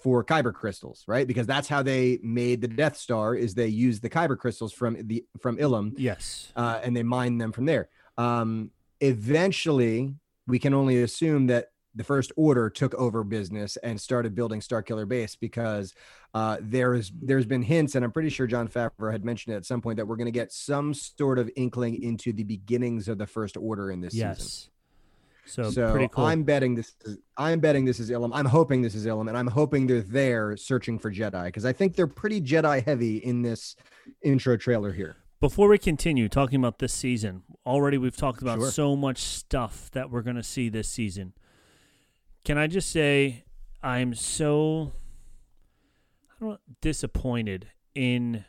for 0.03 0.24
kyber 0.24 0.53
crystals, 0.53 1.05
right? 1.07 1.29
Because 1.29 1.46
that's 1.46 1.68
how 1.68 1.81
they 1.83 2.18
made 2.24 2.61
the 2.61 2.66
Death 2.68 2.96
Star. 2.96 3.37
Is 3.37 3.55
they 3.55 3.68
used 3.68 4.03
the 4.03 4.11
kyber 4.11 4.37
crystals 4.37 4.72
from 4.72 4.96
the 5.07 5.24
from 5.40 5.59
Ilum, 5.59 5.92
Yes. 5.96 6.53
uh, 6.57 6.81
and 6.83 6.96
they 6.96 7.05
mined 7.05 7.40
them 7.40 7.53
from 7.53 7.66
there. 7.66 7.88
Um, 8.18 8.72
eventually, 9.00 10.14
we 10.47 10.59
can 10.59 10.75
only 10.75 11.03
assume 11.03 11.47
that 11.49 11.69
the 11.95 12.05
First 12.05 12.33
Order 12.37 12.71
took 12.71 12.95
over 12.95 13.23
business 13.23 13.77
and 13.79 14.01
started 14.01 14.35
building 14.35 14.61
Starkiller 14.61 15.07
Base 15.07 15.37
because 15.37 15.95
uh, 16.35 16.59
there's 16.61 17.13
there's 17.23 17.47
been 17.47 17.63
hints, 17.63 17.95
and 17.95 18.05
I'm 18.05 18.11
pretty 18.11 18.31
sure 18.31 18.47
Jon 18.47 18.69
Favreau 18.69 19.13
had 19.13 19.25
mentioned 19.25 19.55
it 19.55 19.59
at 19.59 19.65
some 19.65 19.81
point 19.81 19.97
that 19.99 20.07
we're 20.07 20.17
going 20.17 20.27
to 20.27 20.33
get 20.33 20.53
some 20.53 20.93
sort 20.93 21.39
of 21.39 21.51
inkling 21.57 22.03
into 22.03 22.33
the 22.33 22.43
beginnings 22.43 23.09
of 23.09 23.19
the 23.19 23.27
First 23.27 23.57
Order 23.57 23.91
in 23.91 24.01
this 24.01 24.13
season. 24.13 24.29
yes. 24.29 24.71
So, 25.47 25.71
So 25.71 25.91
pretty 25.91 26.09
cool. 26.09 26.25
I'm 26.25 26.43
betting 26.43 26.75
this. 26.75 26.95
Is, 27.05 27.19
I'm 27.37 27.61
betting 27.61 27.85
this 27.85 28.01
is 28.01 28.11
Ilum. 28.11 28.31
I'm 28.33 28.47
hoping 28.47 28.83
this 28.83 28.95
is 28.95 29.07
Ilum, 29.07 29.29
and 29.29 29.37
I'm 29.37 29.47
hoping 29.47 29.87
they're 29.87 30.01
there 30.01 30.57
searching 30.57 30.99
for 30.99 31.13
Jedi 31.13 31.45
because 31.45 31.65
I 31.65 31.73
think 31.73 31.95
they're 31.95 32.07
pretty 32.07 32.41
Jedi 32.41 32.83
heavy 32.85 33.19
in 33.19 33.43
this 33.43 33.77
intro 34.23 34.57
trailer 34.57 34.93
here. 34.93 35.17
Before 35.45 35.69
we 35.69 35.77
continue 35.77 36.31
talking 36.31 36.59
about 36.59 36.79
this 36.79 36.95
season, 36.95 37.43
already 37.67 37.99
we've 37.99 38.17
talked 38.17 38.41
about 38.41 38.61
Sure. 38.61 38.71
so 38.71 38.97
much 38.97 39.19
stuff 39.19 39.91
that 39.91 40.09
we're 40.11 40.23
going 40.23 40.37
to 40.37 40.43
see 40.43 40.71
this 40.71 40.89
season. 40.89 41.35
Can 42.47 42.57
I 42.57 42.67
just 42.67 42.89
say 42.89 43.45
I'm 43.83 44.15
so 44.15 44.95
I 46.31 46.43
don't 46.43 46.61
disappointed 46.81 47.67
in 47.95 48.47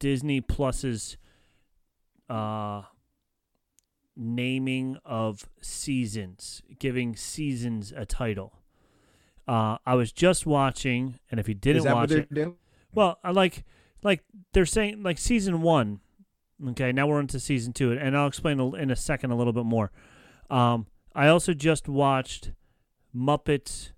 Disney 0.00 0.40
Plus's 0.40 1.18
uh 2.30 2.84
naming 4.16 4.96
of 5.04 5.50
seasons, 5.60 6.62
giving 6.78 7.14
seasons 7.14 7.92
a 7.94 8.06
title. 8.06 8.54
Uh, 9.46 9.76
I 9.84 9.96
was 9.96 10.12
just 10.12 10.46
watching, 10.46 11.18
and 11.30 11.38
if 11.38 11.46
you 11.46 11.52
didn't 11.52 11.80
is 11.80 11.84
that 11.84 11.94
watch 11.94 12.08
what 12.08 12.18
it, 12.20 12.32
doing? 12.32 12.56
well, 12.94 13.18
I 13.22 13.32
like 13.32 13.66
like 14.02 14.24
they're 14.54 14.64
saying 14.64 15.02
like 15.02 15.18
season 15.18 15.60
one. 15.60 16.00
Okay, 16.70 16.92
now 16.92 17.06
we're 17.06 17.20
into 17.20 17.40
season 17.40 17.72
two, 17.72 17.92
and 17.92 18.16
I'll 18.16 18.26
explain 18.28 18.60
in 18.76 18.90
a 18.90 18.96
second 18.96 19.30
a 19.32 19.36
little 19.36 19.52
bit 19.52 19.64
more. 19.64 19.90
Um, 20.48 20.86
I 21.14 21.28
also 21.28 21.54
just 21.54 21.88
watched 21.88 22.52
Muppets 23.14 23.90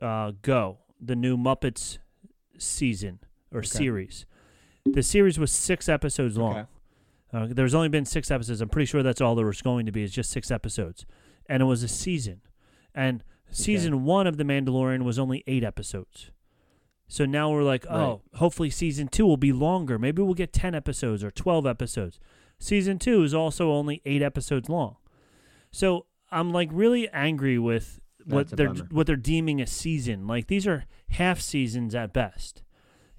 uh, 0.00 0.32
Go, 0.42 0.78
the 1.00 1.16
new 1.16 1.36
Muppets 1.36 1.98
season 2.58 3.18
or 3.52 3.58
Okay. 3.58 3.66
series. 3.68 4.26
The 4.84 5.02
series 5.02 5.38
was 5.38 5.50
six 5.50 5.88
episodes 5.88 6.36
long. 6.38 6.56
Okay. 6.56 6.66
Uh, 7.32 7.46
there's 7.50 7.74
only 7.74 7.88
been 7.88 8.04
six 8.04 8.30
episodes. 8.30 8.60
I'm 8.60 8.68
pretty 8.68 8.86
sure 8.86 9.02
that's 9.02 9.20
all 9.20 9.34
there 9.34 9.46
was 9.46 9.60
going 9.60 9.84
to 9.86 9.92
be. 9.92 10.04
It's 10.04 10.14
just 10.14 10.30
six 10.30 10.50
episodes, 10.50 11.04
and 11.48 11.60
it 11.60 11.66
was 11.66 11.82
a 11.82 11.88
season. 11.88 12.40
And 12.94 13.24
season 13.50 14.04
one 14.04 14.26
of 14.26 14.36
The 14.36 14.44
Mandalorian 14.44 15.02
was 15.02 15.18
only 15.18 15.42
eight 15.46 15.64
episodes. 15.64 16.30
So 17.08 17.24
now 17.24 17.50
we're 17.50 17.62
like, 17.62 17.86
oh, 17.86 18.22
hopefully 18.34 18.70
season 18.70 19.08
two 19.08 19.26
will 19.26 19.36
be 19.36 19.52
longer. 19.52 19.98
Maybe 19.98 20.22
we'll 20.22 20.34
get 20.34 20.52
ten 20.52 20.74
episodes 20.74 21.22
or 21.22 21.30
twelve 21.30 21.66
episodes. 21.66 22.18
Season 22.58 22.98
two 22.98 23.22
is 23.22 23.34
also 23.34 23.70
only 23.70 24.02
eight 24.04 24.22
episodes 24.22 24.68
long. 24.68 24.96
So 25.70 26.06
I'm 26.30 26.52
like 26.52 26.68
really 26.72 27.08
angry 27.10 27.58
with 27.58 28.00
what 28.24 28.48
they're 28.48 28.72
bummer. 28.72 28.88
what 28.90 29.06
they're 29.06 29.16
deeming 29.16 29.60
a 29.60 29.66
season. 29.66 30.26
Like 30.26 30.48
these 30.48 30.66
are 30.66 30.84
half 31.10 31.40
seasons 31.40 31.94
at 31.94 32.12
best. 32.12 32.62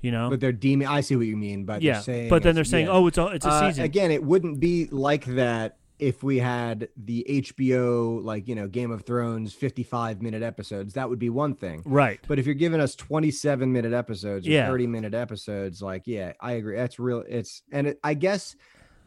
You 0.02 0.12
know? 0.12 0.30
But 0.30 0.42
they're 0.42 0.52
deeming. 0.52 0.88
I 0.88 1.02
see 1.02 1.16
what 1.16 1.26
you 1.26 1.38
mean, 1.38 1.66
but 1.66 1.82
yeah. 1.82 2.02
saying 2.02 2.30
but 2.30 2.44
then 2.44 2.56
they're 2.56 2.64
saying, 2.64 2.86
yeah. 2.86 2.92
oh, 2.92 3.08
it's 3.08 3.18
a 3.18 3.28
it's 3.28 3.46
a 3.46 3.50
Uh, 3.50 3.70
season. 3.70 3.84
Again, 3.84 4.12
it 4.12 4.24
wouldn't 4.24 4.60
be 4.60 4.88
like 4.92 5.26
that 5.26 5.78
if 6.00 6.22
we 6.24 6.38
had 6.40 6.90
the 6.96 7.26
HBO, 7.28 8.24
like 8.24 8.48
you 8.48 8.56
know, 8.56 8.68
Game 8.68 8.92
of 8.92 9.04
Thrones, 9.04 9.54
fifty-five 9.54 10.22
minute 10.22 10.44
episodes. 10.44 10.94
That 10.94 11.10
would 11.10 11.20
be 11.20 11.30
one 11.30 11.56
thing. 11.56 11.82
right. 11.86 12.20
But 12.28 12.38
if 12.40 12.46
you're 12.46 12.56
giving 12.56 12.80
us 12.80 12.96
27 12.96 13.72
minute 13.72 13.94
episodes 13.94 14.48
or 14.48 14.52
Yeah. 14.52 14.68
30 14.68 14.88
minute 14.88 15.14
episodes, 15.14 15.82
like, 15.82 16.04
yeah, 16.06 16.34
I 16.40 16.54
agree. 16.54 16.76
That's 16.76 17.00
real. 17.00 17.24
It's, 17.28 17.64
and 17.72 17.88
it, 17.88 18.00
I 18.04 18.14
guess 18.14 18.56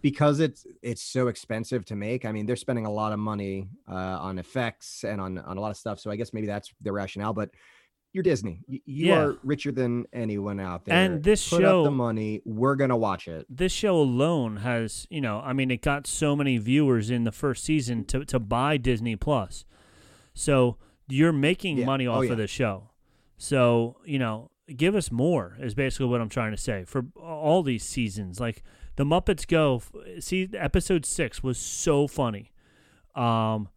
because 0.02 0.40
it's, 0.40 0.66
it's 0.82 1.02
so 1.02 1.28
expensive 1.28 1.84
to 1.86 1.94
make. 1.96 2.24
I 2.24 2.32
mean, 2.32 2.46
they're 2.46 2.56
spending 2.56 2.86
a 2.86 2.90
lot 2.92 3.12
of 3.12 3.18
money 3.18 3.68
uh, 3.88 3.94
on 3.94 4.38
effects 4.38 5.04
and 5.04 5.20
on, 5.20 5.38
on 5.38 5.58
a 5.58 5.60
lot 5.60 5.70
of 5.70 5.76
stuff. 5.76 6.00
So 6.00 6.10
I 6.10 6.16
guess 6.16 6.32
maybe 6.32 6.46
that's 6.46 6.72
the 6.80 6.90
rationale, 6.90 7.34
but 7.34 7.50
you're 8.12 8.22
Disney. 8.22 8.60
You, 8.66 8.80
you 8.86 9.06
Yeah. 9.08 9.20
are 9.22 9.36
richer 9.44 9.70
than 9.72 10.04
anyone 10.12 10.58
out 10.60 10.84
there. 10.84 10.94
And 10.96 11.22
this 11.22 11.48
Put 11.48 11.60
show- 11.62 11.80
up 11.80 11.84
the 11.84 11.90
money. 11.90 12.42
We're 12.44 12.74
going 12.76 12.90
to 12.90 12.96
watch 12.96 13.28
it. 13.28 13.46
this 13.48 13.72
show 13.72 13.96
alone 13.96 14.56
has, 14.58 15.06
you 15.10 15.20
know, 15.20 15.40
I 15.40 15.52
mean, 15.52 15.70
it 15.70 15.82
got 15.82 16.06
so 16.06 16.34
many 16.34 16.58
viewers 16.58 17.10
in 17.10 17.24
the 17.24 17.32
first 17.32 17.64
season 17.64 18.04
to, 18.06 18.24
to 18.24 18.38
buy 18.38 18.76
Disney 18.76 19.16
Plus. 19.16 19.64
So 20.34 20.76
you're 21.08 21.32
making 21.32 21.78
Yeah. 21.78 21.86
money 21.86 22.06
Oh, 22.06 22.14
off 22.14 22.24
yeah. 22.26 22.32
of 22.32 22.38
the 22.38 22.46
show. 22.46 22.90
So, 23.36 23.96
you 24.04 24.18
know, 24.18 24.50
give 24.76 24.94
us 24.94 25.10
more 25.10 25.56
is 25.60 25.74
basically 25.74 26.06
what 26.06 26.20
I'm 26.20 26.28
trying 26.28 26.50
to 26.52 26.56
say 26.56 26.84
for 26.84 27.06
all 27.20 27.62
these 27.62 27.82
seasons. 27.84 28.38
Like 28.38 28.62
the 28.96 29.04
Muppets 29.04 29.46
Go, 29.46 29.82
see, 30.20 30.48
episode 30.54 31.04
six 31.06 31.42
was 31.42 31.58
so 31.58 32.06
funny. 32.06 32.52
Um, 33.14 33.68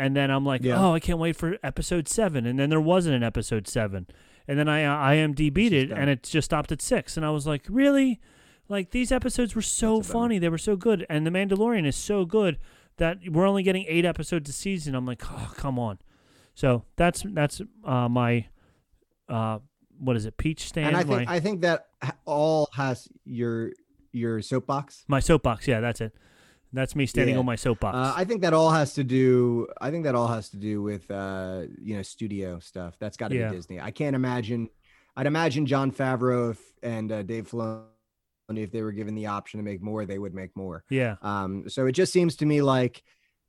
and 0.00 0.16
then 0.16 0.30
I'm 0.30 0.44
like, 0.44 0.62
Yeah. 0.62 0.80
oh, 0.80 0.94
I 0.94 1.00
can't 1.00 1.18
wait 1.18 1.36
for 1.36 1.58
episode 1.62 2.08
seven. 2.08 2.46
And 2.46 2.58
then 2.58 2.70
there 2.70 2.80
wasn't 2.80 3.14
an 3.16 3.22
episode 3.22 3.68
seven. 3.68 4.06
And 4.48 4.58
then 4.58 4.68
I 4.68 4.84
uh, 4.84 4.96
IMDb'd 5.14 5.72
it, 5.72 5.92
and 5.92 6.10
it 6.10 6.22
just 6.24 6.46
stopped 6.46 6.72
at 6.72 6.82
six. 6.82 7.16
And 7.16 7.24
I 7.24 7.30
was 7.30 7.46
like, 7.46 7.64
really? 7.68 8.20
Like 8.68 8.90
these 8.90 9.12
episodes 9.12 9.54
were 9.54 9.62
so 9.62 9.96
That's 9.98 10.08
a 10.08 10.12
bummer. 10.12 10.24
funny. 10.24 10.38
They 10.38 10.48
were 10.48 10.58
so 10.58 10.76
good, 10.76 11.06
and 11.10 11.26
The 11.26 11.30
Mandalorian 11.30 11.86
is 11.86 11.96
so 11.96 12.24
good 12.24 12.58
that 12.96 13.18
we're 13.28 13.46
only 13.46 13.62
getting 13.62 13.84
eight 13.88 14.04
episodes 14.04 14.48
a 14.50 14.52
season. 14.52 14.94
I'm 14.94 15.06
like, 15.06 15.22
oh, 15.30 15.52
come 15.56 15.78
on. 15.78 15.98
So 16.54 16.84
that's 16.96 17.22
that's 17.26 17.60
uh, 17.84 18.08
my 18.08 18.46
uh, 19.28 19.58
what 19.98 20.16
is 20.16 20.24
it? 20.26 20.36
Peach 20.36 20.66
stand. 20.68 20.88
And 20.88 20.96
I 20.96 21.02
think, 21.04 21.28
my, 21.28 21.34
I 21.34 21.40
think 21.40 21.60
that 21.62 21.86
all 22.24 22.68
has 22.74 23.08
your, 23.24 23.70
your 24.12 24.40
soapbox. 24.42 25.04
my 25.08 25.20
soapbox. 25.20 25.68
Yeah, 25.68 25.80
that's 25.80 26.00
it. 26.00 26.12
That's 26.72 26.94
me 26.94 27.06
standing 27.06 27.34
Yeah. 27.34 27.40
on 27.40 27.46
my 27.46 27.56
soapbox. 27.56 27.96
Uh, 27.96 28.12
I 28.16 28.24
think 28.24 28.42
that 28.42 28.52
all 28.52 28.70
has 28.70 28.94
to 28.94 29.04
do. 29.04 29.66
I 29.80 29.90
think 29.90 30.04
that 30.04 30.14
all 30.14 30.28
has 30.28 30.50
to 30.50 30.56
do 30.56 30.82
with 30.82 31.10
uh, 31.10 31.62
you 31.82 31.96
know 31.96 32.02
studio 32.02 32.58
stuff. 32.60 32.96
That's 33.00 33.16
got 33.16 33.28
to 33.28 33.36
Yeah. 33.36 33.50
be 33.50 33.56
Disney. 33.56 33.80
I 33.80 33.90
can't 33.90 34.14
imagine. 34.14 34.68
I'd 35.16 35.26
imagine 35.26 35.66
Jon 35.66 35.90
Favreau 35.90 36.52
if, 36.52 36.60
and 36.82 37.10
uh, 37.10 37.22
Dave 37.22 37.50
Filoni, 37.50 37.82
if 38.50 38.70
they 38.70 38.82
were 38.82 38.92
given 38.92 39.14
the 39.16 39.26
option 39.26 39.58
to 39.58 39.64
make 39.64 39.82
more, 39.82 40.06
they 40.06 40.18
would 40.18 40.34
make 40.34 40.56
more. 40.56 40.84
yeah, 40.88 41.16
Um, 41.22 41.68
so 41.68 41.86
it 41.86 41.92
just 41.92 42.12
seems 42.12 42.36
to 42.36 42.46
me 42.46 42.62
like 42.62 43.02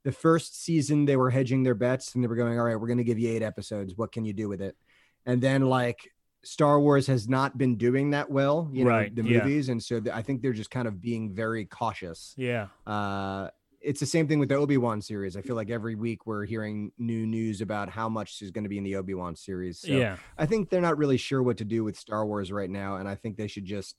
the 0.04 0.12
first 0.12 0.60
season 0.62 1.04
they 1.04 1.16
were 1.16 1.30
hedging 1.30 1.62
their 1.62 1.76
bets 1.76 2.14
and 2.14 2.22
they 2.24 2.28
were 2.28 2.34
going, 2.34 2.58
all 2.58 2.64
right, 2.64 2.74
we're 2.78 2.88
going 2.88 2.98
to 2.98 3.04
give 3.04 3.20
you 3.20 3.30
eight 3.30 3.42
episodes. 3.42 3.96
What 3.96 4.10
can 4.10 4.24
you 4.24 4.32
do 4.32 4.48
with 4.48 4.60
it? 4.60 4.76
And 5.24 5.40
then 5.40 5.62
like 5.62 6.10
Star 6.44 6.80
Wars 6.80 7.06
has 7.06 7.28
not 7.28 7.56
been 7.56 7.76
doing 7.76 8.10
that 8.10 8.30
well, 8.30 8.68
you 8.72 8.84
know, 8.84 8.90
Right, 8.90 9.14
the 9.14 9.22
yeah. 9.22 9.38
movies, 9.38 9.68
and 9.68 9.82
so 9.82 10.00
th- 10.00 10.14
I 10.14 10.22
think 10.22 10.42
they're 10.42 10.52
just 10.52 10.70
kind 10.70 10.88
of 10.88 11.00
being 11.00 11.32
very 11.32 11.64
cautious. 11.64 12.34
yeah, 12.36 12.68
Uh, 12.86 13.48
it's 13.80 13.98
the 14.00 14.06
same 14.06 14.28
thing 14.28 14.38
with 14.38 14.48
the 14.48 14.54
Obi 14.54 14.76
Wan 14.76 15.00
series. 15.02 15.36
I 15.36 15.40
feel 15.42 15.56
like 15.56 15.68
every 15.70 15.94
week 15.96 16.24
we're 16.26 16.44
hearing 16.44 16.92
new 16.98 17.26
news 17.26 17.60
about 17.60 17.88
how 17.90 18.08
much 18.08 18.40
is 18.42 18.50
going 18.52 18.62
to 18.64 18.68
be 18.70 18.78
in 18.78 18.84
the 18.84 18.94
Obi 18.96 19.14
Wan 19.14 19.34
series. 19.34 19.80
So 19.80 19.92
yeah. 19.92 20.16
I 20.38 20.46
think 20.46 20.70
they're 20.70 20.80
not 20.80 20.98
really 20.98 21.16
sure 21.16 21.42
what 21.42 21.56
to 21.58 21.64
do 21.64 21.82
with 21.84 21.96
Star 21.98 22.24
Wars 22.26 22.52
right 22.52 22.70
now, 22.70 22.96
and 22.96 23.08
I 23.08 23.14
think 23.16 23.36
they 23.36 23.48
should 23.48 23.64
just 23.64 23.96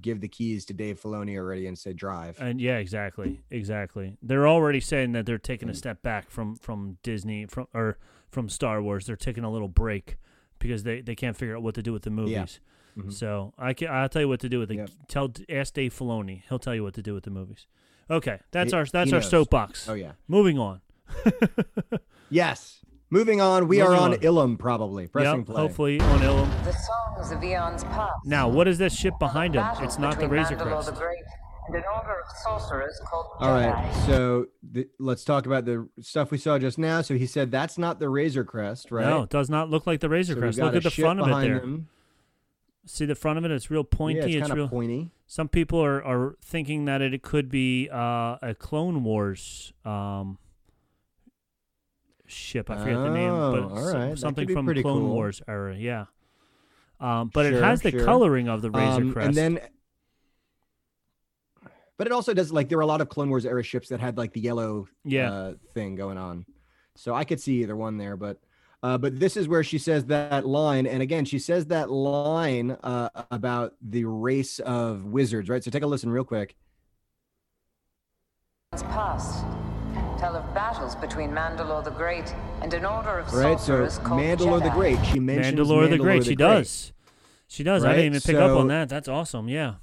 give 0.00 0.20
the 0.20 0.26
keys 0.28 0.64
to 0.66 0.74
Dave 0.74 1.00
Filoni 1.00 1.36
already 1.36 1.68
and 1.68 1.78
say 1.78 1.92
drive. 1.92 2.40
And 2.40 2.60
yeah, 2.60 2.78
exactly, 2.78 3.40
exactly. 3.50 4.16
They're 4.20 4.48
already 4.48 4.80
saying 4.80 5.12
that 5.12 5.26
they're 5.26 5.38
taking 5.38 5.68
Mm. 5.68 5.72
a 5.72 5.74
step 5.74 6.02
back 6.02 6.30
from 6.30 6.56
from 6.56 6.98
Disney 7.04 7.46
from 7.46 7.68
or 7.72 7.98
from 8.30 8.48
Star 8.48 8.82
Wars. 8.82 9.06
They're 9.06 9.14
taking 9.14 9.44
a 9.44 9.50
little 9.52 9.68
break 9.68 10.16
because 10.58 10.82
they, 10.84 11.00
they 11.00 11.14
can't 11.14 11.36
figure 11.36 11.56
out 11.56 11.62
what 11.62 11.74
to 11.74 11.82
do 11.82 11.92
with 11.92 12.02
the 12.02 12.10
movies. 12.10 12.60
Mhm. 12.98 13.12
So 13.12 13.52
I 13.58 13.72
can 13.74 13.88
I'll 13.88 14.08
tell 14.08 14.22
you 14.22 14.28
what 14.28 14.40
to 14.40 14.48
do 14.48 14.58
with 14.60 14.68
the 14.68 14.76
Yep. 14.76 14.90
tell 15.08 15.30
ask 15.48 15.74
Dave 15.74 15.92
Filoni. 15.92 16.42
He'll 16.48 16.58
tell 16.60 16.74
you 16.74 16.82
what 16.84 16.94
to 16.94 17.02
do 17.02 17.12
with 17.14 17.24
the 17.24 17.30
movies. 17.30 17.66
Okay, 18.10 18.38
that's 18.52 18.70
He- 18.72 18.76
our 18.76 18.84
that's 18.84 19.12
our 19.12 19.18
knows. 19.20 19.28
soapbox. 19.30 19.88
Oh 19.88 19.94
yeah. 19.94 20.12
Moving 20.28 20.58
on. 20.58 20.80
Yes. 22.30 22.80
Moving 23.10 23.40
on, 23.40 23.68
we 23.68 23.80
are 23.80 23.94
on 23.94 24.14
on. 24.14 24.18
Ilum 24.20 24.58
probably. 24.58 25.06
Pressing 25.06 25.38
Yep, 25.40 25.46
play. 25.46 25.56
hopefully 25.56 26.00
on 26.00 26.20
Ilum. 26.20 26.64
The 26.64 26.72
songs 26.72 27.30
of 27.32 27.44
eons 27.44 27.84
past. 27.84 28.12
Now, 28.24 28.48
what 28.48 28.66
is 28.66 28.78
this 28.78 28.94
ship 28.96 29.14
behind 29.20 29.54
him? 29.54 29.64
It's 29.82 29.98
not 29.98 30.14
the 30.14 30.22
between 30.22 30.40
Razor 30.40 30.56
Crest. 30.56 30.86
the 30.86 30.92
Great 30.98 31.22
and 31.66 31.76
an 31.76 31.82
order 31.94 32.12
of 32.20 32.36
sorcerers 32.42 33.00
called 33.04 33.26
All 33.40 33.50
right. 33.52 33.74
Jedi. 33.74 34.06
So 34.06 34.46
the, 34.62 34.88
let's 34.98 35.24
talk 35.24 35.46
about 35.46 35.64
the 35.64 35.88
stuff 36.00 36.30
we 36.30 36.38
saw 36.38 36.58
just 36.58 36.78
now. 36.78 37.00
So 37.02 37.14
he 37.14 37.26
said 37.26 37.50
that's 37.50 37.78
not 37.78 37.98
the 38.00 38.08
Razor 38.08 38.44
Crest, 38.44 38.90
right? 38.90 39.06
No, 39.06 39.22
it 39.22 39.30
does 39.30 39.48
not 39.48 39.70
look 39.70 39.86
like 39.86 40.00
the 40.00 40.08
Razor 40.08 40.34
So 40.34 40.40
Crest. 40.40 40.58
Look 40.58 40.74
at 40.74 40.82
the 40.82 40.90
front 40.90 41.20
of 41.20 41.28
it 41.28 41.40
there. 41.40 41.60
them. 41.60 41.88
See 42.86 43.06
the 43.06 43.14
front 43.14 43.38
of 43.38 43.44
it? 43.46 43.50
It's 43.50 43.70
real 43.70 43.82
pointy. 43.84 44.18
yeah, 44.20 44.26
it's, 44.26 44.34
it's 44.36 44.46
kind 44.48 44.54
real. 44.56 44.64
of 44.66 44.70
pointy. 44.70 45.10
Some 45.26 45.48
people 45.48 45.82
are, 45.82 46.04
are 46.04 46.36
thinking 46.42 46.84
that 46.84 47.00
it 47.00 47.22
could 47.22 47.48
be 47.48 47.88
uh, 47.90 48.36
a 48.42 48.54
Clone 48.58 49.02
Wars 49.04 49.72
um, 49.86 50.36
ship. 52.26 52.70
I 52.70 52.76
forget 52.76 52.96
the 52.96 53.10
name, 53.10 53.30
but 53.30 53.58
Oh, 53.62 53.68
all 53.70 53.78
s- 53.88 53.94
right. 53.94 54.10
That 54.10 54.18
something 54.18 54.52
from 54.52 54.66
pretty 54.66 54.82
Clone 54.82 55.00
cool. 55.02 55.14
Wars 55.14 55.42
era. 55.48 55.76
Yeah, 55.76 56.04
um, 57.00 57.30
but 57.32 57.46
it 57.46 57.54
has 57.62 57.80
the 57.82 57.90
sure. 57.90 58.04
coloring 58.04 58.48
of 58.48 58.62
the 58.62 58.70
Razor 58.70 59.00
Um, 59.02 59.12
Crest. 59.12 59.28
and 59.28 59.34
then, 59.36 59.60
but 61.96 62.06
it 62.06 62.12
also 62.12 62.34
does 62.34 62.52
like 62.52 62.68
there 62.68 62.78
were 62.78 62.82
a 62.82 62.86
lot 62.86 63.00
of 63.00 63.08
Clone 63.08 63.28
Wars 63.28 63.46
era 63.46 63.62
ships 63.62 63.88
that 63.88 64.00
had 64.00 64.16
like 64.18 64.32
the 64.32 64.40
yellow 64.40 64.86
yeah, 65.04 65.32
uh, 65.32 65.52
thing 65.72 65.94
going 65.94 66.18
on. 66.18 66.46
So 66.96 67.14
I 67.14 67.24
could 67.24 67.40
see 67.40 67.62
either 67.62 67.76
one 67.76 67.98
there, 67.98 68.16
but 68.16 68.38
Uh, 68.84 68.98
but 68.98 69.18
this 69.18 69.34
is 69.38 69.48
where 69.48 69.64
she 69.64 69.78
says 69.78 70.04
that 70.04 70.44
line, 70.46 70.86
and 70.86 71.00
again, 71.00 71.24
she 71.24 71.38
says 71.38 71.64
that 71.68 71.90
line 71.90 72.72
uh, 72.82 73.08
about 73.30 73.72
the 73.80 74.04
race 74.04 74.58
of 74.58 75.06
wizards, 75.06 75.48
right? 75.48 75.64
So 75.64 75.70
take 75.70 75.82
a 75.82 75.86
listen, 75.86 76.10
real 76.10 76.22
quick. 76.22 76.54
Past 78.72 79.46
tell 80.18 80.36
of 80.36 80.44
battles 80.52 80.96
between 80.96 81.30
Mandalore 81.30 81.82
the 81.82 81.92
Great 81.92 82.34
and 82.60 82.74
an 82.74 82.84
order 82.84 83.20
of 83.20 83.32
right. 83.32 83.58
So 83.58 83.66
sorcerers 83.66 83.98
called 83.98 84.20
Mandalore 84.20 84.62
the 84.62 84.70
Great. 84.70 84.98
She 85.06 85.18
mentions 85.18 85.58
Mandalore 85.58 85.88
the 85.88 85.96
Great. 85.96 86.18
the 86.18 86.24
she 86.24 86.34
Great. 86.34 86.48
does. 86.48 86.92
She 87.48 87.62
does. 87.62 87.84
I 87.84 87.94
didn't 87.94 88.16
even 88.16 88.20
pick 88.20 88.36
up 88.36 88.54
on 88.58 88.68
that. 88.68 88.90
That's 88.90 89.08
awesome. 89.08 89.48
Yeah. 89.48 89.76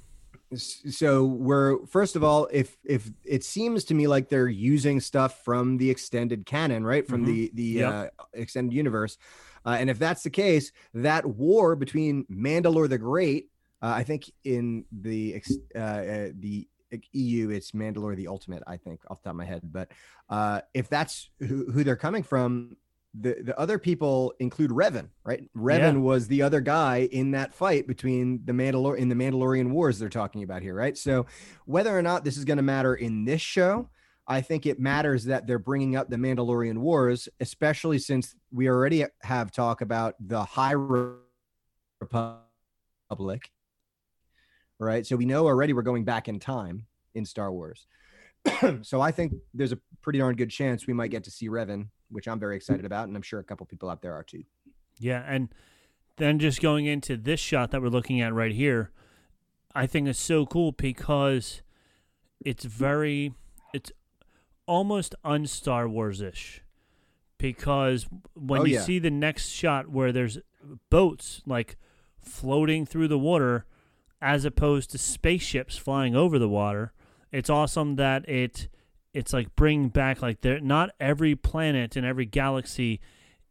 So 0.54 1.24
we're 1.24 1.84
first 1.86 2.16
of 2.16 2.24
all, 2.24 2.48
if 2.52 2.76
if 2.84 3.10
it 3.24 3.44
seems 3.44 3.84
to 3.84 3.94
me 3.94 4.06
like 4.06 4.28
they're 4.28 4.48
using 4.48 5.00
stuff 5.00 5.44
from 5.44 5.78
the 5.78 5.90
extended 5.90 6.46
canon, 6.46 6.84
right, 6.84 7.06
from 7.06 7.24
the 7.24 7.50
the 7.54 7.62
Yep. 7.62 7.92
uh, 7.92 8.06
extended 8.34 8.74
universe, 8.74 9.18
uh, 9.64 9.76
and 9.78 9.88
if 9.90 9.98
that's 9.98 10.22
the 10.22 10.30
case, 10.30 10.72
that 10.94 11.24
war 11.24 11.76
between 11.76 12.24
Mandalore 12.26 12.88
the 12.88 12.98
Great, 12.98 13.48
uh, 13.80 13.92
I 13.96 14.02
think 14.04 14.30
in 14.44 14.84
the 14.92 15.34
ex- 15.34 15.56
uh, 15.74 15.78
uh, 15.78 16.28
the 16.38 16.68
EU, 17.12 17.48
it's 17.50 17.70
Mandalore 17.72 18.16
the 18.16 18.28
Ultimate, 18.28 18.62
I 18.66 18.76
think, 18.76 19.00
off 19.08 19.22
the 19.22 19.28
top 19.28 19.32
of 19.32 19.36
my 19.36 19.46
head. 19.46 19.62
But 19.64 19.90
uh, 20.28 20.60
if 20.74 20.88
that's 20.90 21.30
who, 21.38 21.70
who 21.72 21.84
they're 21.84 21.96
coming 21.96 22.22
from, 22.22 22.76
the 23.14 23.36
the 23.42 23.58
other 23.58 23.78
people 23.78 24.32
include 24.38 24.70
Revan, 24.70 25.08
right? 25.24 25.48
Revan 25.56 25.94
Yeah. 25.94 25.98
was 25.98 26.28
the 26.28 26.42
other 26.42 26.60
guy 26.60 27.08
in 27.12 27.32
that 27.32 27.52
fight 27.52 27.86
between 27.86 28.40
the 28.44 28.52
Mandalor 28.52 28.96
in 28.96 29.08
the 29.08 29.14
Mandalorian 29.14 29.70
Wars 29.70 29.98
they're 29.98 30.08
talking 30.08 30.42
about 30.42 30.62
here, 30.62 30.74
right? 30.74 30.96
So 30.96 31.26
whether 31.66 31.96
or 31.96 32.02
not 32.02 32.24
this 32.24 32.36
is 32.36 32.44
going 32.44 32.56
to 32.56 32.62
matter 32.62 32.94
in 32.94 33.24
this 33.24 33.42
show, 33.42 33.90
I 34.26 34.40
think 34.40 34.64
it 34.66 34.80
matters 34.80 35.24
that 35.24 35.46
they're 35.46 35.58
bringing 35.58 35.94
up 35.96 36.08
the 36.08 36.16
Mandalorian 36.16 36.78
Wars, 36.78 37.28
especially 37.40 37.98
since 37.98 38.34
we 38.50 38.68
already 38.68 39.04
have 39.22 39.50
talk 39.52 39.82
about 39.82 40.14
the 40.18 40.42
High 40.42 40.72
Republic, 42.00 43.50
right? 44.78 45.06
So 45.06 45.16
we 45.16 45.26
know 45.26 45.46
already 45.46 45.72
we're 45.74 45.82
going 45.82 46.04
back 46.04 46.28
in 46.28 46.38
time 46.38 46.86
in 47.14 47.26
Star 47.26 47.52
Wars. 47.52 47.86
so 48.82 49.00
I 49.00 49.10
think 49.10 49.34
there's 49.54 49.72
a 49.72 49.78
pretty 50.00 50.18
darn 50.18 50.34
good 50.34 50.50
chance 50.50 50.86
we 50.86 50.94
might 50.94 51.10
get 51.10 51.24
to 51.24 51.30
see 51.30 51.48
Revan, 51.48 51.88
which 52.12 52.28
I'm 52.28 52.38
very 52.38 52.56
excited 52.56 52.84
about, 52.84 53.08
and 53.08 53.16
I'm 53.16 53.22
sure 53.22 53.40
a 53.40 53.44
couple 53.44 53.66
people 53.66 53.90
out 53.90 54.02
there 54.02 54.14
are 54.14 54.22
too. 54.22 54.44
Yeah, 54.98 55.24
and 55.26 55.48
then 56.16 56.38
just 56.38 56.60
going 56.60 56.86
into 56.86 57.16
this 57.16 57.40
shot 57.40 57.70
that 57.70 57.82
we're 57.82 57.88
looking 57.88 58.20
at 58.20 58.32
right 58.34 58.52
here, 58.52 58.90
I 59.74 59.86
think 59.86 60.06
it's 60.06 60.20
so 60.20 60.46
cool 60.46 60.72
because 60.72 61.62
it's 62.44 62.64
very 62.64 63.32
it's 63.72 63.90
almost 64.66 65.14
un-Star 65.24 65.88
Wars-ish. 65.88 66.62
Because 67.38 68.06
when 68.34 68.60
Oh, 68.60 68.64
you 68.64 68.74
yeah. 68.74 68.82
see 68.82 68.98
the 69.00 69.10
next 69.10 69.48
shot 69.48 69.88
where 69.88 70.12
there's 70.12 70.38
boats 70.90 71.42
like 71.46 71.76
floating 72.20 72.86
through 72.86 73.08
the 73.08 73.18
water 73.18 73.64
as 74.20 74.44
opposed 74.44 74.90
to 74.92 74.98
spaceships 74.98 75.76
flying 75.76 76.14
over 76.14 76.38
the 76.38 76.48
water, 76.48 76.92
it's 77.32 77.50
awesome 77.50 77.96
that 77.96 78.28
it 78.28 78.68
it's 79.14 79.32
like 79.32 79.54
bringing 79.56 79.88
back 79.88 80.22
like 80.22 80.40
there 80.40 80.60
not 80.60 80.90
every 81.00 81.34
planet 81.34 81.96
and 81.96 82.06
every 82.06 82.24
galaxy 82.26 83.00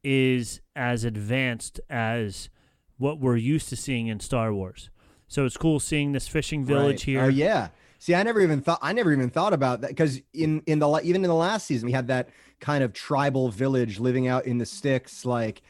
is 0.04 0.62
as 0.76 1.04
advanced 1.04 1.80
as 1.90 2.50
what 2.98 3.20
we're 3.20 3.36
used 3.38 3.70
to 3.70 3.76
seeing 3.76 4.08
in 4.08 4.20
Star 4.20 4.54
Wars. 4.54 4.90
So 5.28 5.46
it's 5.46 5.58
cool 5.58 5.80
seeing 5.80 6.12
this 6.12 6.28
fishing 6.28 6.66
village 6.66 6.94
Right. 6.96 7.02
here. 7.02 7.22
Oh 7.22 7.28
yeah. 7.28 7.70
See, 8.00 8.16
I 8.16 8.24
never 8.24 8.42
even 8.42 8.62
thought 8.62 8.80
I 8.82 8.94
never 8.94 9.12
even 9.14 9.30
thought 9.30 9.54
about 9.54 9.82
that 9.82 9.90
because 9.92 10.22
in 10.34 10.62
in 10.66 10.80
the 10.80 11.00
even 11.04 11.24
in 11.24 11.30
the 11.30 11.36
last 11.36 11.68
season 11.68 11.86
we 11.86 11.92
had 11.94 12.08
that 12.08 12.30
kind 12.60 12.84
of 12.84 12.94
tribal 12.94 13.50
village 13.50 14.00
living 14.00 14.28
out 14.28 14.46
in 14.46 14.58
the 14.58 14.66
sticks, 14.66 15.24
like 15.26 15.62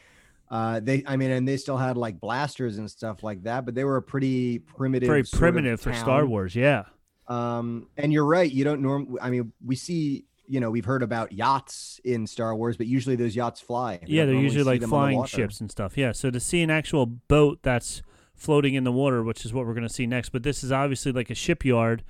uh 0.50 0.80
they 0.80 1.04
I 1.06 1.16
mean, 1.16 1.30
and 1.30 1.46
they 1.46 1.58
still 1.58 1.76
had 1.76 1.96
like 1.98 2.18
blasters 2.20 2.78
and 2.78 2.90
stuff 2.90 3.22
like 3.22 3.42
that, 3.42 3.66
but 3.66 3.74
they 3.74 3.84
were 3.84 3.96
a 3.98 4.02
pretty 4.02 4.58
primitive, 4.60 5.06
Very 5.06 5.24
primitive 5.24 5.80
for 5.80 5.92
Star. 5.92 6.24
Wars, 6.26 6.56
yeah. 6.56 6.84
Um, 7.28 7.88
and 7.96 8.12
you're 8.12 8.26
right. 8.26 8.50
You 8.50 8.64
don't 8.64 8.82
norm. 8.82 9.16
I 9.20 9.30
mean, 9.30 9.52
we 9.64 9.76
see. 9.76 10.24
You 10.48 10.60
know, 10.60 10.70
we've 10.70 10.84
heard 10.84 11.02
about 11.02 11.32
yachts 11.32 12.00
in 12.04 12.26
Star 12.26 12.54
Wars, 12.54 12.76
but 12.76 12.86
usually 12.86 13.16
those 13.16 13.34
yachts 13.34 13.60
fly. 13.60 14.00
We 14.06 14.14
Yeah, 14.14 14.26
they're 14.26 14.34
usually 14.34 14.64
like 14.64 14.82
flying 14.82 15.24
ships 15.24 15.60
and 15.60 15.70
stuff. 15.70 15.96
Yeah, 15.96 16.12
so 16.12 16.30
to 16.30 16.40
see 16.40 16.62
an 16.62 16.70
actual 16.70 17.06
boat 17.06 17.60
that's 17.62 18.02
floating 18.34 18.74
in 18.74 18.84
the 18.84 18.92
water, 18.92 19.22
which 19.22 19.46
is 19.46 19.54
what 19.54 19.66
we're 19.66 19.72
going 19.72 19.86
to 19.86 19.92
see 19.92 20.06
next, 20.06 20.30
but 20.30 20.42
this 20.42 20.62
is 20.62 20.70
obviously 20.70 21.12
like 21.12 21.30
a 21.30 21.34
shipyard 21.34 22.02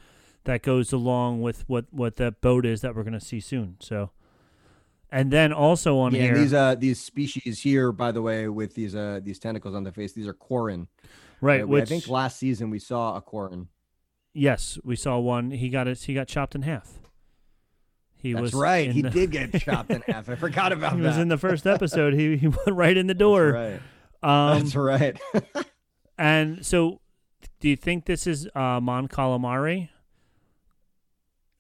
that 0.45 0.63
goes 0.63 0.93
along 0.93 1.43
with 1.43 1.69
what 1.69 1.85
what 1.91 2.17
that 2.17 2.41
boat 2.41 2.67
is 2.67 2.81
that 2.81 2.97
we're 2.97 3.05
going 3.05 3.13
to 3.13 3.21
see 3.21 3.39
soon. 3.39 3.77
So 3.81 4.11
and 5.13 5.31
then 5.31 5.53
also 5.53 5.99
on 5.99 6.15
yeah, 6.15 6.23
here 6.23 6.35
and 6.35 6.43
these 6.43 6.55
uh 6.55 6.75
these 6.75 7.01
species 7.01 7.61
here, 7.61 7.93
by 7.93 8.11
the 8.11 8.23
way, 8.23 8.49
with 8.49 8.75
these 8.75 8.97
uh 8.97 9.21
these 9.23 9.39
tentacles 9.39 9.75
on 9.75 9.85
the 9.85 9.93
face, 9.93 10.15
these 10.15 10.27
are 10.27 10.33
Quarren. 10.33 10.89
right, 11.41 11.63
Uh, 11.63 11.67
which 11.67 11.83
I 11.83 11.85
think 11.85 12.09
last 12.09 12.39
season 12.39 12.71
we 12.71 12.79
saw 12.79 13.17
a 13.17 13.21
Quarren. 13.21 13.69
Yes, 14.35 14.79
we 14.85 14.97
saw 14.97 15.19
one. 15.19 15.51
He 15.51 15.69
got 15.69 15.89
it 15.89 15.99
he 16.01 16.15
got 16.15 16.29
chopped 16.29 16.55
in 16.55 16.63
half. 16.63 16.99
He 18.17 18.33
That's 18.35 18.43
was 18.43 18.55
right. 18.55 18.91
He 18.93 19.03
the- 19.03 19.11
did 19.11 19.31
get 19.33 19.53
chopped 19.61 19.91
in 19.91 20.03
half. 20.03 20.29
I 20.29 20.37
forgot 20.37 20.73
about 20.73 20.95
he 20.95 21.01
that. 21.01 21.09
was 21.09 21.19
in 21.19 21.29
the 21.29 21.39
first 21.39 21.67
episode. 21.67 22.15
He 22.15 22.37
he 22.37 22.49
went 22.49 22.69
right 22.73 22.97
in 22.97 23.07
the 23.07 23.15
door. 23.15 23.53
That's 23.53 23.81
right. 24.25 24.53
Um, 24.55 24.59
That's 24.63 24.77
right. 24.77 25.21
and 26.19 26.65
so, 26.65 27.01
do 27.59 27.69
you 27.69 27.75
think 27.77 28.05
this 28.07 28.27
is 28.29 28.49
uh, 28.55 28.79
Mon 28.81 29.09
Calamari? 29.09 29.89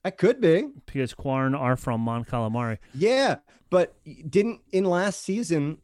That 0.05 0.17
could 0.19 0.41
be. 0.41 0.69
Because 0.87 1.15
Quarren 1.15 1.55
are 1.55 1.77
from 1.77 2.01
Mon 2.01 2.25
Calamari. 2.25 2.79
Yeah, 2.95 3.37
but 3.71 3.95
didn't 4.29 4.61
in 4.73 4.85
last 4.85 5.23
season 5.23 5.79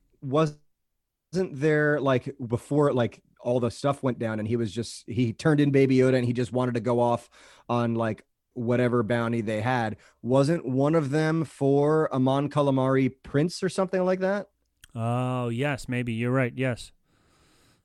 wasn't 1.33 1.61
there 1.61 2.01
like 2.01 2.35
before 2.47 2.93
like 2.93 3.23
all 3.41 3.61
the 3.61 3.71
stuff 3.71 4.03
went 4.03 4.19
down 4.19 4.39
and 4.39 4.49
he 4.49 4.57
was 4.57 4.73
just 4.73 5.05
he 5.09 5.33
turned 5.33 5.61
in 5.61 5.71
Baby 5.71 5.97
Yoda 5.99 6.17
and 6.17 6.25
he 6.25 6.33
just 6.33 6.53
wanted 6.53 6.75
to 6.75 6.81
go 6.81 7.01
off 7.01 7.29
on 7.69 7.95
like 7.95 8.25
whatever 8.55 9.03
bounty 9.03 9.41
they 9.41 9.61
had. 9.61 9.97
Wasn't 10.23 10.67
one 10.67 10.95
of 10.95 11.11
them 11.11 11.45
for 11.45 12.09
a 12.13 12.19
Mon 12.19 12.49
Calamari 12.49 13.13
prince 13.23 13.63
or 13.63 13.69
something 13.69 14.05
like 14.05 14.21
that? 14.21 14.47
Oh 14.95 15.49
yes, 15.49 15.89
maybe 15.89 16.13
you're 16.13 16.33
right. 16.33 16.53
Yes. 16.57 16.93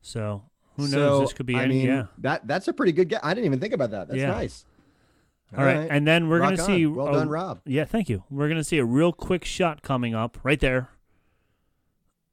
So 0.01 0.43
who 0.77 0.83
knows? 0.83 0.91
So, 0.91 1.19
this 1.21 1.33
could 1.33 1.45
be. 1.45 1.55
I 1.55 1.63
any, 1.63 1.75
mean, 1.79 1.87
yeah. 1.87 2.03
that 2.19 2.47
that's 2.47 2.67
a 2.67 2.73
pretty 2.73 2.91
good 2.93 3.09
guess. 3.09 3.19
I 3.23 3.33
didn't 3.33 3.45
even 3.45 3.59
think 3.59 3.73
about 3.73 3.91
that. 3.91 4.07
That's 4.07 4.19
Yeah. 4.19 4.31
nice. 4.31 4.65
All 5.55 5.63
right. 5.63 5.87
and 5.91 6.07
then 6.07 6.29
we're 6.29 6.39
Rock 6.39 6.51
gonna 6.55 6.61
on. 6.63 6.67
see. 6.67 6.85
Well 6.87 7.09
a- 7.09 7.13
done, 7.13 7.29
Rob. 7.29 7.61
Yeah, 7.65 7.85
thank 7.85 8.09
you. 8.09 8.23
We're 8.31 8.49
gonna 8.49 8.63
see 8.63 8.79
a 8.79 8.85
real 8.85 9.11
quick 9.13 9.45
shot 9.45 9.83
coming 9.83 10.15
up 10.15 10.39
right 10.43 10.59
there. 10.59 10.89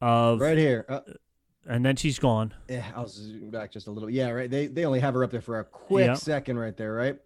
Of 0.01 0.41
Right 0.41 0.57
here. 0.59 0.85
Uh, 0.89 1.01
and 1.67 1.85
then 1.85 1.95
she's 1.97 2.19
gone. 2.19 2.55
Yeah, 2.69 2.85
I'll 2.97 3.07
zoom 3.07 3.51
back 3.51 3.71
just 3.71 3.87
a 3.87 3.91
little. 3.91 4.09
Yeah, 4.11 4.31
right. 4.31 4.51
They 4.51 4.67
they 4.67 4.85
only 4.87 5.01
have 5.01 5.15
her 5.15 5.23
up 5.23 5.31
there 5.31 5.43
for 5.43 5.59
a 5.61 5.65
quick 5.65 6.17
second 6.17 6.59
right 6.59 6.77
there, 6.77 6.93
right? 6.95 7.17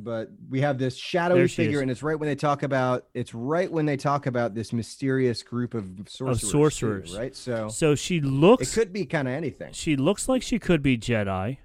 But 0.00 0.30
we 0.48 0.60
have 0.60 0.78
this 0.78 0.96
shadowy 0.96 1.48
figure, 1.48 1.78
is. 1.78 1.82
and 1.82 1.90
it's 1.90 2.02
right 2.04 2.16
when 2.16 2.28
they 2.28 2.36
talk 2.36 2.62
about 2.62 3.06
it's 3.14 3.34
right 3.34 3.72
when 3.72 3.84
they 3.86 3.96
talk 3.96 4.26
about 4.26 4.54
this 4.54 4.72
mysterious 4.72 5.42
group 5.42 5.74
of 5.74 5.88
sorcerers, 6.06 6.40
too, 6.42 6.46
sorcerers. 6.46 7.16
right? 7.18 7.34
So 7.34 7.68
So 7.68 7.94
she 7.96 8.20
looks. 8.20 8.70
it 8.70 8.78
could 8.78 8.92
be 8.92 9.06
kind 9.06 9.26
of 9.26 9.34
anything. 9.34 9.72
she 9.72 9.96
looks 9.96 10.28
like 10.28 10.42
she 10.42 10.58
could 10.60 10.82
be 10.82 10.96
Jedi, 10.96 11.56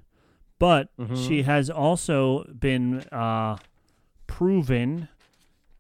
but 0.58 0.90
Mhm. 0.98 1.28
she 1.28 1.44
has 1.44 1.70
also 1.70 2.46
been 2.46 3.02
uh, 3.12 3.58
proven 4.26 5.10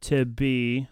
to 0.01 0.25
be. 0.25 0.89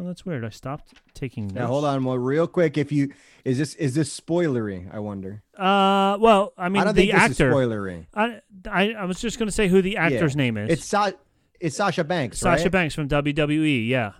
Oh, 0.00 0.04
that's 0.04 0.26
weird. 0.26 0.44
I 0.44 0.48
stopped 0.48 0.92
taking. 1.14 1.48
Now 1.48 1.68
hold 1.68 1.84
on, 1.84 2.02
well, 2.04 2.18
real 2.18 2.46
quick. 2.48 2.76
If 2.76 2.90
you 2.90 3.12
is 3.44 3.58
this 3.58 3.74
is 3.76 3.94
this 3.94 4.18
spoilery? 4.18 4.92
I 4.92 4.98
wonder. 4.98 5.42
Uh, 5.56 6.16
well, 6.18 6.52
I 6.58 6.68
mean, 6.68 6.82
I 6.82 6.84
don't 6.86 6.94
the 6.96 7.02
think 7.02 7.12
this 7.12 7.20
actor. 7.22 7.50
is 7.50 7.54
spoilery. 7.54 8.06
I, 8.14 8.40
I 8.68 8.92
I 8.94 9.04
was 9.04 9.20
just 9.20 9.38
gonna 9.38 9.52
say 9.52 9.68
who 9.68 9.82
the 9.82 9.96
actor's 9.96 10.34
name 10.34 10.56
is. 10.56 10.70
It's 10.70 10.84
Sa- 10.84 11.12
it's 11.60 11.76
Sasha 11.76 12.02
Banks, 12.02 12.38
Sasha 12.38 12.64
right? 12.64 12.72
Banks 12.72 12.94
from 12.94 13.08
WWE. 13.08 13.86
Yeah. 13.86 14.12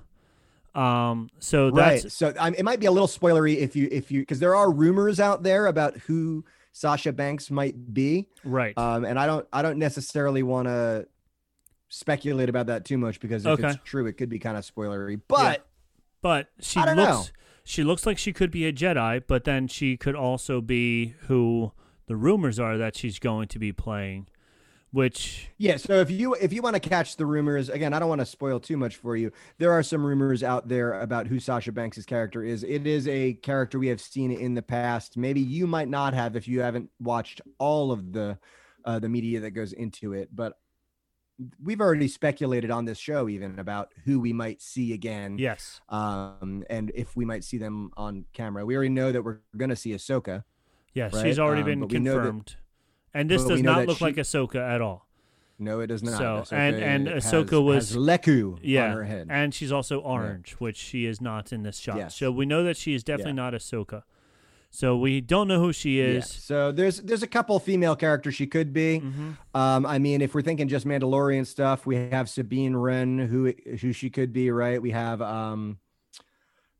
Um. 0.75 1.29
So 1.39 1.71
right. 1.71 2.01
So 2.11 2.33
I 2.39 2.49
it 2.51 2.65
might 2.65 2.81
be 2.81 2.87
a 2.87 2.91
little 2.93 3.09
spoilery 3.09 3.57
if 3.57 3.77
you 3.77 3.89
if 3.91 4.11
you 4.11 4.21
because 4.21 4.41
there 4.41 4.55
are 4.57 4.71
rumors 4.73 5.21
out 5.21 5.43
there 5.43 5.67
about 5.67 5.97
who 5.99 6.45
Sasha 6.73 7.13
Banks 7.13 7.51
might 7.51 7.93
be. 7.95 8.29
right. 8.45 8.77
Um, 8.77 9.05
and 9.05 9.19
I 9.19 9.27
don't 9.27 9.47
I 9.53 9.63
don't 9.63 9.79
necessarily 9.79 10.43
want 10.43 10.67
to 10.69 11.07
speculate 11.95 12.49
about 12.49 12.67
that 12.67 12.85
too 12.85 12.99
much 12.99 13.21
because 13.21 13.45
if 13.47 13.53
Okay. 13.59 13.69
it's 13.69 13.79
true, 13.85 14.07
it 14.07 14.15
could 14.15 14.29
be 14.29 14.39
kind 14.39 14.57
of 14.57 14.65
spoilery. 14.65 15.21
But 15.29 15.67
but 16.21 16.49
she 16.61 16.81
looks. 16.81 16.97
know. 16.97 17.25
She 17.67 17.83
looks 17.85 18.05
like 18.05 18.19
she 18.19 18.33
could 18.33 18.51
be 18.51 18.67
a 18.67 18.73
Jedi, 18.73 19.23
but 19.27 19.45
then 19.45 19.69
she 19.69 19.97
could 19.97 20.15
also 20.15 20.61
be 20.61 21.15
who 21.29 21.73
the 22.07 22.17
rumors 22.17 22.59
are 22.59 22.77
that 22.77 22.95
she's 22.97 23.19
going 23.19 23.49
to 23.49 23.59
be 23.59 23.73
playing, 23.73 24.27
which 24.91 25.49
yeah, 25.57 25.77
so 25.79 25.95
if 26.01 26.11
you 26.11 26.35
if 26.35 26.53
you 26.53 26.61
want 26.61 26.75
to 26.75 26.81
catch 26.81 27.17
the 27.17 27.25
rumors 27.25 27.69
again, 27.71 27.95
I 27.95 27.99
don't 27.99 28.09
want 28.11 28.21
to 28.21 28.27
spoil 28.27 28.61
too 28.61 28.77
much 28.77 28.97
for 28.97 29.17
you. 29.17 29.33
There 29.59 29.73
are 29.73 29.83
some 29.83 30.05
rumors 30.05 30.43
out 30.43 30.69
there 30.69 31.01
about 31.01 31.27
who 31.29 31.41
Sasha 31.41 31.73
Banks' 31.73 32.05
character 32.05 32.43
is. 32.43 32.65
It 32.65 32.87
is 32.87 33.09
a 33.09 33.33
character 33.35 33.79
we 33.79 33.87
have 33.89 34.01
seen 34.01 34.31
in 34.31 34.55
the 34.55 34.63
past. 34.63 35.17
Maybe 35.17 35.41
you 35.41 35.67
might 35.67 35.89
not 35.89 36.13
have 36.13 36.37
if 36.37 36.47
you 36.47 36.61
haven't 36.61 36.91
watched 37.01 37.41
all 37.59 37.93
of 37.93 38.13
the 38.13 38.39
uh, 38.85 38.99
the 38.99 39.09
media 39.09 39.41
that 39.41 39.53
goes 39.53 39.73
into 39.73 40.13
it, 40.13 40.29
but 40.35 40.53
we've 41.63 41.81
already 41.81 42.09
speculated 42.09 42.71
on 42.71 42.85
this 42.85 42.99
show 42.99 43.29
even 43.29 43.59
about 43.59 43.93
who 44.05 44.21
we 44.21 44.33
might 44.33 44.63
see 44.63 44.93
again. 44.93 45.37
Yes. 45.39 45.81
Um, 45.89 46.65
and 46.71 46.93
if 46.95 47.17
we 47.17 47.25
might 47.25 47.45
see 47.45 47.59
them 47.59 47.91
on 47.97 48.25
camera, 48.33 48.65
we 48.65 48.77
already 48.77 48.91
know 48.91 49.11
that 49.13 49.23
we're 49.23 49.39
going 49.57 49.71
to 49.71 49.77
see 49.77 49.91
Ahsoka. 49.93 50.45
Yes, 50.95 51.13
Right, 51.13 51.27
she's 51.27 51.39
already 51.41 51.63
um, 51.73 51.87
been 51.89 52.03
know 52.05 52.15
that- 52.15 52.21
confirmed. 52.21 52.57
and 53.13 53.29
this 53.31 53.45
does 53.45 53.63
not 53.63 53.87
look 53.87 53.99
she- 53.99 54.05
like 54.05 54.15
Ahsoka 54.17 54.57
at 54.57 54.81
all. 54.81 55.09
No, 55.59 55.81
it 55.81 55.87
does 55.89 56.03
not. 56.03 56.19
So, 56.19 56.25
Ahsoka 56.25 56.59
and- 56.59 56.77
and 56.77 57.09
has- 57.09 57.25
Ahsoka 57.27 57.65
was- 57.65 57.91
has 57.91 57.97
lekku 57.97 58.59
Yeah, 58.63 58.91
on 58.91 58.97
her 58.97 59.05
head. 59.05 59.27
and 59.31 59.53
she's 59.55 59.71
also 59.73 60.01
orange, 60.01 60.53
which 60.59 60.77
she 60.77 61.07
is 61.07 61.21
not 61.21 61.53
in 61.53 61.63
this 61.63 61.79
shot. 61.79 61.97
Yes. 61.97 62.17
So 62.17 62.31
we 62.31 62.45
know 62.47 62.63
that 62.65 62.77
she 62.77 62.95
is 62.95 63.03
definitely 63.05 63.33
Yeah. 63.33 63.51
not 63.51 63.55
Ahsoka. 63.55 64.03
So 64.75 64.97
we 64.97 65.21
don't 65.21 65.47
know 65.47 65.61
who 65.61 65.73
she 65.73 65.99
Yeah, 66.01 66.19
is. 66.19 66.29
So 66.29 66.73
there's 66.73 67.01
there's 67.01 67.23
a 67.23 67.29
couple 67.29 67.57
female 67.61 67.95
characters 67.95 68.35
she 68.35 68.49
could 68.49 68.73
be. 68.73 69.01
Mhm. 69.01 69.37
Um, 69.55 69.87
I 69.87 70.01
mean, 70.01 70.21
if 70.21 70.35
we're 70.35 70.43
thinking 70.43 70.67
just 70.67 70.85
Mandalorian 70.85 71.47
stuff, 71.47 71.87
we 71.87 71.95
have 71.95 72.29
Sabine 72.29 72.75
Wren, 72.75 73.19
who 73.19 73.53
who 73.81 73.93
she 73.93 74.11
could 74.11 74.33
be, 74.33 74.51
right? 74.51 74.83
We 74.83 74.91
have 74.91 75.23
um, 75.23 75.79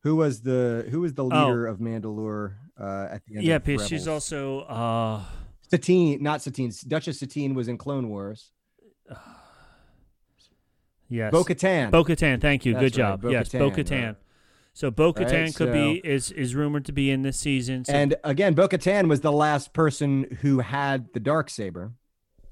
who 0.03 0.17
was 0.17 0.43
the 0.43 0.89
who 0.91 1.03
was 1.03 1.15
the 1.15 1.23
leader 1.25 1.69
of 1.69 1.79
Mandalore 1.79 2.55
uh, 2.77 3.07
at 3.13 3.25
the 3.27 3.37
end? 3.37 3.45
Oh. 3.45 3.49
Yeah, 3.49 3.57
of 3.57 3.65
because 3.65 3.87
she's 3.87 4.09
also 4.09 4.63
uh 4.63 5.23
Satine, 5.71 6.21
not 6.21 6.43
Satine. 6.43 6.73
Duchess 6.89 7.21
Satine 7.21 7.55
was 7.55 7.69
in 7.69 7.79
Clone 7.79 8.09
Wars. 8.09 8.51
yes. 11.09 11.31
Bo 11.31 11.45
Katan. 11.45 11.93
Bo 11.93 12.03
Katan, 12.05 12.41
thank 12.41 12.65
you. 12.65 12.73
That's 12.73 12.83
Good 12.97 12.99
right, 13.03 13.21
job. 13.21 13.31
yes, 13.31 13.49
Bo-Katan, 13.51 13.59
Bo 13.59 13.71
Katan. 13.71 14.07
right. 14.07 14.17
So 14.77 14.91
Bo 14.91 15.13
Katan 15.13 15.45
Right, 15.45 15.55
could 15.55 15.73
be 15.73 16.01
is 16.05 16.31
is 16.33 16.55
rumored 16.57 16.85
to 16.87 16.93
be 16.93 17.09
in 17.11 17.23
this 17.23 17.39
season. 17.39 17.85
So, 17.85 17.93
and 17.93 18.17
again, 18.25 18.55
Bo 18.55 18.67
Katan 18.69 19.09
was 19.09 19.21
the 19.21 19.31
last 19.33 19.73
person 19.73 20.39
who 20.41 20.59
had 20.59 21.13
the 21.15 21.21
dark 21.21 21.49
saber. 21.49 21.93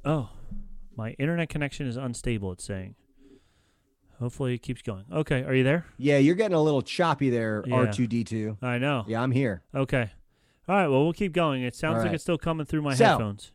oh, 0.05 0.31
my 0.97 1.11
internet 1.13 1.49
connection 1.49 1.87
is 1.87 1.97
unstable. 1.97 2.53
It's 2.53 2.65
saying. 2.65 2.95
Hopefully 4.21 4.55
it 4.55 4.59
keeps 4.63 4.83
going. 4.83 5.05
Okay, 5.13 5.43
are 5.43 5.55
you 5.55 5.65
there? 5.65 5.87
Yeah, 5.99 6.19
you're 6.19 6.37
getting 6.37 6.55
a 6.57 6.63
little 6.63 6.83
choppy 6.83 7.29
there, 7.29 7.65
Yeah. 7.67 7.75
R2D2. 7.87 8.63
I 8.63 8.79
know. 8.79 9.05
Yeah, 9.09 9.21
I'm 9.21 9.33
here. 9.33 9.65
Okay. 9.75 10.11
All 10.69 10.77
right. 10.77 10.87
Well, 10.87 11.03
we'll 11.03 11.13
keep 11.13 11.33
going. 11.33 11.63
It 11.65 11.75
sounds 11.75 11.99
All 11.99 12.05
like 12.05 12.13
it's 12.13 12.23
still 12.23 12.39
coming 12.39 12.65
through 12.67 12.83
my 12.83 12.95
So- 12.95 13.05
headphones. 13.05 13.51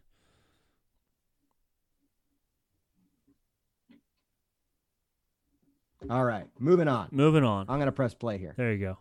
All 6.10 6.24
right, 6.24 6.46
moving 6.60 6.88
on. 6.88 7.08
Moving 7.12 7.44
on. 7.44 7.66
I'm 7.70 7.80
gonna 7.80 7.92
press 7.92 8.14
play 8.14 8.38
here. 8.38 8.54
There 8.58 8.72
you 8.72 8.80
go. 8.80 8.98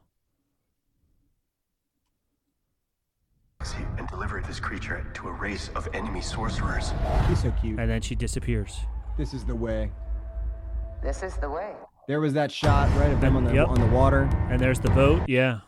and 3.98 4.06
deliver 4.08 4.40
this 4.46 4.60
creature 4.60 5.04
to 5.14 5.28
a 5.28 5.32
race 5.32 5.70
of 5.74 5.88
enemy 5.92 6.20
sorcerers. 6.20 6.92
He's 7.28 7.42
so 7.42 7.50
cute. 7.60 7.80
And 7.80 7.90
then 7.90 8.00
she 8.00 8.14
disappears. 8.14 8.78
This 9.18 9.34
is 9.34 9.44
the 9.44 9.56
way. 9.56 9.90
This 11.02 11.22
is 11.24 11.34
the 11.36 11.50
way. 11.50 11.72
There 12.06 12.20
was 12.20 12.32
that 12.34 12.52
shot 12.52 12.88
right 12.96 13.10
of 13.10 13.20
them 13.20 13.36
on 13.36 13.44
the 13.44 13.52
Yep. 13.54 13.68
on 13.68 13.80
the 13.80 13.86
water. 13.86 14.28
And 14.50 14.60
there's 14.60 14.78
the 14.78 14.90
boat. 14.90 15.22
Yeah, 15.28 15.60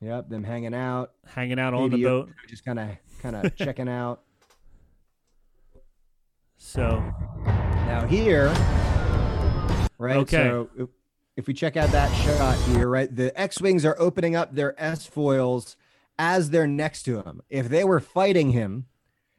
Yep, 0.00 0.30
them 0.30 0.42
hanging 0.42 0.74
out. 0.74 1.12
hanging 1.26 1.60
out 1.60 1.74
on 1.74 1.84
the 1.84 1.96
Baby 1.96 2.02
boat. 2.04 2.30
Just 2.48 2.64
kind 2.64 2.78
of 2.80 2.88
kind 3.20 3.36
of 3.36 3.54
checking 3.56 3.88
out. 3.88 4.22
So 6.56 7.02
Now 7.86 8.06
here, 8.08 8.48
right? 10.02 10.16
Okay. 10.18 10.48
So 10.48 10.68
if, 11.36 11.46
we 11.46 11.54
check 11.54 11.76
out 11.76 11.90
that 11.90 12.12
shot 12.24 12.58
here, 12.76 12.88
right, 12.88 13.14
the 13.14 13.38
X-wings 13.40 13.84
are 13.84 13.96
opening 13.98 14.36
up 14.36 14.54
their 14.54 14.74
S 14.82 15.06
foils 15.06 15.76
as 16.18 16.50
they're 16.50 16.66
next 16.66 17.04
to 17.04 17.22
him. 17.22 17.40
If 17.48 17.68
they 17.68 17.84
were 17.84 18.00
fighting 18.00 18.50
him, 18.50 18.86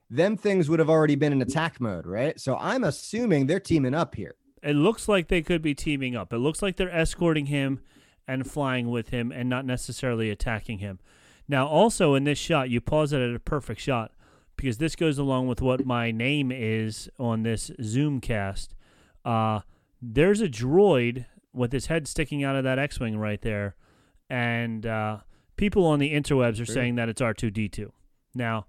them 0.10 0.38
things 0.38 0.70
would 0.70 0.80
have 0.80 0.90
already 0.90 1.16
been 1.16 1.32
in 1.34 1.42
attack 1.42 1.80
mode, 1.80 2.06
right? 2.06 2.40
So 2.40 2.58
I'm 2.58 2.84
assuming 2.84 3.48
they're 3.48 3.60
teaming 3.60 3.94
up 3.94 4.16
here. 4.16 4.36
it 4.64 4.76
looks 4.76 5.08
like 5.08 5.28
they 5.28 5.42
could 5.42 5.62
be 5.62 5.76
teaming 5.76 6.16
up. 6.16 6.32
It 6.32 6.38
looks 6.38 6.62
like 6.62 6.78
they're 6.78 6.90
escorting 6.96 7.48
him 7.48 7.82
and 8.28 8.50
flying 8.50 8.90
with 8.90 9.10
him 9.10 9.32
and 9.32 9.50
not 9.50 9.66
necessarily 9.66 10.30
attacking 10.30 10.80
him. 10.80 11.00
Now, 11.48 11.68
also 11.68 12.16
in 12.16 12.24
this 12.24 12.38
shot, 12.38 12.70
you 12.70 12.80
pause 12.80 13.12
it 13.12 13.22
at 13.22 13.36
a 13.36 13.40
perfect 13.40 13.82
shot 13.82 14.12
because 14.56 14.78
this 14.78 14.96
goes 14.96 15.18
along 15.18 15.48
with 15.48 15.62
what 15.62 15.86
my 15.86 16.12
name 16.12 16.52
is 16.52 17.10
on 17.20 17.44
this 17.44 17.70
Zoomcast. 17.82 18.70
Uh, 19.26 19.60
there's 20.04 20.42
a 20.42 20.50
droid 20.50 21.26
with 21.54 21.72
his 21.72 21.86
head 21.86 22.08
sticking 22.08 22.44
out 22.44 22.56
of 22.56 22.64
that 22.64 22.80
X-wing 22.80 23.18
right 23.18 23.42
there, 23.42 23.76
and 24.30 24.86
uh, 24.86 25.20
people 25.56 25.86
on 25.86 26.00
the 26.00 26.14
interwebs 26.14 26.60
are 26.62 26.66
saying 26.66 26.96
that 26.96 27.10
it's 27.10 27.22
R2D2. 27.22 27.90
Now, 28.36 28.66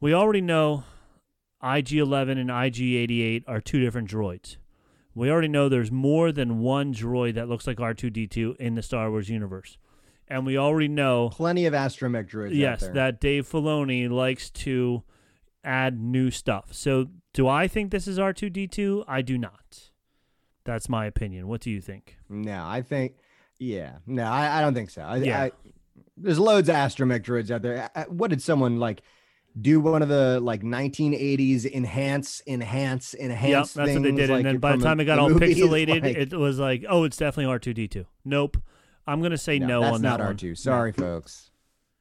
we 0.00 0.14
already 0.14 0.40
know 0.40 0.84
IG-11 1.62 2.38
and 2.38 2.50
IG-88 2.50 3.44
are 3.46 3.60
two 3.60 3.80
different 3.80 4.08
droids. 4.08 4.56
We 5.14 5.30
already 5.30 5.48
know 5.48 5.68
there's 5.68 5.90
more 5.90 6.30
than 6.30 6.58
one 6.60 6.92
droid 6.92 7.34
that 7.34 7.48
looks 7.48 7.66
like 7.66 7.78
R2D2 7.78 8.56
in 8.56 8.74
the 8.74 8.82
Star 8.82 9.10
Wars 9.10 9.28
universe. 9.28 9.78
And 10.28 10.44
we 10.44 10.58
already 10.58 10.88
know, 10.88 11.30
Plenty 11.30 11.66
of 11.66 11.74
astromech 11.74 12.28
droids. 12.28 12.48
out 12.48 12.54
yes, 12.54 12.88
that 12.88 13.20
Dave 13.20 13.48
Filoni 13.48 14.10
likes 14.10 14.50
to 14.50 15.04
add 15.64 16.00
new 16.00 16.30
stuff. 16.30 16.72
So, 16.72 17.06
do 17.32 17.48
I 17.48 17.68
think 17.68 17.90
this 17.90 18.06
is 18.06 18.18
R2D2? 18.18 19.04
I 19.06 19.22
do 19.22 19.38
not. 19.38 19.90
That's 20.66 20.88
my 20.88 21.06
opinion. 21.06 21.48
What 21.48 21.60
do 21.62 21.70
you 21.70 21.80
think? 21.80 22.16
No, 22.28 22.64
I 22.66 22.82
think, 22.82 23.14
yeah, 23.58 23.98
no, 24.06 24.24
I, 24.24 24.58
I 24.58 24.60
don't 24.60 24.74
think 24.74 24.90
so. 24.90 25.02
I, 25.02 25.16
Yeah. 25.16 25.42
I, 25.44 25.52
there's 26.18 26.38
loads 26.38 26.68
of 26.68 26.74
astromech 26.74 27.22
droids 27.22 27.50
out 27.50 27.62
there. 27.62 27.90
I- 27.94 28.02
What 28.08 28.28
did 28.30 28.42
someone 28.42 28.78
like 28.78 29.02
do? 29.60 29.80
One 29.80 30.02
of 30.02 30.08
the 30.08 30.40
like 30.40 30.62
1980s 30.62 31.64
enhance, 31.72 32.42
enhance, 32.46 33.14
enhance. 33.14 33.50
Yep, 33.76 33.86
that's 33.86 33.94
what 33.94 34.02
they 34.02 34.12
did. 34.12 34.30
like, 34.30 34.38
and 34.38 34.46
then 34.46 34.58
by 34.58 34.76
the 34.76 34.82
time 34.82 35.00
it 35.00 35.04
got 35.06 35.18
all 35.18 35.28
movies, 35.30 35.56
pixelated, 35.62 36.02
like- 36.02 36.16
it 36.16 36.32
was 36.32 36.58
like, 36.58 36.84
oh, 36.88 37.04
it's 37.04 37.16
definitely 37.16 37.52
R2D2. 37.58 38.04
Nope. 38.24 38.56
I'm 39.06 39.20
going 39.20 39.30
to 39.30 39.38
say 39.38 39.58
no, 39.58 39.80
that's 39.82 39.94
on 39.94 40.02
that 40.02 40.18
one. 40.20 40.36
R2. 40.36 40.58
Sorry, 40.58 40.92
folks. 40.92 41.50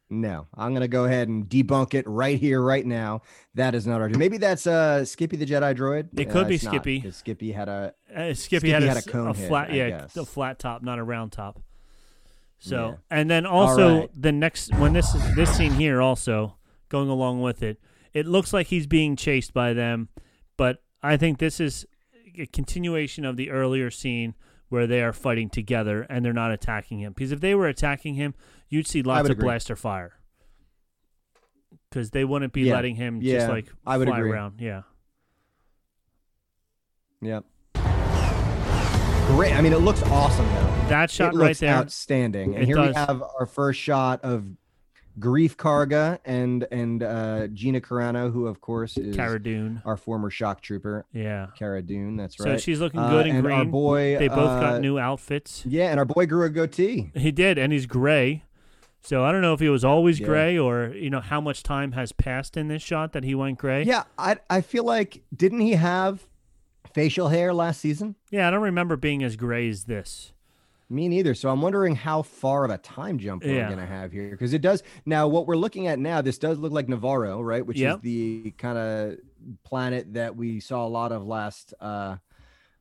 No, 0.09 0.45
I'm 0.55 0.73
gonna 0.73 0.87
go 0.87 1.05
ahead 1.05 1.27
and 1.27 1.49
debunk 1.49 1.95
it 1.95 2.05
right 2.07 2.39
here, 2.39 2.61
right 2.61 2.85
now. 2.85 3.21
That 3.55 3.73
is 3.73 3.87
not 3.87 4.01
R2. 4.01 4.17
Maybe 4.17 4.37
that's 4.37 4.67
uh 4.67 5.03
Skippy 5.03 5.35
the 5.37 5.45
Jedi 5.47 5.75
droid. 5.75 6.09
It 6.19 6.29
could 6.29 6.45
Uh, 6.45 6.49
be 6.49 6.57
Skippy. 6.59 7.01
not, 7.01 7.13
Skippy 7.13 7.51
had 7.51 7.67
a 7.67 7.93
Uh, 8.15 8.33
Skippy, 8.33 8.35
Skippy 8.35 8.69
had, 8.69 8.83
a, 8.83 8.87
had 8.87 8.97
a 8.97 8.99
s- 8.99 9.05
cone 9.07 9.33
head, 9.33 9.47
flat, 9.47 9.73
yeah, 9.73 10.05
a 10.15 10.25
flat 10.25 10.59
top, 10.59 10.83
not 10.83 10.99
a 10.99 11.03
round 11.03 11.31
top. 11.31 11.59
So, 12.59 12.89
Yeah. 12.89 13.17
and 13.17 13.29
then 13.29 13.45
also 13.47 13.99
right. 14.01 14.09
the 14.21 14.31
next 14.31 14.73
when 14.75 14.93
this 14.93 15.13
is 15.15 15.35
this 15.35 15.55
scene 15.57 15.73
here 15.73 16.01
also 16.01 16.55
going 16.89 17.09
along 17.09 17.41
with 17.41 17.63
it, 17.63 17.79
it 18.13 18.27
looks 18.27 18.53
like 18.53 18.67
he's 18.67 18.85
being 18.87 19.15
chased 19.15 19.53
by 19.53 19.73
them, 19.73 20.09
but 20.55 20.83
I 21.01 21.17
think 21.17 21.39
this 21.39 21.59
is 21.59 21.85
a 22.37 22.45
continuation 22.45 23.25
of 23.25 23.37
the 23.37 23.49
earlier 23.49 23.89
scene 23.89 24.35
where 24.69 24.87
they 24.87 25.01
are 25.01 25.13
fighting 25.13 25.49
together 25.49 26.01
and 26.09 26.23
they're 26.25 26.33
not 26.33 26.51
attacking 26.51 26.99
him. 26.99 27.13
Because 27.13 27.31
if 27.31 27.39
they 27.39 27.53
were 27.55 27.67
attacking 27.67 28.15
him, 28.15 28.33
you'd 28.69 28.87
see 28.87 29.01
lots 29.03 29.25
of 29.29 29.31
agree. 29.31 29.43
blaster 29.45 29.75
fire. 29.75 30.13
Because 31.89 32.11
they 32.11 32.25
wouldn't 32.25 32.51
be 32.53 32.61
Yeah. 32.63 32.73
letting 32.75 32.95
him 32.95 33.21
just 33.21 33.47
like 33.47 33.67
I 33.85 33.97
would 33.97 34.07
fly 34.07 34.17
agree. 34.19 34.31
around. 34.31 34.59
Yeah. 34.59 34.81
Yeah. 37.21 37.39
Great. 39.27 39.53
I 39.53 39.61
mean, 39.61 39.73
it 39.73 39.79
looks 39.79 40.01
awesome 40.03 40.45
though. 40.47 40.71
That 40.89 41.09
shot 41.09 41.33
it 41.33 41.37
right 41.37 41.47
looks 41.47 41.59
there. 41.59 41.73
outstanding. 41.73 42.53
And 42.53 42.63
It 42.63 42.67
here 42.67 42.75
does. 42.75 42.89
we 42.89 42.93
have 42.93 43.23
our 43.39 43.45
first 43.45 43.79
shot 43.79 44.21
of 44.23 44.45
Greef 45.19 45.55
Karga 45.55 46.19
and 46.25 46.67
and 46.71 47.01
uh, 47.01 47.47
Gina 47.47 47.79
Carano, 47.79 48.31
who 48.31 48.47
of 48.47 48.59
course 48.61 48.97
is 48.97 49.15
Cara 49.15 49.41
Dune. 49.41 49.81
our 49.85 49.95
former 49.97 50.29
shock 50.29 50.61
trooper, 50.61 51.05
Yeah. 51.13 51.47
Cara 51.57 51.81
Dune. 51.81 52.17
That's 52.17 52.39
right. 52.39 52.51
So 52.51 52.57
she's 52.57 52.79
looking 52.81 52.99
Uh, 52.99 53.09
good 53.09 53.27
in 53.27 53.35
and 53.37 53.43
green. 53.45 53.57
Our 53.59 53.65
boy, 53.65 54.17
They 54.19 54.27
both 54.27 54.49
uh, 54.49 54.59
got 54.59 54.81
new 54.81 54.99
outfits. 54.99 55.65
Yeah, 55.65 55.89
and 55.91 55.99
our 55.99 56.05
boy 56.05 56.25
grew 56.25 56.43
a 56.43 56.49
goatee. 56.49 57.11
He 57.15 57.31
did, 57.31 57.57
and 57.57 57.71
he's 57.71 57.85
gray. 57.85 58.43
So 59.01 59.23
I 59.23 59.31
don't 59.31 59.41
know 59.41 59.53
if 59.53 59.59
he 59.59 59.69
was 59.69 59.85
always 59.85 60.19
Yeah. 60.19 60.25
gray 60.27 60.57
or 60.57 60.87
you 60.95 61.09
know 61.09 61.21
how 61.21 61.39
much 61.39 61.63
time 61.63 61.93
has 61.93 62.11
passed 62.11 62.57
in 62.57 62.67
this 62.67 62.81
shot 62.81 63.13
that 63.13 63.23
he 63.23 63.35
went 63.35 63.57
gray. 63.57 63.83
Yeah, 63.83 64.03
I 64.17 64.37
I 64.49 64.61
feel 64.61 64.83
like 64.83 65.23
didn't 65.33 65.61
he 65.61 65.73
have 65.73 66.23
facial 66.93 67.29
hair 67.29 67.53
last 67.53 67.79
season? 67.81 68.15
Yeah, 68.31 68.47
I 68.47 68.51
don't 68.51 68.61
remember 68.63 68.95
being 68.97 69.23
as 69.23 69.35
gray 69.35 69.69
as 69.69 69.83
this. 69.85 70.31
Me 70.89 71.07
neither. 71.09 71.33
So 71.33 71.49
I'm 71.49 71.61
wondering 71.61 71.95
how 71.95 72.21
far 72.21 72.63
of 72.63 72.71
a 72.71 72.77
time 72.77 73.17
jump 73.17 73.43
we're 73.43 73.55
Yeah. 73.55 73.67
going 73.67 73.79
to 73.79 73.85
have 73.87 74.11
here 74.11 74.29
because 74.29 74.53
it 74.53 74.61
does 74.61 74.83
now. 75.05 75.27
What 75.27 75.47
we're 75.47 75.55
looking 75.57 75.87
at 75.87 75.97
now, 75.97 76.21
this 76.21 76.37
does 76.37 76.59
look 76.59 76.71
like 76.71 76.87
Nevarro, 76.87 77.43
right? 77.43 77.65
Which 77.65 77.79
Yep. 77.79 77.97
is 77.97 78.01
the 78.03 78.51
kind 78.57 78.77
of 78.77 79.17
planet 79.63 80.13
that 80.13 80.35
we 80.35 80.59
saw 80.59 80.85
a 80.85 80.89
lot 80.89 81.11
of 81.11 81.25
last 81.25 81.73
uh 81.81 82.17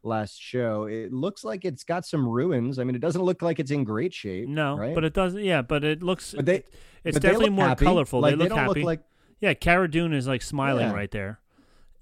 last 0.02 0.38
show. 0.38 0.84
It 0.84 1.14
looks 1.14 1.44
like 1.44 1.64
it's 1.64 1.82
got 1.82 2.05
some 2.05 2.28
ruins. 2.28 2.78
I 2.78 2.84
mean, 2.84 2.94
it 2.94 3.00
doesn't 3.00 3.22
look 3.22 3.40
like 3.40 3.59
it's 3.59 3.70
in 3.70 3.84
great 3.84 4.12
shape. 4.12 4.48
No, 4.48 4.76
right? 4.76 4.94
but 4.94 5.02
it 5.05 5.14
doesn't. 5.14 5.42
Yeah, 5.42 5.62
but 5.62 5.82
it 5.82 6.02
looks. 6.02 6.34
But 6.34 6.44
they- 6.44 6.64
it's 7.05 7.16
but 7.16 7.22
definitely 7.22 7.50
more 7.50 7.68
happy. 7.68 7.86
colorful. 7.86 8.20
Like, 8.20 8.32
they 8.32 8.36
look 8.36 8.48
don't 8.50 8.59
happy. 8.59 8.80
look 8.80 8.84
like 8.86 9.00
yeah, 9.40 9.55
Cara 9.55 9.90
Dune 9.90 10.12
is 10.12 10.26
like 10.26 10.42
smiling 10.42 10.88
Yeah. 10.88 10.94
right 10.94 11.11
there. 11.11 11.40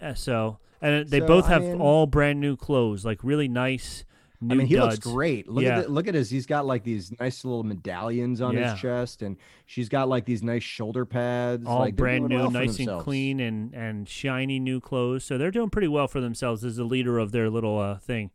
Uh, 0.01 0.15
so 0.15 0.59
and 0.81 1.09
they 1.09 1.21
So, 1.21 1.27
both 1.29 1.45
I 1.47 1.51
have 1.51 1.63
mean- 1.63 1.81
all 1.81 2.07
brand 2.07 2.41
new 2.41 2.57
clothes, 2.57 3.05
like 3.05 3.23
really 3.23 3.47
nice, 3.47 4.05
new 4.43 4.55
I 4.55 4.59
mean, 4.59 4.67
he 4.67 4.75
duds. 4.75 4.97
looks 4.97 5.07
great. 5.07 5.49
Look 5.49 5.65
Yeah. 5.65 5.79
at 5.79 5.87
the, 5.87 5.91
look 5.93 6.09
at 6.09 6.15
his. 6.15 6.29
He's 6.29 6.47
got 6.47 6.67
like 6.67 6.83
these 6.85 7.13
nice 7.21 7.45
little 7.45 7.63
medallions 7.63 8.41
on 8.41 8.55
Yeah. 8.57 8.73
his 8.73 8.81
chest, 8.81 9.23
and 9.23 9.37
she's 9.67 9.89
got 9.89 10.09
like 10.09 10.25
these 10.25 10.43
nice 10.43 10.63
shoulder 10.63 11.05
pads. 11.07 11.67
all 11.67 11.79
like, 11.79 11.97
brand 11.97 12.29
new, 12.29 12.37
well 12.37 12.51
nice 12.51 12.79
and 12.79 13.01
clean, 13.01 13.41
and 13.41 13.73
and 13.73 14.09
shiny 14.09 14.59
new 14.59 14.81
clothes. 14.81 15.25
So 15.25 15.39
they're 15.39 15.51
doing 15.51 15.71
pretty 15.71 15.89
well 15.89 16.09
for 16.09 16.21
themselves 16.21 16.65
as 16.65 16.77
the 16.77 16.85
leader 16.85 17.19
of 17.19 17.33
their 17.33 17.49
little 17.49 17.79
uh, 17.79 17.99
thing. 17.99 18.31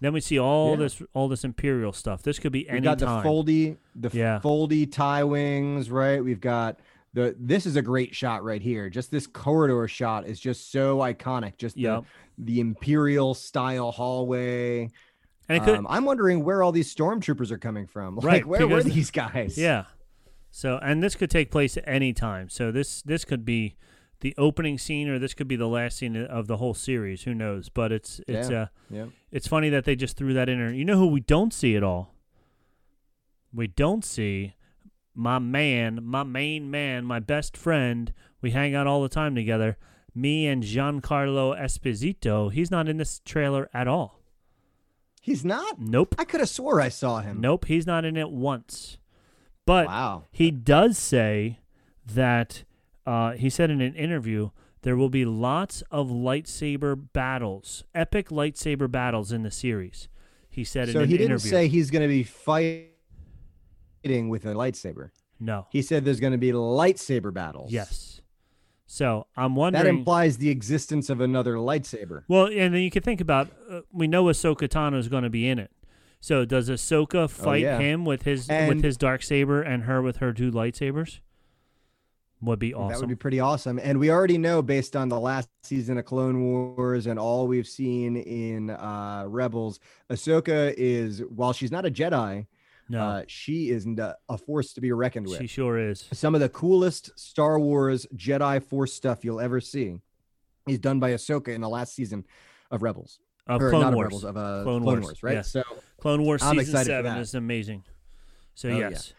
Then 0.00 0.14
we 0.14 0.20
see 0.20 0.38
all 0.38 0.70
Yeah. 0.70 0.76
this 0.76 1.02
all 1.12 1.28
this 1.28 1.44
imperial 1.44 1.92
stuff. 1.92 2.22
This 2.22 2.38
could 2.38 2.52
be 2.52 2.68
any 2.68 2.80
got 2.80 2.98
the 2.98 3.04
time. 3.06 3.24
foldy, 3.26 3.76
the 3.94 4.08
Yeah. 4.16 4.40
foldy 4.42 4.90
tie 4.90 5.24
wings, 5.24 5.90
right? 5.90 6.24
We've 6.24 6.40
got 6.40 6.80
the. 7.12 7.36
This 7.38 7.66
is 7.66 7.76
a 7.76 7.82
great 7.82 8.14
shot 8.14 8.42
right 8.42 8.62
here. 8.62 8.88
Just 8.88 9.10
this 9.10 9.26
corridor 9.26 9.86
shot 9.88 10.26
is 10.26 10.40
just 10.40 10.70
so 10.72 10.98
iconic. 10.98 11.58
Just 11.58 11.76
Yep. 11.76 12.04
the 12.04 12.06
the 12.42 12.60
imperial 12.60 13.34
style 13.34 13.90
hallway. 13.90 14.88
And 15.50 15.62
it 15.62 15.64
could, 15.66 15.78
Um, 15.78 15.86
I'm 15.90 16.04
wondering 16.04 16.44
where 16.44 16.62
all 16.62 16.72
these 16.72 16.94
stormtroopers 16.94 17.50
are 17.50 17.58
coming 17.58 17.86
from. 17.86 18.14
Like, 18.16 18.24
Right, 18.24 18.46
where 18.46 18.66
were 18.68 18.82
these 18.82 19.10
guys? 19.10 19.58
yeah. 19.58 19.84
So 20.50 20.78
and 20.82 21.02
this 21.02 21.14
could 21.14 21.30
take 21.30 21.50
place 21.50 21.76
at 21.76 21.84
any 21.86 22.12
time. 22.12 22.48
So 22.48 22.72
this 22.72 23.02
this 23.02 23.24
could 23.24 23.44
be 23.44 23.76
the 24.20 24.34
opening 24.36 24.78
scene, 24.78 25.08
or 25.08 25.18
this 25.18 25.32
could 25.32 25.46
be 25.48 25.56
the 25.56 25.68
last 25.68 25.96
scene 25.98 26.16
of 26.16 26.46
the 26.46 26.56
whole 26.58 26.74
series. 26.74 27.22
Who 27.22 27.34
knows? 27.34 27.68
But 27.68 27.92
it's 27.92 28.20
it's 28.26 28.50
Yeah. 28.50 28.62
uh 28.62 28.66
yeah. 28.90 29.06
it's 29.30 29.46
funny 29.46 29.68
that 29.70 29.84
they 29.84 29.94
just 29.96 30.16
threw 30.16 30.34
that 30.34 30.48
in 30.48 30.58
there. 30.58 30.72
You 30.72 30.84
know 30.84 30.96
who 30.98 31.06
we 31.06 31.20
don't 31.20 31.52
see 31.54 31.76
at 31.76 31.82
all? 31.82 32.14
We 33.52 33.66
don't 33.66 34.04
see 34.04 34.54
my 35.14 35.38
man, 35.38 36.00
my 36.04 36.22
main 36.22 36.70
man, 36.70 37.04
my 37.04 37.18
best 37.20 37.56
friend. 37.56 38.12
We 38.42 38.50
hang 38.52 38.74
out 38.74 38.86
all 38.86 39.02
the 39.02 39.08
time 39.08 39.34
together. 39.34 39.76
Me 40.14 40.46
and 40.46 40.62
Giancarlo 40.62 41.56
Esposito. 41.60 42.52
He's 42.52 42.70
not 42.70 42.88
in 42.88 42.96
this 42.96 43.20
trailer 43.24 43.68
at 43.72 43.86
all. 43.88 44.19
He's 45.20 45.44
not. 45.44 45.78
Nope. 45.78 46.14
I 46.18 46.24
could 46.24 46.40
have 46.40 46.48
swore 46.48 46.80
I 46.80 46.88
saw 46.88 47.20
him. 47.20 47.40
Nope. 47.40 47.66
He's 47.66 47.86
not 47.86 48.04
in 48.04 48.16
it 48.16 48.30
once. 48.30 48.96
But 49.66 49.86
Wow. 49.86 50.24
he 50.32 50.50
does 50.50 50.96
say 50.98 51.58
that 52.06 52.64
uh, 53.06 53.32
he 53.32 53.50
said 53.50 53.70
in 53.70 53.80
an 53.80 53.94
interview 53.94 54.50
there 54.82 54.96
will 54.96 55.10
be 55.10 55.24
lots 55.26 55.82
of 55.90 56.08
lightsaber 56.08 56.98
battles, 57.12 57.84
epic 57.94 58.30
lightsaber 58.30 58.90
battles 58.90 59.30
in 59.30 59.42
the 59.42 59.50
series. 59.50 60.08
He 60.48 60.64
said 60.64 60.88
So 60.88 61.00
in 61.00 61.04
an 61.04 61.10
he 61.10 61.18
didn't 61.18 61.38
say 61.40 61.68
he's 61.68 61.90
going 61.90 62.02
to 62.02 62.08
be 62.08 62.22
fighting 62.22 62.88
with 64.28 64.46
a 64.46 64.54
lightsaber. 64.54 65.10
no. 65.38 65.66
He 65.70 65.82
said 65.82 66.04
there's 66.04 66.18
going 66.20 66.32
to 66.32 66.38
be 66.38 66.50
lightsaber 66.52 67.32
battles. 67.32 67.70
Yes. 67.70 68.09
So 68.92 69.28
I'm 69.36 69.54
wondering. 69.54 69.84
That 69.84 69.88
implies 69.88 70.38
the 70.38 70.48
existence 70.50 71.10
of 71.10 71.20
another 71.20 71.54
lightsaber. 71.54 72.24
well, 72.26 72.46
and 72.46 72.74
then 72.74 72.82
you 72.82 72.90
can 72.90 73.04
think 73.04 73.20
about. 73.20 73.48
Uh, 73.70 73.82
we 73.92 74.08
know 74.08 74.24
Ahsoka 74.24 74.68
Tano 74.68 74.98
is 74.98 75.06
going 75.06 75.22
to 75.22 75.30
be 75.30 75.48
in 75.48 75.60
it. 75.60 75.70
So 76.18 76.44
does 76.44 76.68
Ahsoka 76.68 77.30
fight 77.30 77.64
Oh, 77.64 77.68
yeah. 77.68 77.78
him 77.78 78.04
with 78.04 78.22
his 78.22 78.48
with 78.48 78.82
his 78.82 78.96
dark 78.96 79.22
saber 79.22 79.62
and 79.62 79.84
her 79.84 80.02
with 80.02 80.16
her 80.16 80.32
two 80.32 80.50
lightsabers? 80.50 81.20
Would 82.42 82.58
be 82.58 82.74
awesome. 82.74 82.88
That 82.88 82.98
would 83.00 83.08
be 83.08 83.14
pretty 83.14 83.38
awesome. 83.38 83.78
And 83.80 84.00
we 84.00 84.10
already 84.10 84.38
know 84.38 84.60
based 84.60 84.96
on 84.96 85.08
the 85.08 85.20
last 85.20 85.48
season 85.62 85.96
of 85.96 86.04
Clone 86.04 86.42
Wars 86.42 87.06
and 87.06 87.16
all 87.16 87.46
we've 87.46 87.68
seen 87.68 88.16
in 88.16 88.70
uh, 88.70 89.24
Rebels, 89.28 89.78
Ahsoka 90.10 90.74
is, 90.76 91.20
while 91.28 91.52
she's 91.52 91.70
not 91.70 91.86
a 91.86 91.90
Jedi, 91.92 92.46
no, 92.90 93.00
uh, 93.02 93.22
she 93.28 93.70
is 93.70 93.86
a 93.86 94.36
force 94.36 94.72
to 94.74 94.80
be 94.80 94.90
reckoned 94.92 95.26
with. 95.28 95.38
she 95.38 95.46
sure 95.46 95.78
is. 95.78 96.06
Some 96.12 96.34
of 96.34 96.40
the 96.40 96.48
coolest 96.48 97.18
Star 97.18 97.58
Wars 97.58 98.06
Jedi 98.16 98.62
Force 98.62 98.92
stuff 98.92 99.24
you'll 99.24 99.40
ever 99.40 99.60
see 99.60 99.96
is 100.68 100.78
done 100.78 100.98
by 101.00 101.12
Ahsoka 101.12 101.48
in 101.48 101.60
the 101.60 101.68
last 101.68 101.94
season 101.94 102.26
of 102.70 102.82
Rebels. 102.82 103.20
Of 103.46 103.62
or 103.62 103.70
Clone 103.70 103.94
Wars. 103.94 103.94
of 103.96 104.02
Rebels, 104.02 104.24
of 104.24 104.36
uh, 104.36 104.40
Clone 104.64 104.82
Clone, 104.82 104.84
Wars, 104.84 105.02
Wars, 105.04 105.22
right? 105.22 105.34
yeah. 105.36 105.42
So, 105.42 105.62
Clone 105.98 106.24
Wars 106.24 106.42
I'm 106.42 106.58
season 106.58 106.84
seven 106.84 107.16
is 107.18 107.34
amazing. 107.34 107.84
So 108.54 108.68
Oh, 108.68 108.76
yeah. 108.78 108.90
yes. 108.90 109.14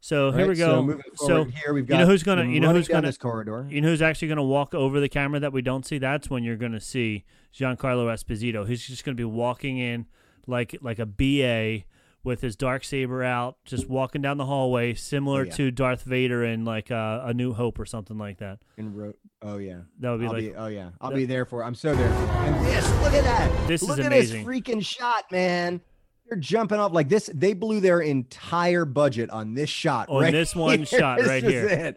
So 0.00 0.32
here 0.32 0.48
we 0.48 0.56
go. 0.56 1.00
So, 1.14 1.26
So, 1.26 1.44
here, 1.44 1.72
we've 1.72 1.86
got 1.86 1.94
you 1.94 2.04
know 2.04 2.10
who's 2.10 2.24
gonna- 2.24 2.44
you 2.44 2.58
know 2.58 2.72
who's 2.72 2.88
gonna- 2.88 3.06
this 3.06 3.16
corridor. 3.18 3.66
you 3.70 3.80
know 3.80 3.88
who's 3.88 4.02
actually 4.02 4.28
going 4.28 4.36
to 4.38 4.42
walk 4.42 4.74
over 4.74 4.98
the 4.98 5.08
camera 5.08 5.38
that 5.38 5.52
we 5.52 5.62
don't 5.62 5.86
see? 5.86 5.98
That's 5.98 6.28
when 6.28 6.42
you're 6.42 6.56
going 6.56 6.72
to 6.72 6.80
see 6.80 7.24
Giancarlo 7.54 8.12
Esposito. 8.12 8.66
He's 8.66 8.84
just 8.84 9.04
going 9.04 9.16
to 9.16 9.20
be 9.20 9.24
walking 9.24 9.78
in 9.78 10.06
like 10.48 10.76
like 10.82 10.98
a 10.98 11.06
BA 11.06 11.84
with 12.24 12.40
his 12.40 12.56
dark 12.56 12.84
saber 12.84 13.22
out, 13.22 13.56
just 13.64 13.88
walking 13.88 14.22
down 14.22 14.36
the 14.36 14.46
hallway, 14.46 14.94
similar 14.94 15.44
yeah. 15.44 15.52
to 15.52 15.70
Darth 15.70 16.02
Vader 16.02 16.44
in 16.44 16.64
like 16.64 16.90
uh, 16.90 17.22
A 17.24 17.34
New 17.34 17.52
Hope 17.52 17.78
or 17.78 17.84
something 17.84 18.16
like 18.18 18.38
that. 18.38 18.58
In 18.76 18.94
ro- 18.94 19.14
oh 19.42 19.58
yeah, 19.58 19.80
That 19.98 20.10
would 20.12 20.20
be 20.20 20.26
I'll 20.26 20.32
like 20.32 20.42
be, 20.42 20.54
oh 20.54 20.66
yeah, 20.66 20.90
I'll 21.00 21.10
that- 21.10 21.16
be 21.16 21.24
there 21.24 21.44
for. 21.44 21.64
I'm 21.64 21.74
so 21.74 21.94
there. 21.94 22.08
And 22.08 22.66
this, 22.66 22.88
look 23.02 23.12
at 23.12 23.24
that. 23.24 23.68
This 23.68 23.82
is 23.82 23.88
look 23.88 23.98
amazing. 23.98 24.40
at 24.40 24.46
this 24.46 24.60
freaking 24.60 24.84
shot, 24.84 25.24
man. 25.32 25.80
They're 26.28 26.38
jumping 26.38 26.78
off 26.78 26.92
like 26.92 27.08
this. 27.08 27.28
They 27.34 27.52
blew 27.52 27.80
their 27.80 28.00
entire 28.00 28.84
budget 28.84 29.28
on 29.30 29.54
this 29.54 29.68
shot. 29.68 30.08
On 30.08 30.22
right 30.22 30.32
this 30.32 30.54
one 30.56 30.78
here. 30.78 30.86
shot 30.86 31.18
This 31.18 31.28
right 31.28 31.44
is 31.44 31.50
here. 31.50 31.96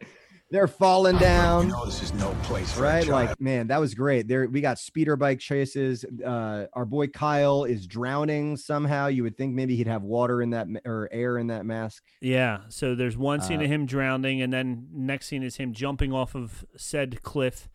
It. 0.50 0.54
They're 0.54 0.68
falling 0.68 1.16
You 1.16 1.22
down. 1.22 1.68
know 1.70 1.86
this 1.86 2.02
is 2.04 2.14
no 2.14 2.30
place 2.44 2.72
for 2.72 2.80
a 2.80 2.88
Right, 2.88 3.06
child. 3.06 3.30
like 3.30 3.42
man, 3.42 3.68
that 3.68 3.80
was 3.80 3.94
great. 3.94 4.28
There, 4.28 4.48
we 4.48 4.62
got 4.62 4.78
speeder 4.80 5.16
bike 5.16 5.40
chases. 5.40 6.06
Uh, 6.26 6.66
our 6.74 6.86
boy 6.86 7.08
Kyle 7.08 7.64
is 7.64 7.88
drowning 7.88 8.56
somehow. 8.58 9.08
You 9.08 9.24
would 9.24 9.38
think 9.38 9.54
maybe 9.56 9.76
he'd 9.76 9.88
have 9.88 10.04
water 10.04 10.42
in 10.42 10.52
that 10.52 10.68
or 10.86 11.10
air 11.12 11.38
in 11.38 11.48
that 11.48 11.66
mask. 11.66 12.04
Yeah. 12.22 12.60
So 12.70 12.96
there's 12.96 13.18
one 13.18 13.42
scene 13.42 13.60
Uh, 13.60 13.64
of 13.66 13.70
him 13.72 13.86
drowning, 13.86 14.42
and 14.42 14.54
then 14.54 14.88
next 14.94 15.28
scene 15.28 15.44
is 15.44 15.58
him 15.58 15.74
jumping 15.74 16.14
off 16.14 16.36
of 16.36 16.64
said 16.78 17.22
cliff, 17.24 17.68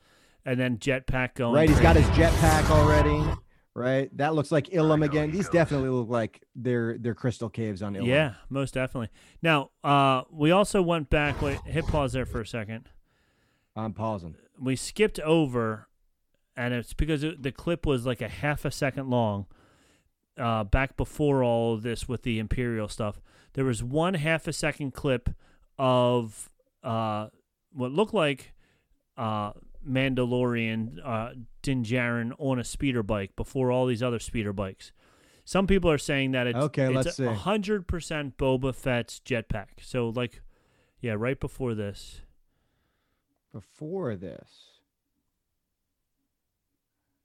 and 0.44 0.58
then 0.58 0.78
jetpack 0.78 1.34
going. 1.34 1.54
Right, 1.54 1.68
he's 1.68 1.80
got 1.80 1.96
his 1.96 2.06
jetpack 2.16 2.70
already. 2.70 3.22
Right, 3.80 4.14
that 4.18 4.34
looks 4.34 4.52
like 4.52 4.66
Ilum 4.66 5.04
again. 5.04 5.30
These 5.30 5.48
definitely 5.48 5.88
look 5.88 6.08
like 6.10 6.42
they're 6.54 6.98
they're 6.98 7.14
crystal 7.14 7.48
caves 7.48 7.82
on 7.82 7.94
Ilum. 7.94 8.06
Yeah, 8.06 8.34
most 8.50 8.74
definitely. 8.74 9.08
Now, 9.40 9.70
uh, 9.82 10.22
we 10.30 10.50
also 10.50 10.82
went 10.82 11.08
back. 11.08 11.40
Wait, 11.40 11.58
hit 11.64 11.86
pause 11.86 12.12
there 12.12 12.26
for 12.26 12.40
a 12.42 12.46
second. 12.46 12.88
I'm 13.74 13.94
pausing. 13.94 14.36
We 14.60 14.76
skipped 14.76 15.18
over, 15.20 15.88
and 16.56 16.74
it's 16.74 16.92
because 16.92 17.22
it, 17.22 17.42
the 17.42 17.52
clip 17.52 17.86
was 17.86 18.04
like 18.04 18.20
a 18.20 18.28
half 18.28 18.64
a 18.64 18.70
second 18.70 19.08
long. 19.08 19.46
Uh, 20.38 20.64
back 20.64 20.96
before 20.96 21.42
all 21.42 21.74
of 21.74 21.82
this 21.82 22.08
with 22.08 22.22
the 22.22 22.38
Imperial 22.38 22.88
stuff, 22.88 23.20
there 23.54 23.64
was 23.64 23.82
one 23.82 24.14
half 24.14 24.46
a 24.46 24.52
second 24.52 24.92
clip 24.92 25.30
of 25.78 26.50
uh, 26.82 27.28
what 27.72 27.92
looked 27.92 28.14
like 28.14 28.52
uh, 29.16 29.52
Mandalorian 29.88 30.98
uh, 31.04 31.30
Din 31.62 31.82
Djarin 31.84 32.32
on 32.38 32.58
a 32.58 32.64
speeder 32.64 33.02
bike 33.02 33.34
before 33.36 33.70
all 33.70 33.86
these 33.86 34.02
other 34.02 34.18
speeder 34.18 34.52
bikes. 34.52 34.92
Some 35.44 35.66
people 35.66 35.90
are 35.90 35.98
saying 35.98 36.32
that 36.32 36.46
it's 36.46 36.56
Okay, 36.56 36.86
it's 36.86 36.94
let's 36.94 37.16
see. 37.16 37.24
hundred 37.24 37.86
percent 37.88 38.36
Boba 38.36 38.74
Fett's 38.74 39.20
jetpack. 39.24 39.68
So 39.82 40.10
like, 40.10 40.42
yeah, 41.00 41.14
right 41.18 41.38
before 41.40 41.74
this. 41.74 42.20
Before 43.52 44.14
this, 44.14 44.48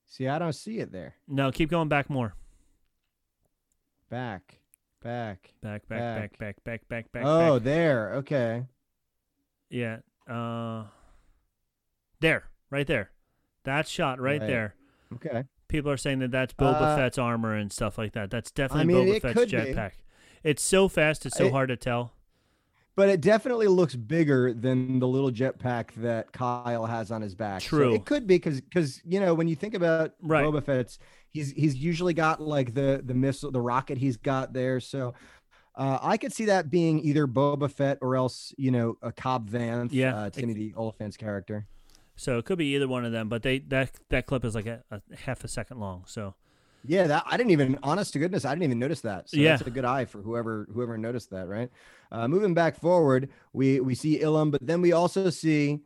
see, 0.08 0.28
I 0.28 0.40
don't 0.40 0.54
see 0.54 0.80
it 0.80 0.92
there. 0.92 1.14
No, 1.28 1.52
keep 1.52 1.70
going 1.70 1.88
back 1.88 2.10
more. 2.10 2.34
Back, 4.10 4.60
back. 5.04 5.54
Back, 5.62 5.88
back, 5.88 5.90
back, 5.90 6.38
Back. 6.38 6.38
back, 6.40 6.64
back, 6.64 6.88
back, 6.88 7.12
back. 7.12 7.24
oh, 7.26 7.56
back. 7.60 7.64
there. 7.64 8.14
Okay. 8.16 8.64
yeah. 9.70 9.98
Uh, 10.28 10.86
there, 12.20 12.46
right 12.70 12.88
there. 12.88 13.12
That 13.64 13.88
shot 13.88 14.20
right, 14.20 14.40
Right. 14.40 14.48
there. 14.48 14.76
Okay. 15.14 15.44
People 15.68 15.92
are 15.92 15.98
saying 15.98 16.20
that 16.20 16.32
that's 16.32 16.54
Boba 16.54 16.82
Uh, 16.82 16.96
Fett's 16.96 17.18
armor 17.18 17.54
and 17.56 17.72
stuff 17.72 17.98
like 17.98 18.14
that. 18.14 18.30
That's 18.30 18.52
definitely 18.52 18.94
mean, 18.94 19.08
Boba 19.08 19.22
Fett's 19.22 19.52
jetpack. 19.52 19.92
It's 20.44 20.62
so 20.62 20.88
fast, 20.88 21.26
it's 21.26 21.38
so 21.38 21.46
It- 21.48 21.52
hard 21.52 21.70
to 21.70 21.76
tell. 21.78 22.14
But 22.96 23.10
it 23.10 23.20
definitely 23.20 23.68
looks 23.68 23.94
bigger 23.96 24.54
than 24.54 25.00
the 25.00 25.08
little 25.08 25.30
jetpack 25.32 25.92
that 25.96 26.32
Kyle 26.32 26.86
has 26.86 27.12
on 27.12 27.22
his 27.22 27.36
back. 27.36 27.60
So 27.62 27.68
True. 27.68 27.94
it 27.94 28.06
could 28.06 28.26
be 28.26 28.36
because 28.36 28.62
because 28.62 29.02
you 29.04 29.20
know 29.20 29.34
when 29.34 29.50
you 29.50 29.56
think 29.56 29.74
about 29.74 30.14
Right. 30.22 30.46
Boba 30.46 30.64
Fett's, 30.64 30.98
he's 31.30 31.52
he's 31.52 31.76
usually 31.76 32.14
got 32.14 32.40
like 32.42 32.74
the 32.74 33.02
the 33.04 33.14
missile, 33.14 33.52
the 33.52 33.60
rocket 33.60 33.98
he's 33.98 34.16
got 34.16 34.54
there. 34.54 34.80
So 34.80 35.14
uh, 35.76 36.00
I 36.02 36.16
could 36.16 36.32
see 36.32 36.46
that 36.46 36.70
being 36.70 37.00
either 37.02 37.28
Boba 37.28 37.70
Fett 37.70 37.98
or 38.02 38.16
else 38.16 38.54
you 38.58 38.72
know 38.72 38.98
a 39.02 39.12
Cobb 39.12 39.50
Vanth. 39.50 39.90
Yeah, 39.92 40.16
uh, 40.16 40.30
Timothy 40.30 40.74
Olyphant's 40.78 41.18
character. 41.18 41.68
So 42.16 42.38
it 42.38 42.46
could 42.46 42.58
be 42.58 42.76
either 42.76 42.88
one 42.88 43.04
of 43.06 43.12
them, 43.12 43.28
but 43.30 43.44
they 43.44 43.60
that 43.60 43.92
that 44.10 44.26
clip 44.26 44.46
is 44.46 44.56
like 44.56 44.66
a, 44.68 44.84
a 44.92 45.02
half 45.26 45.44
a 45.44 45.48
second 45.48 45.80
long. 45.80 46.04
So 46.08 46.34
Yeah, 46.86 47.08
that 47.08 47.24
I 47.26 47.36
didn't 47.38 47.52
even 47.52 47.78
honest 47.84 48.14
to 48.14 48.20
goodness, 48.20 48.46
I 48.46 48.52
didn't 48.54 48.64
even 48.64 48.80
notice 48.80 49.02
that. 49.02 49.30
So 49.30 49.38
Yeah. 49.38 49.58
that's 49.58 49.68
a 49.68 49.72
good 49.72 49.86
eye 49.86 50.06
for 50.06 50.22
whoever 50.22 50.68
whoever 50.74 50.98
noticed 50.98 51.30
that, 51.32 51.48
right? 51.48 51.70
Uh, 52.12 52.28
moving 52.28 52.54
back 52.54 52.80
forward, 52.80 53.30
we 53.54 53.80
we 53.80 53.96
see 53.96 54.20
Ilum, 54.20 54.52
but 54.52 54.66
then 54.66 54.82
we 54.82 54.94
also 54.94 55.30
see 55.30 55.80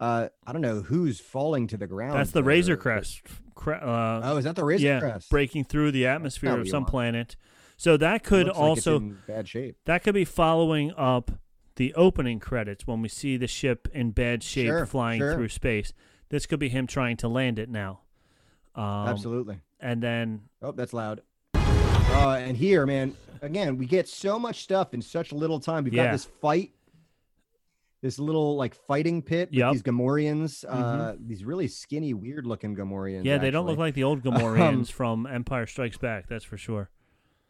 uh 0.00 0.28
I 0.46 0.52
don't 0.52 0.62
know 0.62 0.82
who's 0.82 1.18
falling 1.20 1.66
to 1.68 1.76
the 1.76 1.86
ground. 1.86 2.16
that's 2.18 2.30
the. 2.32 2.42
Razor 2.44 2.76
Crest. 2.76 3.22
Cre- 3.54 3.74
Uh, 3.74 4.20
Oh, 4.24 4.36
is 4.38 4.44
that 4.44 4.56
the 4.56 4.64
Razor 4.64 4.86
yeah, 4.86 5.00
Crest? 5.00 5.30
breaking 5.30 5.64
through 5.64 5.92
the 5.92 6.06
atmosphere 6.06 6.58
of 6.58 6.68
some 6.68 6.82
want. 6.84 6.90
planet. 6.90 7.36
So 7.76 7.96
that 7.96 8.22
could 8.22 8.46
like 8.46 8.56
also 8.56 8.96
in 8.98 9.18
bad 9.26 9.48
shape. 9.48 9.76
that 9.86 10.04
could 10.04 10.14
be 10.14 10.24
following 10.24 10.92
up 10.96 11.32
the 11.76 11.94
opening 11.94 12.38
credits 12.38 12.86
when 12.86 13.00
we 13.02 13.08
see 13.08 13.36
the 13.36 13.46
ship 13.46 13.88
in 13.92 14.10
bad 14.10 14.42
shape 14.42 14.66
Sure, 14.66 14.86
flying 14.86 15.20
sure. 15.20 15.34
through 15.34 15.48
space. 15.48 15.92
This 16.28 16.46
could 16.46 16.58
be 16.60 16.68
him 16.68 16.86
trying 16.86 17.16
to 17.18 17.28
land 17.28 17.58
it 17.58 17.68
now. 17.68 18.00
Um, 18.74 19.08
Absolutely. 19.08 19.58
And 19.80 20.02
then 20.02 20.42
Oh, 20.62 20.72
that's 20.72 20.92
loud. 20.92 21.22
Uh, 21.54 22.36
and 22.40 22.56
here, 22.56 22.84
man, 22.86 23.14
again, 23.40 23.76
we 23.78 23.86
get 23.86 24.08
so 24.08 24.38
much 24.38 24.62
stuff 24.62 24.92
in 24.94 25.00
such 25.02 25.32
little 25.32 25.58
time. 25.60 25.84
We've 25.84 25.94
Yeah. 25.94 26.06
got 26.06 26.12
this 26.12 26.24
fight, 26.24 26.72
this 28.02 28.18
little 28.18 28.56
like 28.56 28.74
fighting 28.74 29.22
pit 29.22 29.48
with 29.50 29.58
Yep. 29.58 29.72
these 29.72 29.82
Gamorreans, 29.82 30.64
uh, 30.68 31.16
these 31.20 31.44
really 31.44 31.68
skinny, 31.68 32.14
weird 32.14 32.46
looking 32.46 32.74
Gamorreans. 32.76 33.24
Yeah, 33.24 33.38
they 33.38 33.50
don't 33.50 33.66
look 33.66 33.78
like 33.78 33.94
the 33.94 34.04
old 34.04 34.18
Um, 34.26 34.34
Gamorreans 34.34 34.90
from 34.90 35.26
Empire 35.26 35.66
Strikes 35.66 35.98
Back. 35.98 36.26
That's 36.28 36.44
for 36.44 36.56
sure. 36.56 36.90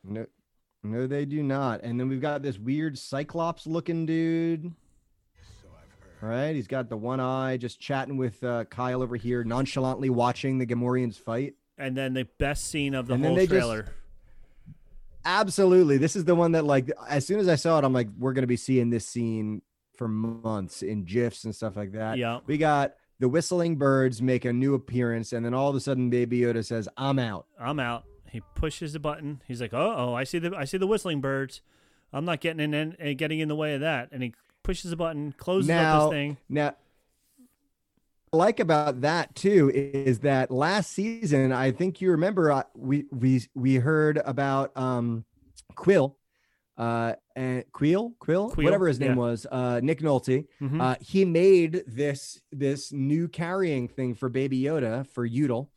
No, 0.05 0.27
no, 0.83 1.07
they 1.07 1.25
do 1.25 1.43
not. 1.43 1.83
And 1.83 1.99
then 1.99 2.09
we've 2.09 2.21
got 2.21 2.43
this 2.43 2.59
weird 2.59 2.99
Cyclops 2.99 3.67
looking 3.67 4.07
dude. 4.07 4.73
Right, 6.21 6.55
he's 6.55 6.69
got 6.69 6.89
the 6.89 6.97
one 6.97 7.19
eye, 7.19 7.57
just 7.57 7.81
chatting 7.81 8.17
with 8.17 8.45
uh, 8.45 8.65
Kyle 8.67 9.03
over 9.03 9.17
here, 9.17 9.43
nonchalantly 9.43 10.09
watching 10.09 10.59
the 10.59 10.67
Gamorreans 10.67 11.17
fight. 11.17 11.55
And 11.79 11.97
then 11.97 12.15
the 12.15 12.29
best 12.39 12.69
scene 12.69 12.95
of 12.95 13.09
the 13.09 13.15
And 13.15 13.25
whole 13.25 13.35
they 13.35 13.43
just- 13.43 13.51
trailer. 13.51 13.87
Absolutely, 15.25 15.99
this 15.99 16.17
is 16.17 16.25
the 16.25 16.35
one 16.35 16.53
that 16.53 16.65
like 16.65 16.91
as 17.09 17.25
soon 17.27 17.39
as 17.39 17.49
I 17.49 17.55
saw 17.55 17.79
it, 17.79 17.85
I'm 17.85 17.93
like, 17.93 18.09
we're 18.19 18.33
gonna 18.33 18.47
be 18.49 18.57
seeing 18.57 18.91
this 18.91 19.07
scene 19.07 19.63
for 19.97 20.09
months 20.09 20.83
in 20.83 21.05
gifs 21.05 21.45
and 21.45 21.55
stuff 21.55 21.77
like 21.77 21.93
that. 21.93 22.19
Yeah. 22.19 22.41
we 22.47 22.59
got 22.59 22.95
the 23.21 23.29
whistling 23.29 23.77
birds 23.77 24.21
make 24.21 24.45
a 24.45 24.53
new 24.53 24.75
appearance, 24.75 25.33
and 25.33 25.45
then 25.47 25.55
all 25.55 25.71
of 25.71 25.77
a 25.77 25.81
sudden, 25.81 26.11
Baby 26.11 26.41
Yoda 26.41 26.65
says, 26.65 26.89
"I'm 26.97 27.21
out." 27.21 27.47
I'm 27.61 27.79
out. 27.79 28.03
He 28.33 28.41
pushes 28.55 28.95
the 28.95 28.99
button. 28.99 29.43
He's 29.47 29.61
like, 29.61 29.75
"Oh, 29.75 29.95
oh, 29.95 30.15
I 30.15 30.25
see 30.25 30.39
the 30.39 30.57
I 30.57 30.65
see 30.65 30.79
the 30.79 30.87
whistling 30.87 31.21
birds. 31.21 31.61
I'm 32.15 32.25
not 32.25 32.41
getting 32.41 32.61
in 32.61 32.73
and 32.73 32.97
and 32.99 33.19
getting 33.19 33.41
in 33.41 33.49
the 33.49 33.55
way 33.55 33.75
of 33.75 33.83
that." 33.83 34.09
And 34.11 34.23
he 34.23 34.33
pushes 34.63 34.91
the 34.91 34.97
button, 34.97 35.33
closes 35.37 35.69
up 35.69 36.05
this 36.05 36.11
thing. 36.11 36.37
now, 36.49 36.75
I 38.33 38.37
like 38.37 38.59
about 38.59 39.03
that 39.03 39.35
too 39.35 39.71
is 39.75 40.21
that 40.21 40.51
last 40.51 40.93
season, 40.93 41.53
I 41.53 41.73
think 41.73 42.01
you 42.01 42.13
remember 42.13 42.51
uh, 42.51 42.63
we 42.75 43.05
we 43.11 43.43
we 43.55 43.75
heard 43.75 44.21
about 44.25 44.75
um 44.79 45.27
Quill, 45.75 46.17
uh, 46.79 47.15
and 47.37 47.65
Quill, 47.73 48.15
Quill, 48.19 48.49
Quill, 48.51 48.65
whatever 48.65 48.89
his 48.89 48.99
name 48.99 49.11
yeah. 49.11 49.17
was, 49.17 49.47
uh, 49.51 49.81
Nick 49.83 50.01
Nolte. 50.01 50.47
Mhm. 50.61 50.81
Uh, 50.81 50.97
he 51.01 51.27
made 51.27 51.85
this 51.87 52.41
this 52.51 52.93
new 52.93 53.29
carrying 53.29 53.89
thing 53.89 54.15
for 54.15 54.31
Baby 54.31 54.63
Yoda 54.63 55.07
for 55.07 55.27
Udall. 55.27 55.71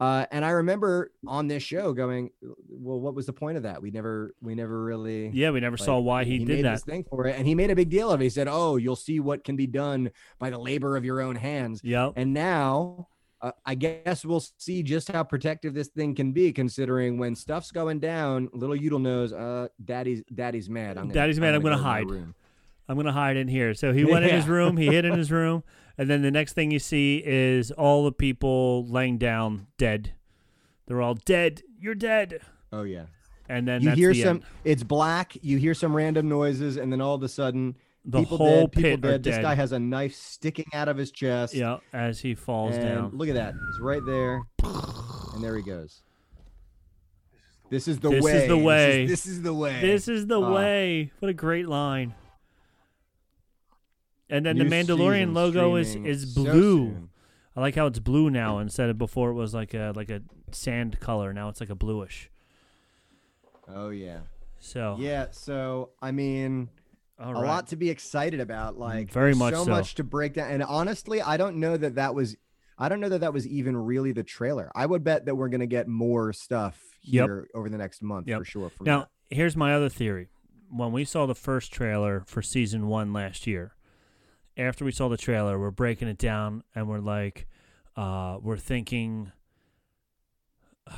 Uh, 0.00 0.24
and 0.30 0.44
I 0.46 0.50
remember 0.50 1.12
on 1.26 1.46
this 1.46 1.62
show 1.62 1.92
going, 1.92 2.30
well, 2.68 2.98
what 2.98 3.14
was 3.14 3.26
the 3.26 3.34
point 3.34 3.58
of 3.58 3.64
that? 3.64 3.82
We 3.82 3.90
never, 3.90 4.34
we 4.40 4.54
never 4.54 4.82
really, 4.82 5.28
yeah, 5.28 5.50
we 5.50 5.60
never 5.60 5.76
like, 5.76 5.84
saw 5.84 5.98
why 5.98 6.24
he, 6.24 6.38
made 6.38 6.46
did 6.46 6.64
that. 6.64 6.80
thing 6.80 7.04
for 7.04 7.26
it, 7.26 7.36
and 7.36 7.46
he 7.46 7.54
made 7.54 7.70
a 7.70 7.76
big 7.76 7.90
deal 7.90 8.10
of 8.10 8.20
it. 8.20 8.24
He 8.24 8.30
said, 8.30 8.48
"Oh, 8.48 8.76
you'll 8.76 8.96
see 8.96 9.20
what 9.20 9.44
can 9.44 9.56
be 9.56 9.66
done 9.66 10.10
by 10.38 10.48
the 10.48 10.58
labor 10.58 10.96
of 10.96 11.04
your 11.04 11.20
own 11.20 11.36
hands." 11.36 11.82
Yeah. 11.84 12.12
And 12.16 12.32
now, 12.32 13.08
uh, 13.42 13.52
I 13.66 13.74
guess 13.74 14.24
we'll 14.24 14.42
see 14.56 14.82
just 14.82 15.12
how 15.12 15.22
protective 15.22 15.74
this 15.74 15.88
thing 15.88 16.14
can 16.14 16.32
be, 16.32 16.50
considering 16.50 17.18
when 17.18 17.34
stuff's 17.34 17.70
going 17.70 18.00
down, 18.00 18.48
little 18.54 18.76
Udall 18.76 19.00
knows, 19.00 19.34
uh, 19.34 19.68
daddy's 19.84 20.22
daddy's 20.34 20.70
mad. 20.70 20.96
I'm 20.96 21.04
gonna, 21.04 21.14
Daddy's 21.14 21.38
mad, 21.38 21.54
I'm 21.54 21.60
gonna 21.60 21.76
go 21.76 21.82
to 21.82 21.84
my 21.86 21.90
hide. 21.90 22.10
room." 22.10 22.34
I'm 22.88 22.96
gonna 22.96 23.12
hide 23.12 23.36
in 23.36 23.46
here. 23.46 23.72
So 23.74 23.92
he 23.92 24.04
went 24.06 24.24
in 24.24 24.34
his 24.34 24.48
room. 24.48 24.76
He 24.76 24.86
hid 24.86 25.04
in 25.04 25.16
his 25.16 25.30
room, 25.30 25.62
and 26.00 26.08
then 26.08 26.22
the 26.22 26.30
next 26.30 26.54
thing 26.54 26.70
you 26.70 26.78
see 26.78 27.22
is 27.24 27.70
all 27.72 28.04
the 28.04 28.12
people 28.12 28.86
laying 28.86 29.18
down 29.18 29.66
dead. 29.76 30.12
They're 30.86 31.02
all 31.02 31.14
dead. 31.14 31.62
You're 31.78 31.94
dead. 31.94 32.40
Oh 32.72 32.84
yeah. 32.84 33.04
And 33.50 33.68
then 33.68 33.82
you 33.82 33.90
hear 33.90 34.12
the 34.14 34.22
some 34.22 34.36
end. 34.36 34.44
it's 34.64 34.82
black 34.82 35.36
you 35.42 35.58
hear 35.58 35.74
some 35.74 35.94
random 35.94 36.28
noises 36.28 36.76
and 36.78 36.90
then 36.90 37.00
all 37.02 37.14
of 37.16 37.22
a 37.22 37.28
sudden 37.28 37.76
The 38.04 38.20
people 38.20 38.38
whole 38.38 38.66
dead 38.68 38.72
people 38.72 39.10
dead 39.10 39.22
this 39.24 39.36
dead. 39.36 39.42
guy 39.42 39.54
has 39.56 39.72
a 39.72 39.78
knife 39.78 40.14
sticking 40.14 40.66
out 40.72 40.88
of 40.88 40.96
his 40.96 41.10
chest 41.10 41.52
Yeah, 41.54 41.78
as 41.92 42.20
he 42.20 42.34
falls 42.34 42.76
and 42.76 42.84
down. 42.84 43.10
look 43.12 43.28
at 43.28 43.34
that 43.34 43.54
it's 43.54 43.80
right 43.80 44.02
there 44.06 44.40
and 44.62 45.42
there 45.44 45.56
he 45.56 45.62
goes 45.62 46.00
this 47.70 47.86
is 47.88 47.98
the 48.00 48.08
This 48.10 48.18
is 48.18 48.24
way 48.24 48.46
the 48.48 48.56
way. 48.58 49.06
this 49.06 49.26
is, 49.26 49.26
this 49.26 49.32
is 49.36 49.42
the 49.42 49.54
way 49.54 49.80
This 49.80 50.08
is 50.08 50.26
the 50.26 50.40
Ah. 50.40 50.54
way. 50.54 51.10
What 51.20 51.28
a 51.28 51.34
great 51.34 51.68
line. 51.68 52.14
And 54.30 54.46
then 54.46 54.56
New 54.58 54.64
the 54.68 54.70
Mandalorian 54.70 55.34
logo 55.34 55.76
is 55.76 55.94
is 55.96 56.34
blue. 56.34 56.52
soon. 56.52 57.10
I 57.56 57.60
like 57.60 57.74
how 57.74 57.86
it's 57.86 57.98
blue 57.98 58.30
now 58.30 58.58
instead 58.58 58.88
of 58.90 58.96
before 58.98 59.30
it 59.30 59.34
was 59.34 59.52
like 59.54 59.74
a 59.74 59.92
like 59.96 60.10
a 60.10 60.22
sand 60.52 61.00
color. 61.00 61.32
Now 61.32 61.48
it's 61.48 61.60
like 61.60 61.70
a 61.70 61.74
bluish. 61.74 62.30
oh 63.68 63.90
yeah 63.90 64.20
So 64.58 64.96
yeah 64.98 65.26
so 65.30 65.90
i 66.02 66.10
mean 66.10 66.68
all 67.18 67.36
a 67.36 67.44
lot 67.44 67.68
to 67.68 67.76
be 67.76 67.90
excited 67.90 68.40
about 68.40 68.78
like 68.78 69.08
mm, 69.08 69.12
Very 69.12 69.34
much 69.34 69.54
so 69.54 69.64
so. 69.64 69.70
much 69.70 69.94
to 69.96 70.04
break 70.04 70.34
down 70.34 70.50
and 70.50 70.62
honestly 70.62 71.20
i 71.22 71.36
don't 71.36 71.56
know 71.56 71.76
that 71.76 71.94
that 71.96 72.14
was 72.14 72.36
i 72.78 72.88
don't 72.88 73.00
know 73.00 73.08
that 73.10 73.20
that 73.20 73.32
was 73.32 73.46
even 73.46 73.76
really 73.76 74.12
the 74.12 74.22
trailer 74.24 74.70
i 74.74 74.84
would 74.86 75.04
bet 75.04 75.26
that 75.26 75.34
we're 75.36 75.48
going 75.48 75.60
to 75.60 75.66
get 75.66 75.86
more 75.88 76.32
stuff 76.32 76.80
Yep. 77.02 77.26
here 77.28 77.48
over 77.54 77.68
the 77.70 77.78
next 77.78 78.02
month 78.02 78.26
Yep. 78.28 78.38
for 78.40 78.44
sure 78.44 78.70
Now, 78.82 78.98
that. 79.30 79.34
here's 79.34 79.56
my 79.56 79.72
other 79.74 79.88
theory. 79.88 80.28
When 80.70 80.92
we 80.92 81.06
saw 81.06 81.24
the 81.24 81.34
first 81.34 81.72
trailer 81.72 82.24
for 82.26 82.42
season 82.42 82.88
one 82.88 83.14
last 83.14 83.46
year, 83.46 83.72
after 84.60 84.84
we 84.84 84.92
saw 84.92 85.08
the 85.08 85.16
trailer, 85.16 85.58
we're 85.58 85.70
breaking 85.70 86.08
it 86.08 86.18
down 86.18 86.62
and 86.74 86.88
we're 86.88 86.98
like, 87.00 87.46
uh, 87.96 88.38
we're 88.42 88.56
thinking. 88.56 89.32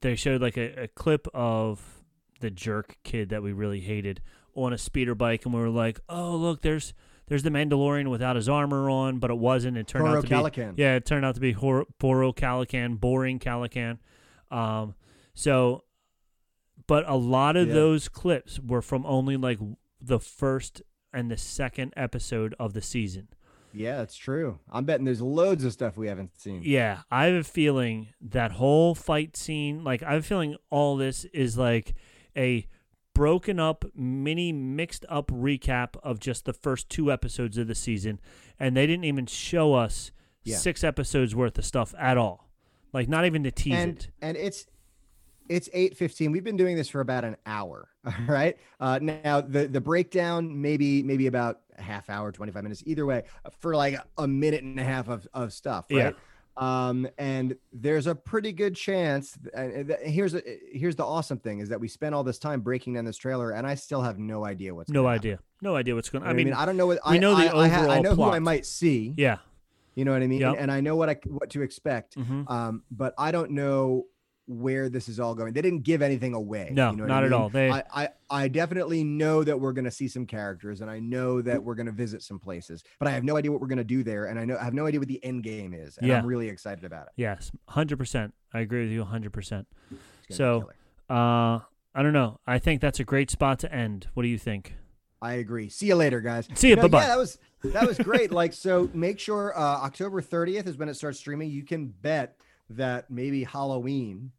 They 0.00 0.14
showed 0.14 0.40
like 0.40 0.56
a, 0.56 0.84
a 0.84 0.88
clip 0.88 1.26
of 1.34 2.04
the 2.38 2.50
jerk 2.50 2.98
kid 3.02 3.30
that 3.30 3.42
we 3.42 3.52
really 3.52 3.80
hated 3.80 4.20
on 4.54 4.72
a 4.72 4.78
speeder 4.78 5.16
bike, 5.16 5.44
and 5.44 5.52
we 5.52 5.60
were 5.60 5.68
like, 5.70 5.98
"Oh, 6.08 6.36
look, 6.36 6.62
there's 6.62 6.94
there's 7.26 7.42
the 7.42 7.50
Mandalorian 7.50 8.08
without 8.08 8.36
his 8.36 8.48
armor 8.48 8.88
on," 8.88 9.18
but 9.18 9.30
it 9.32 9.38
wasn't. 9.38 9.76
It 9.76 9.88
turned 9.88 10.06
Horo 10.06 10.18
out 10.18 10.26
to 10.26 10.32
Calican. 10.32 10.76
be 10.76 10.82
yeah, 10.82 10.94
it 10.94 11.04
turned 11.04 11.24
out 11.24 11.34
to 11.34 11.40
be 11.40 11.50
Hor- 11.50 11.86
Boro 11.98 12.32
Calican, 12.32 13.00
boring 13.00 13.40
Calican. 13.40 13.98
Um, 14.52 14.94
so, 15.34 15.82
but 16.86 17.02
a 17.08 17.16
lot 17.16 17.56
of 17.56 17.66
Yeah. 17.66 17.74
those 17.74 18.08
clips 18.08 18.60
were 18.60 18.82
from 18.82 19.04
only 19.04 19.36
like 19.36 19.58
the 20.00 20.20
first 20.20 20.80
and 21.12 21.30
the 21.30 21.36
second 21.36 21.92
episode 21.96 22.54
of 22.58 22.72
the 22.74 22.82
season. 22.82 23.28
Yeah, 23.72 23.98
that's 23.98 24.16
true. 24.16 24.58
I'm 24.70 24.84
betting 24.86 25.04
there's 25.04 25.20
loads 25.20 25.62
of 25.64 25.72
stuff 25.72 25.96
we 25.96 26.08
haven't 26.08 26.40
seen. 26.40 26.62
Yeah, 26.64 27.00
I 27.10 27.26
have 27.26 27.34
a 27.34 27.44
feeling 27.44 28.08
that 28.20 28.52
whole 28.52 28.94
fight 28.94 29.36
scene, 29.36 29.84
like 29.84 30.02
I 30.02 30.12
have 30.14 30.22
a 30.22 30.26
feeling 30.26 30.56
all 30.70 30.96
this 30.96 31.24
is 31.26 31.58
like 31.58 31.94
a 32.36 32.66
broken 33.14 33.58
up, 33.60 33.84
mini 33.94 34.52
mixed 34.52 35.04
up 35.08 35.26
recap 35.28 35.96
of 36.02 36.18
just 36.20 36.44
the 36.44 36.52
first 36.52 36.88
two 36.88 37.10
episodes 37.12 37.58
of 37.58 37.66
the 37.66 37.74
season, 37.74 38.20
and 38.58 38.76
they 38.76 38.86
didn't 38.86 39.04
even 39.04 39.26
show 39.26 39.74
us 39.74 40.12
Yeah. 40.44 40.56
six 40.56 40.82
episodes 40.82 41.34
worth 41.34 41.58
of 41.58 41.64
stuff 41.66 41.94
at 41.98 42.16
all. 42.16 42.48
Like 42.92 43.08
not 43.08 43.26
even 43.26 43.42
to 43.42 43.50
tease 43.50 43.74
and 43.74 43.98
it. 43.98 44.10
and 44.22 44.36
it's 44.36 44.66
it's 45.48 45.68
8:15. 45.70 46.32
We've 46.32 46.44
been 46.44 46.56
doing 46.56 46.76
this 46.76 46.88
for 46.88 47.00
about 47.00 47.24
an 47.24 47.36
hour, 47.46 47.88
all 48.04 48.12
right? 48.28 48.56
Uh 48.80 48.98
now 49.02 49.40
the 49.40 49.66
the 49.68 49.80
breakdown 49.80 50.60
maybe 50.60 51.02
maybe 51.02 51.26
about 51.26 51.60
a 51.78 51.82
half 51.82 52.10
hour, 52.10 52.32
25 52.32 52.62
minutes 52.62 52.82
either 52.86 53.06
way 53.06 53.22
for 53.60 53.74
like 53.76 53.96
a 54.18 54.26
minute 54.28 54.62
and 54.64 54.78
a 54.80 54.84
half 54.84 55.08
of 55.08 55.26
of 55.32 55.52
stuff, 55.52 55.86
Yeah. 55.90 56.12
Um 56.56 57.06
and 57.18 57.56
there's 57.72 58.08
a 58.08 58.14
pretty 58.16 58.52
good 58.52 58.74
chance 58.74 59.38
and 59.54 59.94
here's 60.02 60.34
a, 60.34 60.42
here's 60.72 60.96
the 60.96 61.04
awesome 61.04 61.38
thing 61.38 61.60
is 61.60 61.68
that 61.68 61.78
we 61.80 61.86
spent 61.86 62.14
all 62.16 62.24
this 62.24 62.38
time 62.40 62.62
breaking 62.62 62.94
down 62.94 63.04
this 63.04 63.16
trailer 63.16 63.52
and 63.52 63.64
I 63.66 63.76
still 63.76 64.02
have 64.02 64.18
no 64.18 64.44
idea 64.44 64.74
what's 64.74 64.90
No 64.90 65.02
gonna 65.02 65.14
happen. 65.14 65.28
idea. 65.30 65.38
No 65.62 65.76
idea 65.76 65.94
what's 65.94 66.08
going. 66.10 66.24
You 66.24 66.30
on. 66.30 66.36
know 66.36 66.40
I 66.40 66.44
what 66.44 66.50
mean, 66.50 66.54
I 66.54 66.66
don't 66.66 66.76
know 66.76 66.86
what 66.86 66.98
we 67.08 67.14
I 67.16 67.18
know 67.18 67.34
the 67.36 67.42
I, 67.54 67.64
I, 67.64 67.68
ha- 67.68 67.80
I 67.82 67.84
overall 67.98 68.02
know 68.02 68.14
who 68.16 68.22
I 68.24 68.38
might 68.40 68.66
see. 68.66 69.14
yeah. 69.16 69.38
You 69.94 70.04
know 70.04 70.12
what 70.12 70.22
I 70.22 70.26
mean? 70.28 70.40
Yep. 70.40 70.50
And, 70.52 70.60
and 70.62 70.72
I 70.72 70.80
know 70.80 70.94
what 70.96 71.08
I 71.08 71.16
what 71.26 71.50
to 71.50 71.62
expect. 71.62 72.16
Mhm. 72.16 72.48
Um, 72.50 72.82
but 72.90 73.14
I 73.18 73.30
don't 73.32 73.50
know 73.52 74.04
where 74.48 74.88
this 74.88 75.08
is 75.08 75.20
all 75.20 75.34
going. 75.34 75.52
They 75.52 75.60
didn't 75.62 75.82
give 75.82 76.00
anything 76.02 76.34
away. 76.34 76.70
No, 76.72 76.90
you 76.90 76.96
know 76.96 77.04
not 77.06 77.22
I 77.22 77.26
at 77.26 77.32
all. 77.32 77.48
They- 77.50 77.70
I, 77.70 77.82
I 77.94 78.08
I 78.30 78.48
definitely 78.48 79.04
know 79.04 79.44
that 79.44 79.60
we're 79.60 79.72
gonna 79.74 79.90
see 79.90 80.08
some 80.08 80.26
characters, 80.26 80.80
and 80.80 80.90
I 80.90 80.98
know 81.00 81.40
that 81.42 81.62
we're 81.62 81.74
gonna 81.74 81.92
visit 81.92 82.22
some 82.22 82.38
places, 82.38 82.82
but 82.98 83.06
I 83.08 83.12
have 83.12 83.24
no 83.24 83.36
idea 83.36 83.52
what 83.52 83.60
we're 83.60 83.66
gonna 83.68 83.84
do 83.84 84.02
there, 84.02 84.24
and 84.26 84.38
I 84.38 84.44
know 84.44 84.56
I 84.56 84.64
have 84.64 84.74
no 84.74 84.86
idea 84.86 85.00
what 85.00 85.08
the 85.08 85.22
end 85.24 85.42
game 85.44 85.74
is, 85.74 85.98
and 85.98 86.08
Yeah. 86.08 86.18
I'm 86.18 86.26
really 86.26 86.48
excited 86.48 86.84
about 86.84 87.06
it. 87.08 87.12
Yes, 87.16 87.52
hundred 87.68 87.98
percent. 87.98 88.32
I 88.54 88.60
agree 88.60 88.82
with 88.84 88.92
you 88.92 89.04
hundred 89.04 89.32
percent. 89.32 89.66
It's 90.28 90.38
gonna 90.38 90.60
be 90.60 90.66
So- 91.08 91.14
Uh, 91.14 91.60
I 91.94 92.02
don't 92.02 92.12
know. 92.12 92.38
I 92.46 92.58
think 92.58 92.80
that's 92.80 93.00
a 93.00 93.04
great 93.04 93.30
spot 93.30 93.58
to 93.60 93.72
end. 93.74 94.08
What 94.14 94.22
do 94.22 94.28
you 94.28 94.38
think? 94.38 94.74
I 95.20 95.32
agree. 95.34 95.68
See 95.68 95.86
you 95.88 95.96
later, 95.96 96.20
guys. 96.20 96.48
See 96.54 96.68
you. 96.68 96.76
No, 96.76 96.82
bye-bye. 96.82 97.00
Yeah, 97.02 97.08
that 97.08 97.18
was 97.18 97.38
that 97.64 97.86
was 97.88 97.98
great. 98.10 98.30
like, 98.30 98.52
so 98.52 98.88
make 98.94 99.18
sure 99.18 99.52
uh, 99.58 99.60
October 99.60 100.22
30th 100.22 100.66
is 100.68 100.76
when 100.76 100.88
it 100.88 100.94
starts 100.94 101.18
streaming. 101.18 101.50
You 101.50 101.64
can 101.64 101.88
bet 101.88 102.36
that 102.70 103.10
maybe 103.10 103.42
Halloween. 103.42 104.30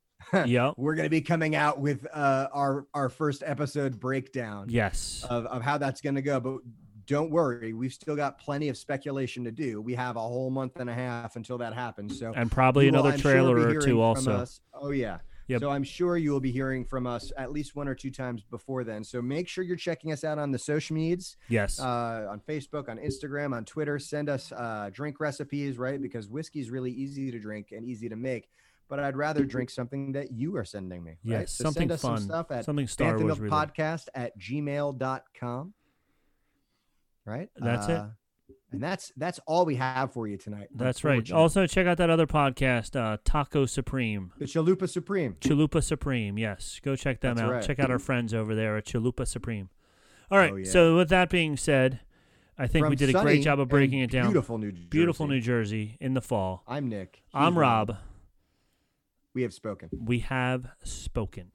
Yep. 0.45 0.75
We're 0.77 0.95
gonna 0.95 1.09
be 1.09 1.21
coming 1.21 1.55
out 1.55 1.79
with 1.79 2.05
uh, 2.13 2.47
our 2.53 2.85
our 2.93 3.09
first 3.09 3.43
episode 3.45 3.99
breakdown 3.99 4.67
Yes. 4.69 5.25
of, 5.29 5.45
of 5.47 5.61
how 5.61 5.77
that's 5.77 6.01
gonna 6.01 6.21
go. 6.21 6.39
But 6.39 6.57
don't 7.05 7.31
worry, 7.31 7.73
we've 7.73 7.93
still 7.93 8.15
got 8.15 8.39
plenty 8.39 8.69
of 8.69 8.77
speculation 8.77 9.43
to 9.45 9.51
do. 9.51 9.81
We 9.81 9.95
have 9.95 10.15
a 10.15 10.21
whole 10.21 10.49
month 10.51 10.79
and 10.79 10.89
a 10.89 10.93
half 10.93 11.35
until 11.35 11.57
that 11.59 11.73
happens. 11.73 12.19
So 12.19 12.33
and 12.35 12.51
probably 12.51 12.85
will, 12.85 12.95
another 12.99 13.11
I'm 13.13 13.19
sure, 13.19 13.31
trailer 13.31 13.57
or 13.57 13.81
two 13.81 14.01
also. 14.01 14.31
us- 14.33 14.61
Oh 14.73 14.91
yeah. 14.91 15.19
Yep. 15.47 15.61
So 15.61 15.71
I'm 15.71 15.83
sure 15.83 16.15
you 16.15 16.29
will 16.31 16.39
be 16.39 16.51
hearing 16.51 16.85
from 16.85 17.07
us 17.07 17.31
at 17.35 17.51
least 17.51 17.75
one 17.75 17.87
or 17.87 17.95
two 17.95 18.11
times 18.11 18.43
before 18.43 18.83
then. 18.83 19.03
So 19.03 19.19
make 19.19 19.47
sure 19.47 19.63
you're 19.63 19.75
checking 19.77 20.11
us 20.11 20.23
out 20.23 20.37
on 20.37 20.51
the 20.51 20.59
social 20.59 20.95
medias, 20.95 21.37
Yes. 21.47 21.79
uh, 21.79 22.27
on 22.29 22.39
Facebook, 22.47 22.87
on 22.87 22.99
Instagram, 22.99 23.55
on 23.55 23.65
Twitter. 23.65 23.97
Send 23.97 24.29
us 24.29 24.51
uh, 24.51 24.91
drink 24.93 25.19
recipes, 25.19 25.79
right? 25.79 25.99
Because 25.99 26.29
whiskey 26.29 26.59
is 26.59 26.69
really 26.69 26.91
easy 26.91 27.31
to 27.31 27.39
drink 27.39 27.69
and 27.71 27.83
easy 27.83 28.07
to 28.09 28.15
make. 28.15 28.47
But 28.89 28.99
I'd 28.99 29.15
rather 29.15 29.45
drink 29.45 29.69
something 29.69 30.13
that 30.13 30.31
you 30.31 30.57
are 30.57 30.65
sending 30.65 31.03
me. 31.03 31.11
right? 31.11 31.41
Yes, 31.41 31.53
So 31.53 31.65
something 31.65 31.81
send 31.83 31.91
us 31.91 32.01
fun, 32.01 32.17
some 32.17 32.25
stuff 32.27 32.51
at 32.51 32.65
something 32.65 32.87
Star 32.87 33.13
Bantha 33.13 33.23
Wars 33.23 33.37
podcast 33.39 34.07
at 34.15 34.37
gmail.com. 34.37 35.73
Right? 37.25 37.49
That's 37.55 37.87
it. 37.87 37.97
Uh, 37.97 38.07
And 38.71 38.81
that's 38.81 39.11
that's 39.15 39.39
all 39.47 39.65
we 39.65 39.75
have 39.75 40.13
for 40.13 40.27
you 40.27 40.37
tonight. 40.37 40.69
That's 40.73 41.03
right. 41.03 41.31
Also, 41.31 41.65
check 41.67 41.87
out 41.87 41.97
that 41.97 42.09
other 42.09 42.27
podcast, 42.27 42.95
uh, 42.99 43.17
Taco 43.23 43.65
Supreme. 43.65 44.31
the 44.37 44.45
Chalupa 44.45 44.89
Supreme. 44.89 45.35
Chalupa 45.41 45.83
Supreme. 45.83 46.37
Yes, 46.37 46.79
go 46.83 46.95
check 46.95 47.21
them 47.21 47.35
That's 47.35 47.45
out. 47.45 47.51
right. 47.51 47.63
Check 47.63 47.79
out 47.79 47.91
our 47.91 47.99
friends 47.99 48.33
over 48.33 48.55
there 48.55 48.77
at 48.77 48.85
Chalupa 48.85 49.27
Supreme. 49.27 49.69
All 50.31 50.37
right. 50.37 50.53
Oh, 50.53 50.57
yeah. 50.57 50.69
So 50.69 50.97
with 50.97 51.09
that 51.09 51.29
being 51.29 51.57
said, 51.57 52.01
I 52.57 52.67
think 52.67 52.83
From 52.83 52.89
we 52.91 52.95
did 52.95 53.09
a 53.09 53.21
great 53.21 53.41
job 53.41 53.59
of 53.59 53.69
breaking 53.69 53.99
it 53.99 54.11
down. 54.11 54.27
Beautiful 54.27 54.57
New 54.57 54.71
Jersey. 54.71 54.87
Beautiful 54.89 55.27
New 55.27 55.41
Jersey 55.41 55.97
in 55.99 56.13
the 56.13 56.21
fall. 56.21 56.63
I'm 56.67 56.89
Nick. 56.89 57.21
I'm 57.33 57.53
He's 57.53 57.59
Rob. 57.59 57.97
We 59.39 59.43
have 59.43 59.53
spoken. 59.53 59.89
We 59.97 60.19
have 60.19 60.67
spoken. 60.83 61.53